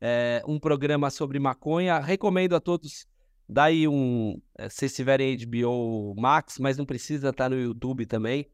é, 0.00 0.42
um 0.46 0.58
programa 0.58 1.10
sobre 1.10 1.38
maconha. 1.38 1.98
Recomendo 1.98 2.56
a 2.56 2.60
todos 2.60 3.06
daí 3.48 3.88
um, 3.88 4.40
eh, 4.56 4.68
se 4.68 4.88
tiverem 4.88 5.36
HBO 5.36 6.14
Max, 6.16 6.58
mas 6.58 6.76
não 6.76 6.84
precisa 6.84 7.30
estar 7.30 7.44
tá 7.44 7.48
no 7.48 7.60
YouTube 7.60 8.06
também. 8.06 8.46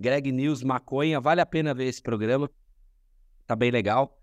Greg 0.00 0.32
News 0.32 0.62
Maconha, 0.62 1.20
vale 1.20 1.42
a 1.42 1.46
pena 1.46 1.74
ver 1.74 1.84
esse 1.84 2.00
programa, 2.00 2.50
tá 3.46 3.54
bem 3.54 3.70
legal. 3.70 4.18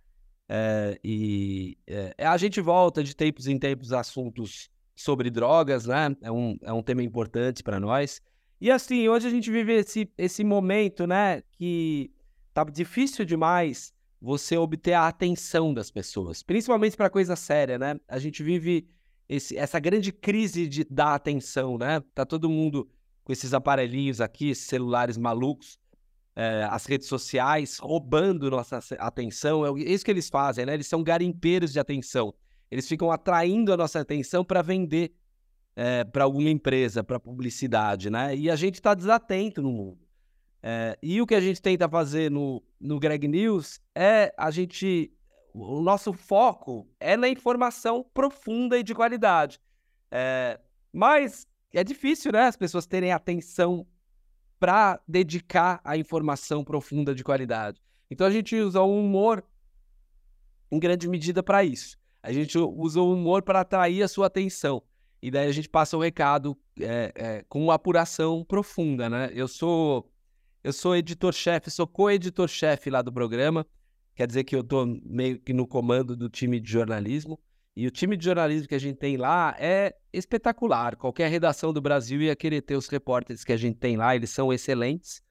É, 0.50 0.98
e 1.04 1.78
é, 1.86 2.16
a 2.26 2.36
gente 2.36 2.60
volta 2.60 3.04
de 3.04 3.16
tempos 3.16 3.48
em 3.48 3.60
tempos 3.60 3.94
assuntos 3.94 4.70
sobre 4.96 5.30
drogas, 5.30 5.86
né? 5.86 6.16
É 6.22 6.32
um, 6.32 6.58
é 6.64 6.74
um 6.74 6.82
tema 6.82 7.04
importante 7.04 7.62
para 7.62 7.80
nós. 7.80 8.20
E 8.60 8.72
assim, 8.72 9.08
hoje 9.08 9.28
a 9.28 9.30
gente 9.30 9.52
vive 9.52 9.74
esse, 9.74 10.12
esse 10.18 10.44
momento, 10.44 11.06
né? 11.06 11.44
Que 11.52 12.12
tá 12.54 12.64
difícil 12.64 13.24
demais 13.24 13.94
você 14.20 14.58
obter 14.58 14.94
a 14.94 15.08
atenção 15.08 15.76
das 15.76 15.92
pessoas, 15.92 16.42
principalmente 16.42 16.98
para 16.98 17.08
coisa 17.08 17.36
séria, 17.36 17.78
né? 17.78 18.00
A 18.08 18.18
gente 18.18 18.42
vive 18.42 18.88
esse, 19.30 19.56
essa 19.56 19.80
grande 19.80 20.12
crise 20.12 20.68
de 20.68 20.84
dar 20.86 21.14
atenção, 21.14 21.78
né? 21.78 22.02
Tá 22.16 22.26
todo 22.26 22.50
mundo 22.50 22.90
com 23.28 23.34
esses 23.34 23.54
aparelhinhos 23.54 24.22
aqui, 24.22 24.56
celulares 24.56 25.18
malucos, 25.18 25.78
é, 26.34 26.66
as 26.72 26.86
redes 26.86 27.10
sociais 27.10 27.78
roubando 27.78 28.50
nossa 28.50 28.80
atenção. 28.98 29.66
É 29.66 29.82
isso 29.82 30.06
que 30.06 30.12
eles 30.12 30.30
fazem, 30.30 30.66
né? 30.66 30.74
Eles 30.74 30.88
são 30.88 31.04
garimpeiros 31.04 31.74
de 31.74 31.80
atenção. 31.80 32.34
Eles 32.72 32.88
ficam 32.88 33.12
atraindo 33.12 33.74
a 33.74 33.76
nossa 33.76 34.00
atenção 34.00 34.46
para 34.46 34.62
vender 34.62 35.14
é, 35.76 36.06
para 36.06 36.24
alguma 36.24 36.50
empresa, 36.50 37.04
para 37.04 37.20
publicidade, 37.20 38.10
né? 38.10 38.34
E 38.34 38.50
a 38.50 38.56
gente 38.56 38.76
está 38.76 38.94
desatento 38.94 39.62
no 39.62 39.74
mundo. 39.74 40.00
É, 40.64 40.98
e 41.04 41.22
o 41.22 41.28
que 41.28 41.36
a 41.36 41.42
gente 41.42 41.62
tenta 41.62 41.90
fazer 41.90 42.32
no, 42.32 42.64
no 42.80 42.98
Greg 42.98 43.28
News 43.28 43.82
é 43.94 44.34
a 44.38 44.50
gente. 44.52 45.12
O 45.54 45.82
nosso 45.82 46.14
foco 46.14 46.88
é 46.98 47.18
na 47.18 47.28
informação 47.28 48.06
profunda 48.14 48.80
e 48.80 48.84
de 48.84 48.96
qualidade. 48.96 49.60
É, 50.10 50.58
mas 50.94 51.46
é 51.74 51.84
difícil, 51.84 52.32
né? 52.32 52.44
As 52.44 52.56
pessoas 52.56 52.86
terem 52.86 53.12
atenção 53.12 53.86
para 54.60 55.00
dedicar 55.08 55.80
a 55.84 55.98
informação 55.98 56.64
profunda 56.64 57.14
de 57.14 57.24
qualidade. 57.24 57.82
Então 58.10 58.26
a 58.26 58.32
gente 58.32 58.56
usa 58.56 58.82
o 58.82 59.00
humor 59.00 59.44
em 60.72 60.80
grande 60.80 61.08
medida 61.08 61.44
para 61.44 61.64
isso. 61.64 61.98
A 62.24 62.32
gente 62.32 62.58
usa 62.58 63.00
o 63.00 63.14
humor 63.14 63.44
para 63.44 63.62
atrair 63.62 64.04
a 64.04 64.08
sua 64.08 64.28
atenção. 64.28 64.82
E 65.22 65.32
daí 65.32 65.48
a 65.48 65.52
gente 65.52 65.70
passa 65.70 65.98
o 65.98 66.02
recado 66.02 66.58
é, 66.80 67.12
é, 67.16 67.46
com 67.50 67.64
uma 67.64 67.74
apuração 67.74 68.44
profunda, 68.44 69.10
né? 69.10 69.32
Eu 69.34 69.48
sou 69.48 70.10
eu 70.64 70.74
sou 70.74 70.96
editor-chefe, 70.96 71.72
sou 71.72 71.88
co-editor-chefe 71.88 72.90
lá 72.90 73.02
do 73.02 73.14
programa. 73.14 73.66
Quer 74.16 74.28
dizer 74.28 74.44
que 74.44 74.56
eu 74.56 74.62
estou 74.62 74.86
meio 75.06 75.40
que 75.40 75.54
no 75.54 75.66
comando 75.66 76.16
do 76.16 76.30
time 76.30 76.60
de 76.60 76.70
jornalismo. 76.70 77.40
E 77.78 77.86
o 77.86 77.92
time 77.92 78.18
de 78.18 78.26
jornalismo 78.26 78.68
que 78.68 78.74
a 78.74 78.80
gente 78.80 78.98
tem 78.98 79.18
lá 79.18 79.56
é 79.60 79.96
espetacular. 80.12 80.96
Qualquer 80.96 81.30
redação 81.30 81.72
do 81.72 81.80
Brasil 81.80 82.20
ia 82.20 82.36
querer 82.36 82.64
ter 82.64 82.76
os 82.76 82.88
repórteres 82.88 83.44
que 83.44 83.54
a 83.54 83.58
gente 83.58 83.78
tem 83.78 83.96
lá, 83.96 84.16
eles 84.16 84.32
são 84.32 84.52
excelentes. 84.52 85.22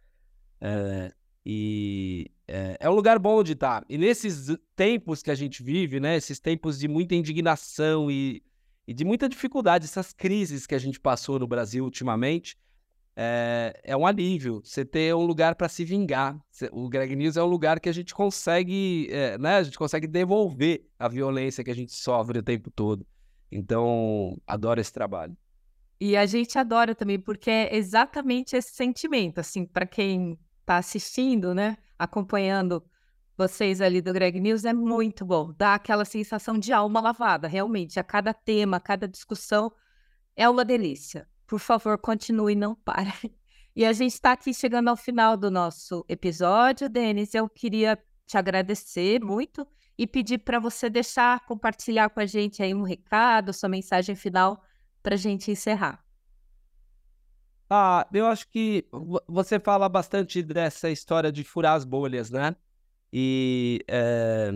É, 0.60 1.12
e 1.44 2.30
é, 2.46 2.76
é, 2.78 2.88
um 2.88 2.94
lugar 2.94 3.18
bom 3.18 3.42
de 3.42 3.54
estar. 3.54 3.84
E 3.88 3.98
nesses 3.98 4.56
tempos 4.76 5.24
que 5.24 5.30
a 5.32 5.34
gente 5.34 5.60
vive, 5.60 5.98
né, 5.98 6.16
esses 6.16 6.38
tempos 6.38 6.78
de 6.78 6.86
muita 6.86 7.16
indignação 7.16 8.08
e, 8.08 8.40
e 8.86 8.94
de 8.94 9.04
muita 9.04 9.28
dificuldade, 9.28 9.86
essas 9.86 10.12
crises 10.12 10.68
que 10.68 10.74
a 10.76 10.78
gente 10.78 11.00
passou 11.00 11.40
no 11.40 11.48
Brasil 11.48 11.82
ultimamente, 11.82 12.56
é, 13.18 13.80
é 13.82 13.96
um 13.96 14.06
alívio 14.06 14.60
você 14.62 14.84
ter 14.84 15.14
um 15.14 15.24
lugar 15.24 15.54
para 15.54 15.70
se 15.70 15.84
vingar. 15.84 16.38
O 16.70 16.86
Greg 16.86 17.16
News 17.16 17.38
é 17.38 17.42
um 17.42 17.46
lugar 17.46 17.80
que 17.80 17.88
a 17.88 17.92
gente 17.92 18.14
consegue, 18.14 19.08
é, 19.10 19.38
né? 19.38 19.56
A 19.56 19.62
gente 19.62 19.78
consegue 19.78 20.06
devolver 20.06 20.86
a 20.98 21.08
violência 21.08 21.64
que 21.64 21.70
a 21.70 21.74
gente 21.74 21.94
sofre 21.94 22.38
o 22.38 22.42
tempo 22.42 22.70
todo. 22.70 23.06
Então, 23.50 24.36
adoro 24.46 24.80
esse 24.80 24.92
trabalho. 24.92 25.34
E 25.98 26.14
a 26.14 26.26
gente 26.26 26.58
adora 26.58 26.94
também, 26.94 27.18
porque 27.18 27.50
é 27.50 27.74
exatamente 27.74 28.54
esse 28.54 28.74
sentimento, 28.74 29.38
assim, 29.40 29.64
para 29.64 29.86
quem 29.86 30.38
está 30.60 30.76
assistindo, 30.76 31.54
né? 31.54 31.78
Acompanhando 31.98 32.84
vocês 33.34 33.80
ali 33.80 34.02
do 34.02 34.12
Greg 34.12 34.38
News, 34.38 34.66
é 34.66 34.74
muito 34.74 35.24
bom. 35.24 35.54
Dá 35.56 35.74
aquela 35.74 36.04
sensação 36.04 36.58
de 36.58 36.70
alma 36.70 37.00
lavada, 37.00 37.48
realmente. 37.48 37.98
A 37.98 38.04
cada 38.04 38.34
tema, 38.34 38.76
a 38.76 38.80
cada 38.80 39.08
discussão 39.08 39.72
é 40.34 40.46
uma 40.46 40.66
delícia. 40.66 41.26
Por 41.46 41.60
favor, 41.60 41.96
continue, 41.98 42.54
não 42.54 42.74
pare. 42.74 43.12
E 43.74 43.84
a 43.84 43.92
gente 43.92 44.14
está 44.14 44.32
aqui 44.32 44.54
chegando 44.54 44.88
ao 44.88 44.96
final 44.96 45.36
do 45.36 45.50
nosso 45.50 46.02
episódio, 46.08 46.88
Denis. 46.88 47.34
Eu 47.34 47.46
queria 47.46 47.98
te 48.26 48.38
agradecer 48.38 49.22
muito 49.22 49.66
e 49.98 50.06
pedir 50.06 50.38
para 50.38 50.58
você 50.58 50.88
deixar, 50.88 51.44
compartilhar 51.44 52.08
com 52.08 52.20
a 52.20 52.24
gente 52.26 52.62
aí 52.62 52.74
um 52.74 52.82
recado, 52.82 53.52
sua 53.52 53.68
mensagem 53.68 54.14
final 54.14 54.62
para 55.02 55.14
a 55.14 55.18
gente 55.18 55.50
encerrar. 55.50 56.02
Ah, 57.68 58.06
eu 58.12 58.26
acho 58.26 58.48
que 58.48 58.86
você 59.26 59.60
fala 59.60 59.88
bastante 59.88 60.42
dessa 60.42 60.88
história 60.88 61.30
de 61.30 61.44
furar 61.44 61.74
as 61.74 61.84
bolhas, 61.84 62.30
né? 62.30 62.56
E 63.12 63.84
é, 63.88 64.52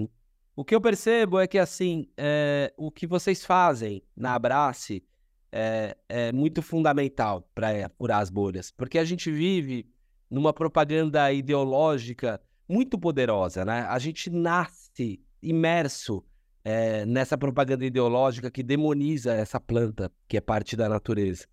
o 0.55 0.65
que 0.65 0.75
eu 0.75 0.81
percebo 0.81 1.39
é 1.39 1.47
que, 1.47 1.59
assim, 1.59 2.09
é, 2.17 2.73
o 2.77 2.91
que 2.91 3.07
vocês 3.07 3.45
fazem 3.45 4.03
na 4.17 4.35
Abrace 4.35 5.05
é, 5.53 5.97
é 6.09 6.33
muito 6.33 6.63
fundamental 6.63 7.49
para 7.55 7.89
furar 7.91 8.21
as 8.21 8.31
bolhas, 8.31 8.71
porque 8.71 8.99
a 8.99 9.05
gente 9.05 9.31
vive 9.31 9.87
numa 10.31 10.53
propaganda 10.53 11.33
ideológica 11.33 12.41
muito 12.69 12.99
poderosa, 12.99 13.65
né? 13.65 13.81
A 13.89 13.99
gente 13.99 14.31
nasce 14.31 15.21
imerso 15.43 16.25
é, 16.65 17.05
nessa 17.05 17.37
propaganda 17.37 17.85
ideológica 17.85 18.51
que 18.51 18.63
demoniza 18.63 19.35
essa 19.35 19.59
planta 19.59 20.11
que 20.29 20.37
é 20.37 20.41
parte 20.41 20.77
da 20.77 20.89
natureza. 20.89 21.47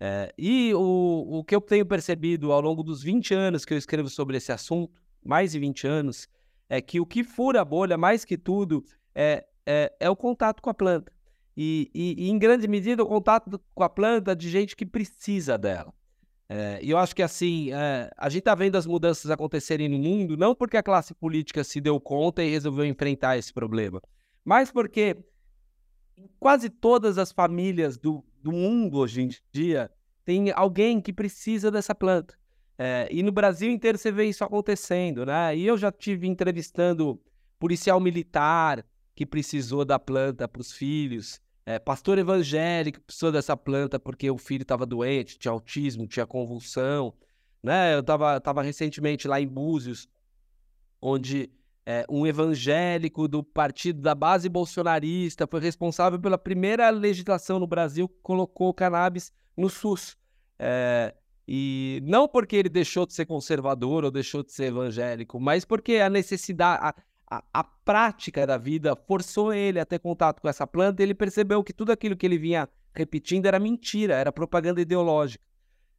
É, 0.00 0.32
e 0.36 0.74
o, 0.74 1.38
o 1.38 1.44
que 1.44 1.54
eu 1.54 1.60
tenho 1.60 1.86
percebido 1.86 2.52
ao 2.52 2.60
longo 2.60 2.82
dos 2.82 3.02
20 3.02 3.32
anos 3.32 3.64
que 3.64 3.72
eu 3.72 3.78
escrevo 3.78 4.08
sobre 4.08 4.36
esse 4.36 4.50
assunto, 4.50 4.92
mais 5.24 5.52
de 5.52 5.60
20 5.60 5.86
anos, 5.86 6.28
é 6.68 6.80
que 6.80 6.98
o 6.98 7.06
que 7.06 7.22
fura 7.22 7.60
a 7.60 7.64
bolha, 7.64 7.96
mais 7.96 8.24
que 8.24 8.36
tudo, 8.36 8.84
é, 9.14 9.46
é, 9.64 9.92
é 10.00 10.10
o 10.10 10.16
contato 10.16 10.60
com 10.60 10.68
a 10.68 10.74
planta 10.74 11.15
e, 11.56 11.90
e, 11.94 12.26
e, 12.26 12.30
em 12.30 12.38
grande 12.38 12.68
medida, 12.68 13.02
o 13.02 13.06
contato 13.06 13.60
com 13.74 13.82
a 13.82 13.88
planta 13.88 14.36
de 14.36 14.50
gente 14.50 14.76
que 14.76 14.84
precisa 14.84 15.56
dela. 15.56 15.92
É, 16.48 16.78
e 16.80 16.90
eu 16.90 16.98
acho 16.98 17.16
que 17.16 17.22
assim, 17.22 17.72
é, 17.72 18.10
a 18.16 18.28
gente 18.28 18.40
está 18.40 18.54
vendo 18.54 18.76
as 18.76 18.86
mudanças 18.86 19.30
acontecerem 19.30 19.88
no 19.88 19.98
mundo, 19.98 20.36
não 20.36 20.54
porque 20.54 20.76
a 20.76 20.82
classe 20.82 21.12
política 21.14 21.64
se 21.64 21.80
deu 21.80 21.98
conta 21.98 22.42
e 22.42 22.50
resolveu 22.50 22.84
enfrentar 22.84 23.36
esse 23.36 23.52
problema, 23.52 24.00
mas 24.44 24.70
porque 24.70 25.16
quase 26.38 26.70
todas 26.70 27.18
as 27.18 27.32
famílias 27.32 27.98
do, 27.98 28.24
do 28.40 28.52
mundo 28.52 28.98
hoje 28.98 29.22
em 29.22 29.30
dia 29.50 29.90
tem 30.24 30.52
alguém 30.52 31.00
que 31.00 31.12
precisa 31.12 31.68
dessa 31.68 31.94
planta. 31.94 32.34
É, 32.78 33.08
e 33.10 33.22
no 33.22 33.32
Brasil 33.32 33.70
inteiro 33.70 33.98
você 33.98 34.12
vê 34.12 34.26
isso 34.26 34.44
acontecendo, 34.44 35.24
né? 35.24 35.56
E 35.56 35.66
eu 35.66 35.76
já 35.78 35.90
tive 35.90 36.28
entrevistando 36.28 37.20
policial 37.58 37.98
militar 37.98 38.84
que 39.14 39.24
precisou 39.24 39.84
da 39.84 39.98
planta 39.98 40.46
para 40.46 40.60
os 40.60 40.72
filhos, 40.72 41.40
é, 41.66 41.80
pastor 41.80 42.16
evangélico 42.16 43.00
precisou 43.00 43.32
dessa 43.32 43.56
planta 43.56 43.98
porque 43.98 44.30
o 44.30 44.38
filho 44.38 44.62
estava 44.62 44.86
doente, 44.86 45.36
tinha 45.36 45.50
autismo, 45.50 46.06
tinha 46.06 46.24
convulsão. 46.24 47.12
Né? 47.60 47.92
Eu 47.96 48.00
estava 48.00 48.40
tava 48.40 48.62
recentemente 48.62 49.26
lá 49.26 49.40
em 49.40 49.48
Búzios, 49.48 50.08
onde 51.02 51.50
é, 51.84 52.06
um 52.08 52.24
evangélico 52.24 53.26
do 53.26 53.42
partido 53.42 54.00
da 54.00 54.14
base 54.14 54.48
bolsonarista 54.48 55.44
foi 55.44 55.60
responsável 55.60 56.20
pela 56.20 56.38
primeira 56.38 56.88
legislação 56.90 57.58
no 57.58 57.66
Brasil 57.66 58.08
que 58.08 58.18
colocou 58.22 58.72
cannabis 58.72 59.32
no 59.56 59.68
SUS. 59.68 60.16
É, 60.60 61.12
e 61.48 62.00
não 62.04 62.28
porque 62.28 62.54
ele 62.54 62.68
deixou 62.68 63.06
de 63.06 63.12
ser 63.12 63.26
conservador 63.26 64.04
ou 64.04 64.10
deixou 64.12 64.44
de 64.44 64.52
ser 64.52 64.66
evangélico, 64.66 65.40
mas 65.40 65.64
porque 65.64 65.96
a 65.96 66.08
necessidade, 66.08 66.80
a, 66.84 66.94
a, 67.28 67.64
prática 67.64 68.46
da 68.46 68.56
vida 68.56 68.94
forçou 68.94 69.52
ele 69.52 69.80
a 69.80 69.84
ter 69.84 69.98
contato 69.98 70.40
com 70.40 70.48
essa 70.48 70.66
planta 70.66 71.02
e 71.02 71.04
ele 71.04 71.14
percebeu 71.14 71.62
que 71.62 71.72
tudo 71.72 71.90
aquilo 71.90 72.16
que 72.16 72.24
ele 72.24 72.38
vinha 72.38 72.68
repetindo 72.94 73.46
era 73.46 73.58
mentira, 73.58 74.14
era 74.14 74.32
propaganda 74.32 74.80
ideológica. 74.80 75.44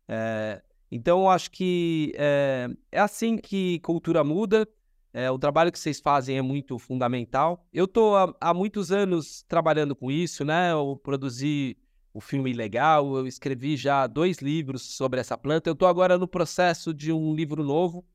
É, 0.07 0.61
então, 0.91 1.21
eu 1.21 1.29
acho 1.29 1.51
que 1.51 2.13
é, 2.15 2.69
é, 2.91 2.99
assim 2.99 3.37
que 3.37 3.79
cultura 3.79 4.23
muda. 4.23 4.67
É, 5.13 5.29
o 5.31 5.37
trabalho 5.37 5.71
que 5.71 5.79
vocês 5.79 5.99
fazem 5.99 6.37
é 6.37 6.41
muito 6.41 6.77
fundamental. 6.77 7.65
Eu 7.73 7.85
estou 7.85 8.15
há, 8.15 8.33
há, 8.39 8.53
muitos 8.53 8.91
anos 8.91 9.43
trabalhando 9.47 9.95
com 9.95 10.11
isso, 10.11 10.45
né? 10.45 10.71
Eu 10.71 10.99
produzi 11.01 11.77
o 12.13 12.21
filme 12.21 12.51
Ilegal, 12.51 13.17
eu 13.17 13.27
escrevi 13.27 13.75
já 13.75 14.07
dois 14.07 14.37
livros 14.37 14.81
sobre 14.95 15.19
essa 15.19 15.37
planta. 15.37 15.69
Eu 15.69 15.73
estou 15.73 15.87
agora 15.87 16.17
no 16.17 16.27
processo 16.27 16.93
de 16.93 17.11
um 17.11 17.33
livro 17.33 17.63
novo, 17.63 18.05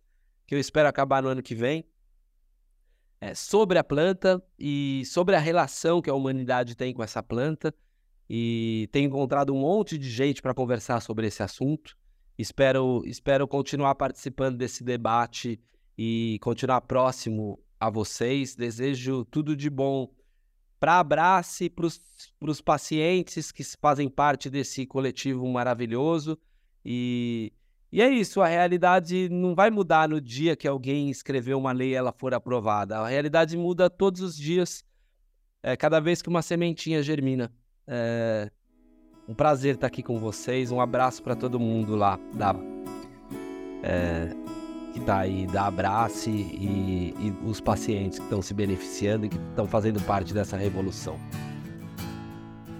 que 0.46 0.54
eu 0.54 0.58
espero 0.58 0.88
acabar 0.88 1.22
no 1.22 1.28
ano 1.28 1.42
que 1.42 1.54
vem, 1.54 1.84
é, 3.22 3.36
sobre 3.36 3.78
a 3.78 3.84
planta 3.84 4.42
e 4.58 5.04
sobre 5.06 5.36
a 5.36 5.38
relação 5.38 6.02
que 6.02 6.10
a 6.10 6.14
humanidade 6.14 6.74
tem 6.74 6.92
com 6.92 7.04
essa 7.04 7.22
planta. 7.22 7.72
E 8.28 8.88
tenho 8.90 9.06
encontrado 9.06 9.54
um 9.54 9.60
monte 9.60 9.96
de 9.96 10.10
gente 10.10 10.42
para 10.42 10.52
conversar 10.52 11.00
sobre 11.00 11.28
esse 11.28 11.40
assunto. 11.40 11.96
Espero, 12.36 13.00
espero 13.06 13.46
continuar 13.46 13.94
participando 13.94 14.56
desse 14.56 14.82
debate 14.82 15.60
e 15.96 16.36
continuar 16.42 16.80
próximo 16.80 17.60
a 17.78 17.88
vocês. 17.88 18.56
Desejo 18.56 19.24
tudo 19.26 19.54
de 19.54 19.70
bom 19.70 20.12
para 20.80 20.98
Abrace, 20.98 21.70
para 21.70 21.86
os 22.50 22.60
pacientes 22.60 23.52
que 23.52 23.62
fazem 23.80 24.08
parte 24.08 24.50
desse 24.50 24.84
coletivo 24.84 25.46
maravilhoso. 25.46 26.36
E, 26.84 27.52
e 27.92 28.00
é 28.00 28.08
isso, 28.08 28.40
a 28.40 28.46
realidade 28.46 29.28
não 29.28 29.54
vai 29.54 29.70
mudar 29.70 30.08
no 30.08 30.18
dia 30.18 30.56
que 30.56 30.66
alguém 30.66 31.10
escrever 31.10 31.52
uma 31.52 31.72
lei 31.72 31.90
e 31.90 31.94
ela 31.94 32.10
for 32.10 32.32
aprovada. 32.32 32.96
A 32.96 33.06
realidade 33.06 33.54
muda 33.54 33.90
todos 33.90 34.22
os 34.22 34.34
dias, 34.34 34.82
é, 35.62 35.76
cada 35.76 36.00
vez 36.00 36.22
que 36.22 36.28
uma 36.30 36.40
sementinha 36.40 37.02
germina. 37.02 37.52
É, 37.86 38.50
um 39.28 39.34
prazer 39.34 39.74
estar 39.74 39.88
aqui 39.88 40.02
com 40.02 40.18
vocês. 40.18 40.72
Um 40.72 40.80
abraço 40.80 41.22
para 41.22 41.36
todo 41.36 41.60
mundo 41.60 41.94
lá 41.94 42.18
da, 42.32 42.56
é, 43.82 44.34
que 44.94 44.98
está 44.98 45.18
aí 45.18 45.46
da 45.46 45.66
Abrace 45.66 46.30
e, 46.30 47.14
e 47.18 47.36
os 47.46 47.60
pacientes 47.60 48.18
que 48.18 48.24
estão 48.24 48.40
se 48.40 48.54
beneficiando 48.54 49.26
e 49.26 49.28
que 49.28 49.36
estão 49.50 49.66
fazendo 49.66 50.00
parte 50.06 50.32
dessa 50.32 50.56
revolução. 50.56 51.20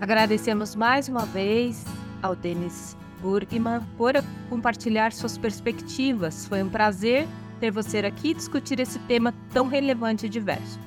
Agradecemos 0.01 0.75
mais 0.75 1.07
uma 1.07 1.27
vez 1.27 1.85
ao 2.23 2.35
Denis 2.35 2.97
Burgman 3.23 3.81
por 3.97 4.15
compartilhar 4.51 5.13
suas 5.13 5.39
perspectivas. 5.39 6.45
Foi 6.47 6.63
um 6.63 6.69
prazer 6.69 7.27
ter 7.61 7.71
você 7.71 7.99
aqui 7.99 8.35
discutir 8.35 8.81
esse 8.81 8.99
tema 9.01 9.33
tão 9.53 9.69
relevante 9.69 10.27
e 10.27 10.29
diverso. 10.29 10.79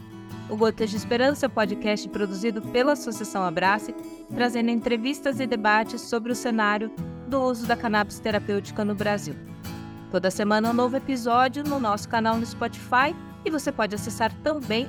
O 0.50 0.56
Gotas 0.56 0.92
de 0.92 0.98
Esperança 0.98 1.46
é 1.46 1.50
um 1.50 1.52
podcast 1.52 2.08
produzido 2.10 2.62
pela 2.62 2.92
Associação 2.92 3.44
Abrace, 3.44 3.96
trazendo 4.34 4.70
entrevistas 4.70 5.40
e 5.40 5.48
debates 5.48 6.02
sobre 6.02 6.32
o 6.32 6.36
cenário 6.36 6.92
do 7.28 7.42
uso 7.42 7.66
da 7.66 7.76
cannabis 7.76 8.20
terapêutica 8.20 8.86
no 8.86 8.94
Brasil. 8.94 9.34
Toda 10.12 10.30
semana 10.30 10.70
um 10.70 10.74
novo 10.74 10.96
episódio 10.96 11.64
no 11.64 11.80
nosso 11.80 12.08
canal 12.08 12.38
no 12.38 12.46
Spotify 12.46 13.16
e 13.44 13.50
você 13.50 13.72
pode 13.72 13.96
acessar 13.96 14.32
também 14.44 14.88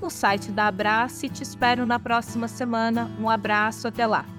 o 0.00 0.10
site 0.10 0.50
da 0.50 0.66
Abrace. 0.66 1.28
Te 1.28 1.42
espero 1.42 1.86
na 1.86 1.98
próxima 1.98 2.46
semana. 2.48 3.10
Um 3.18 3.30
abraço, 3.30 3.88
até 3.88 4.06
lá! 4.06 4.37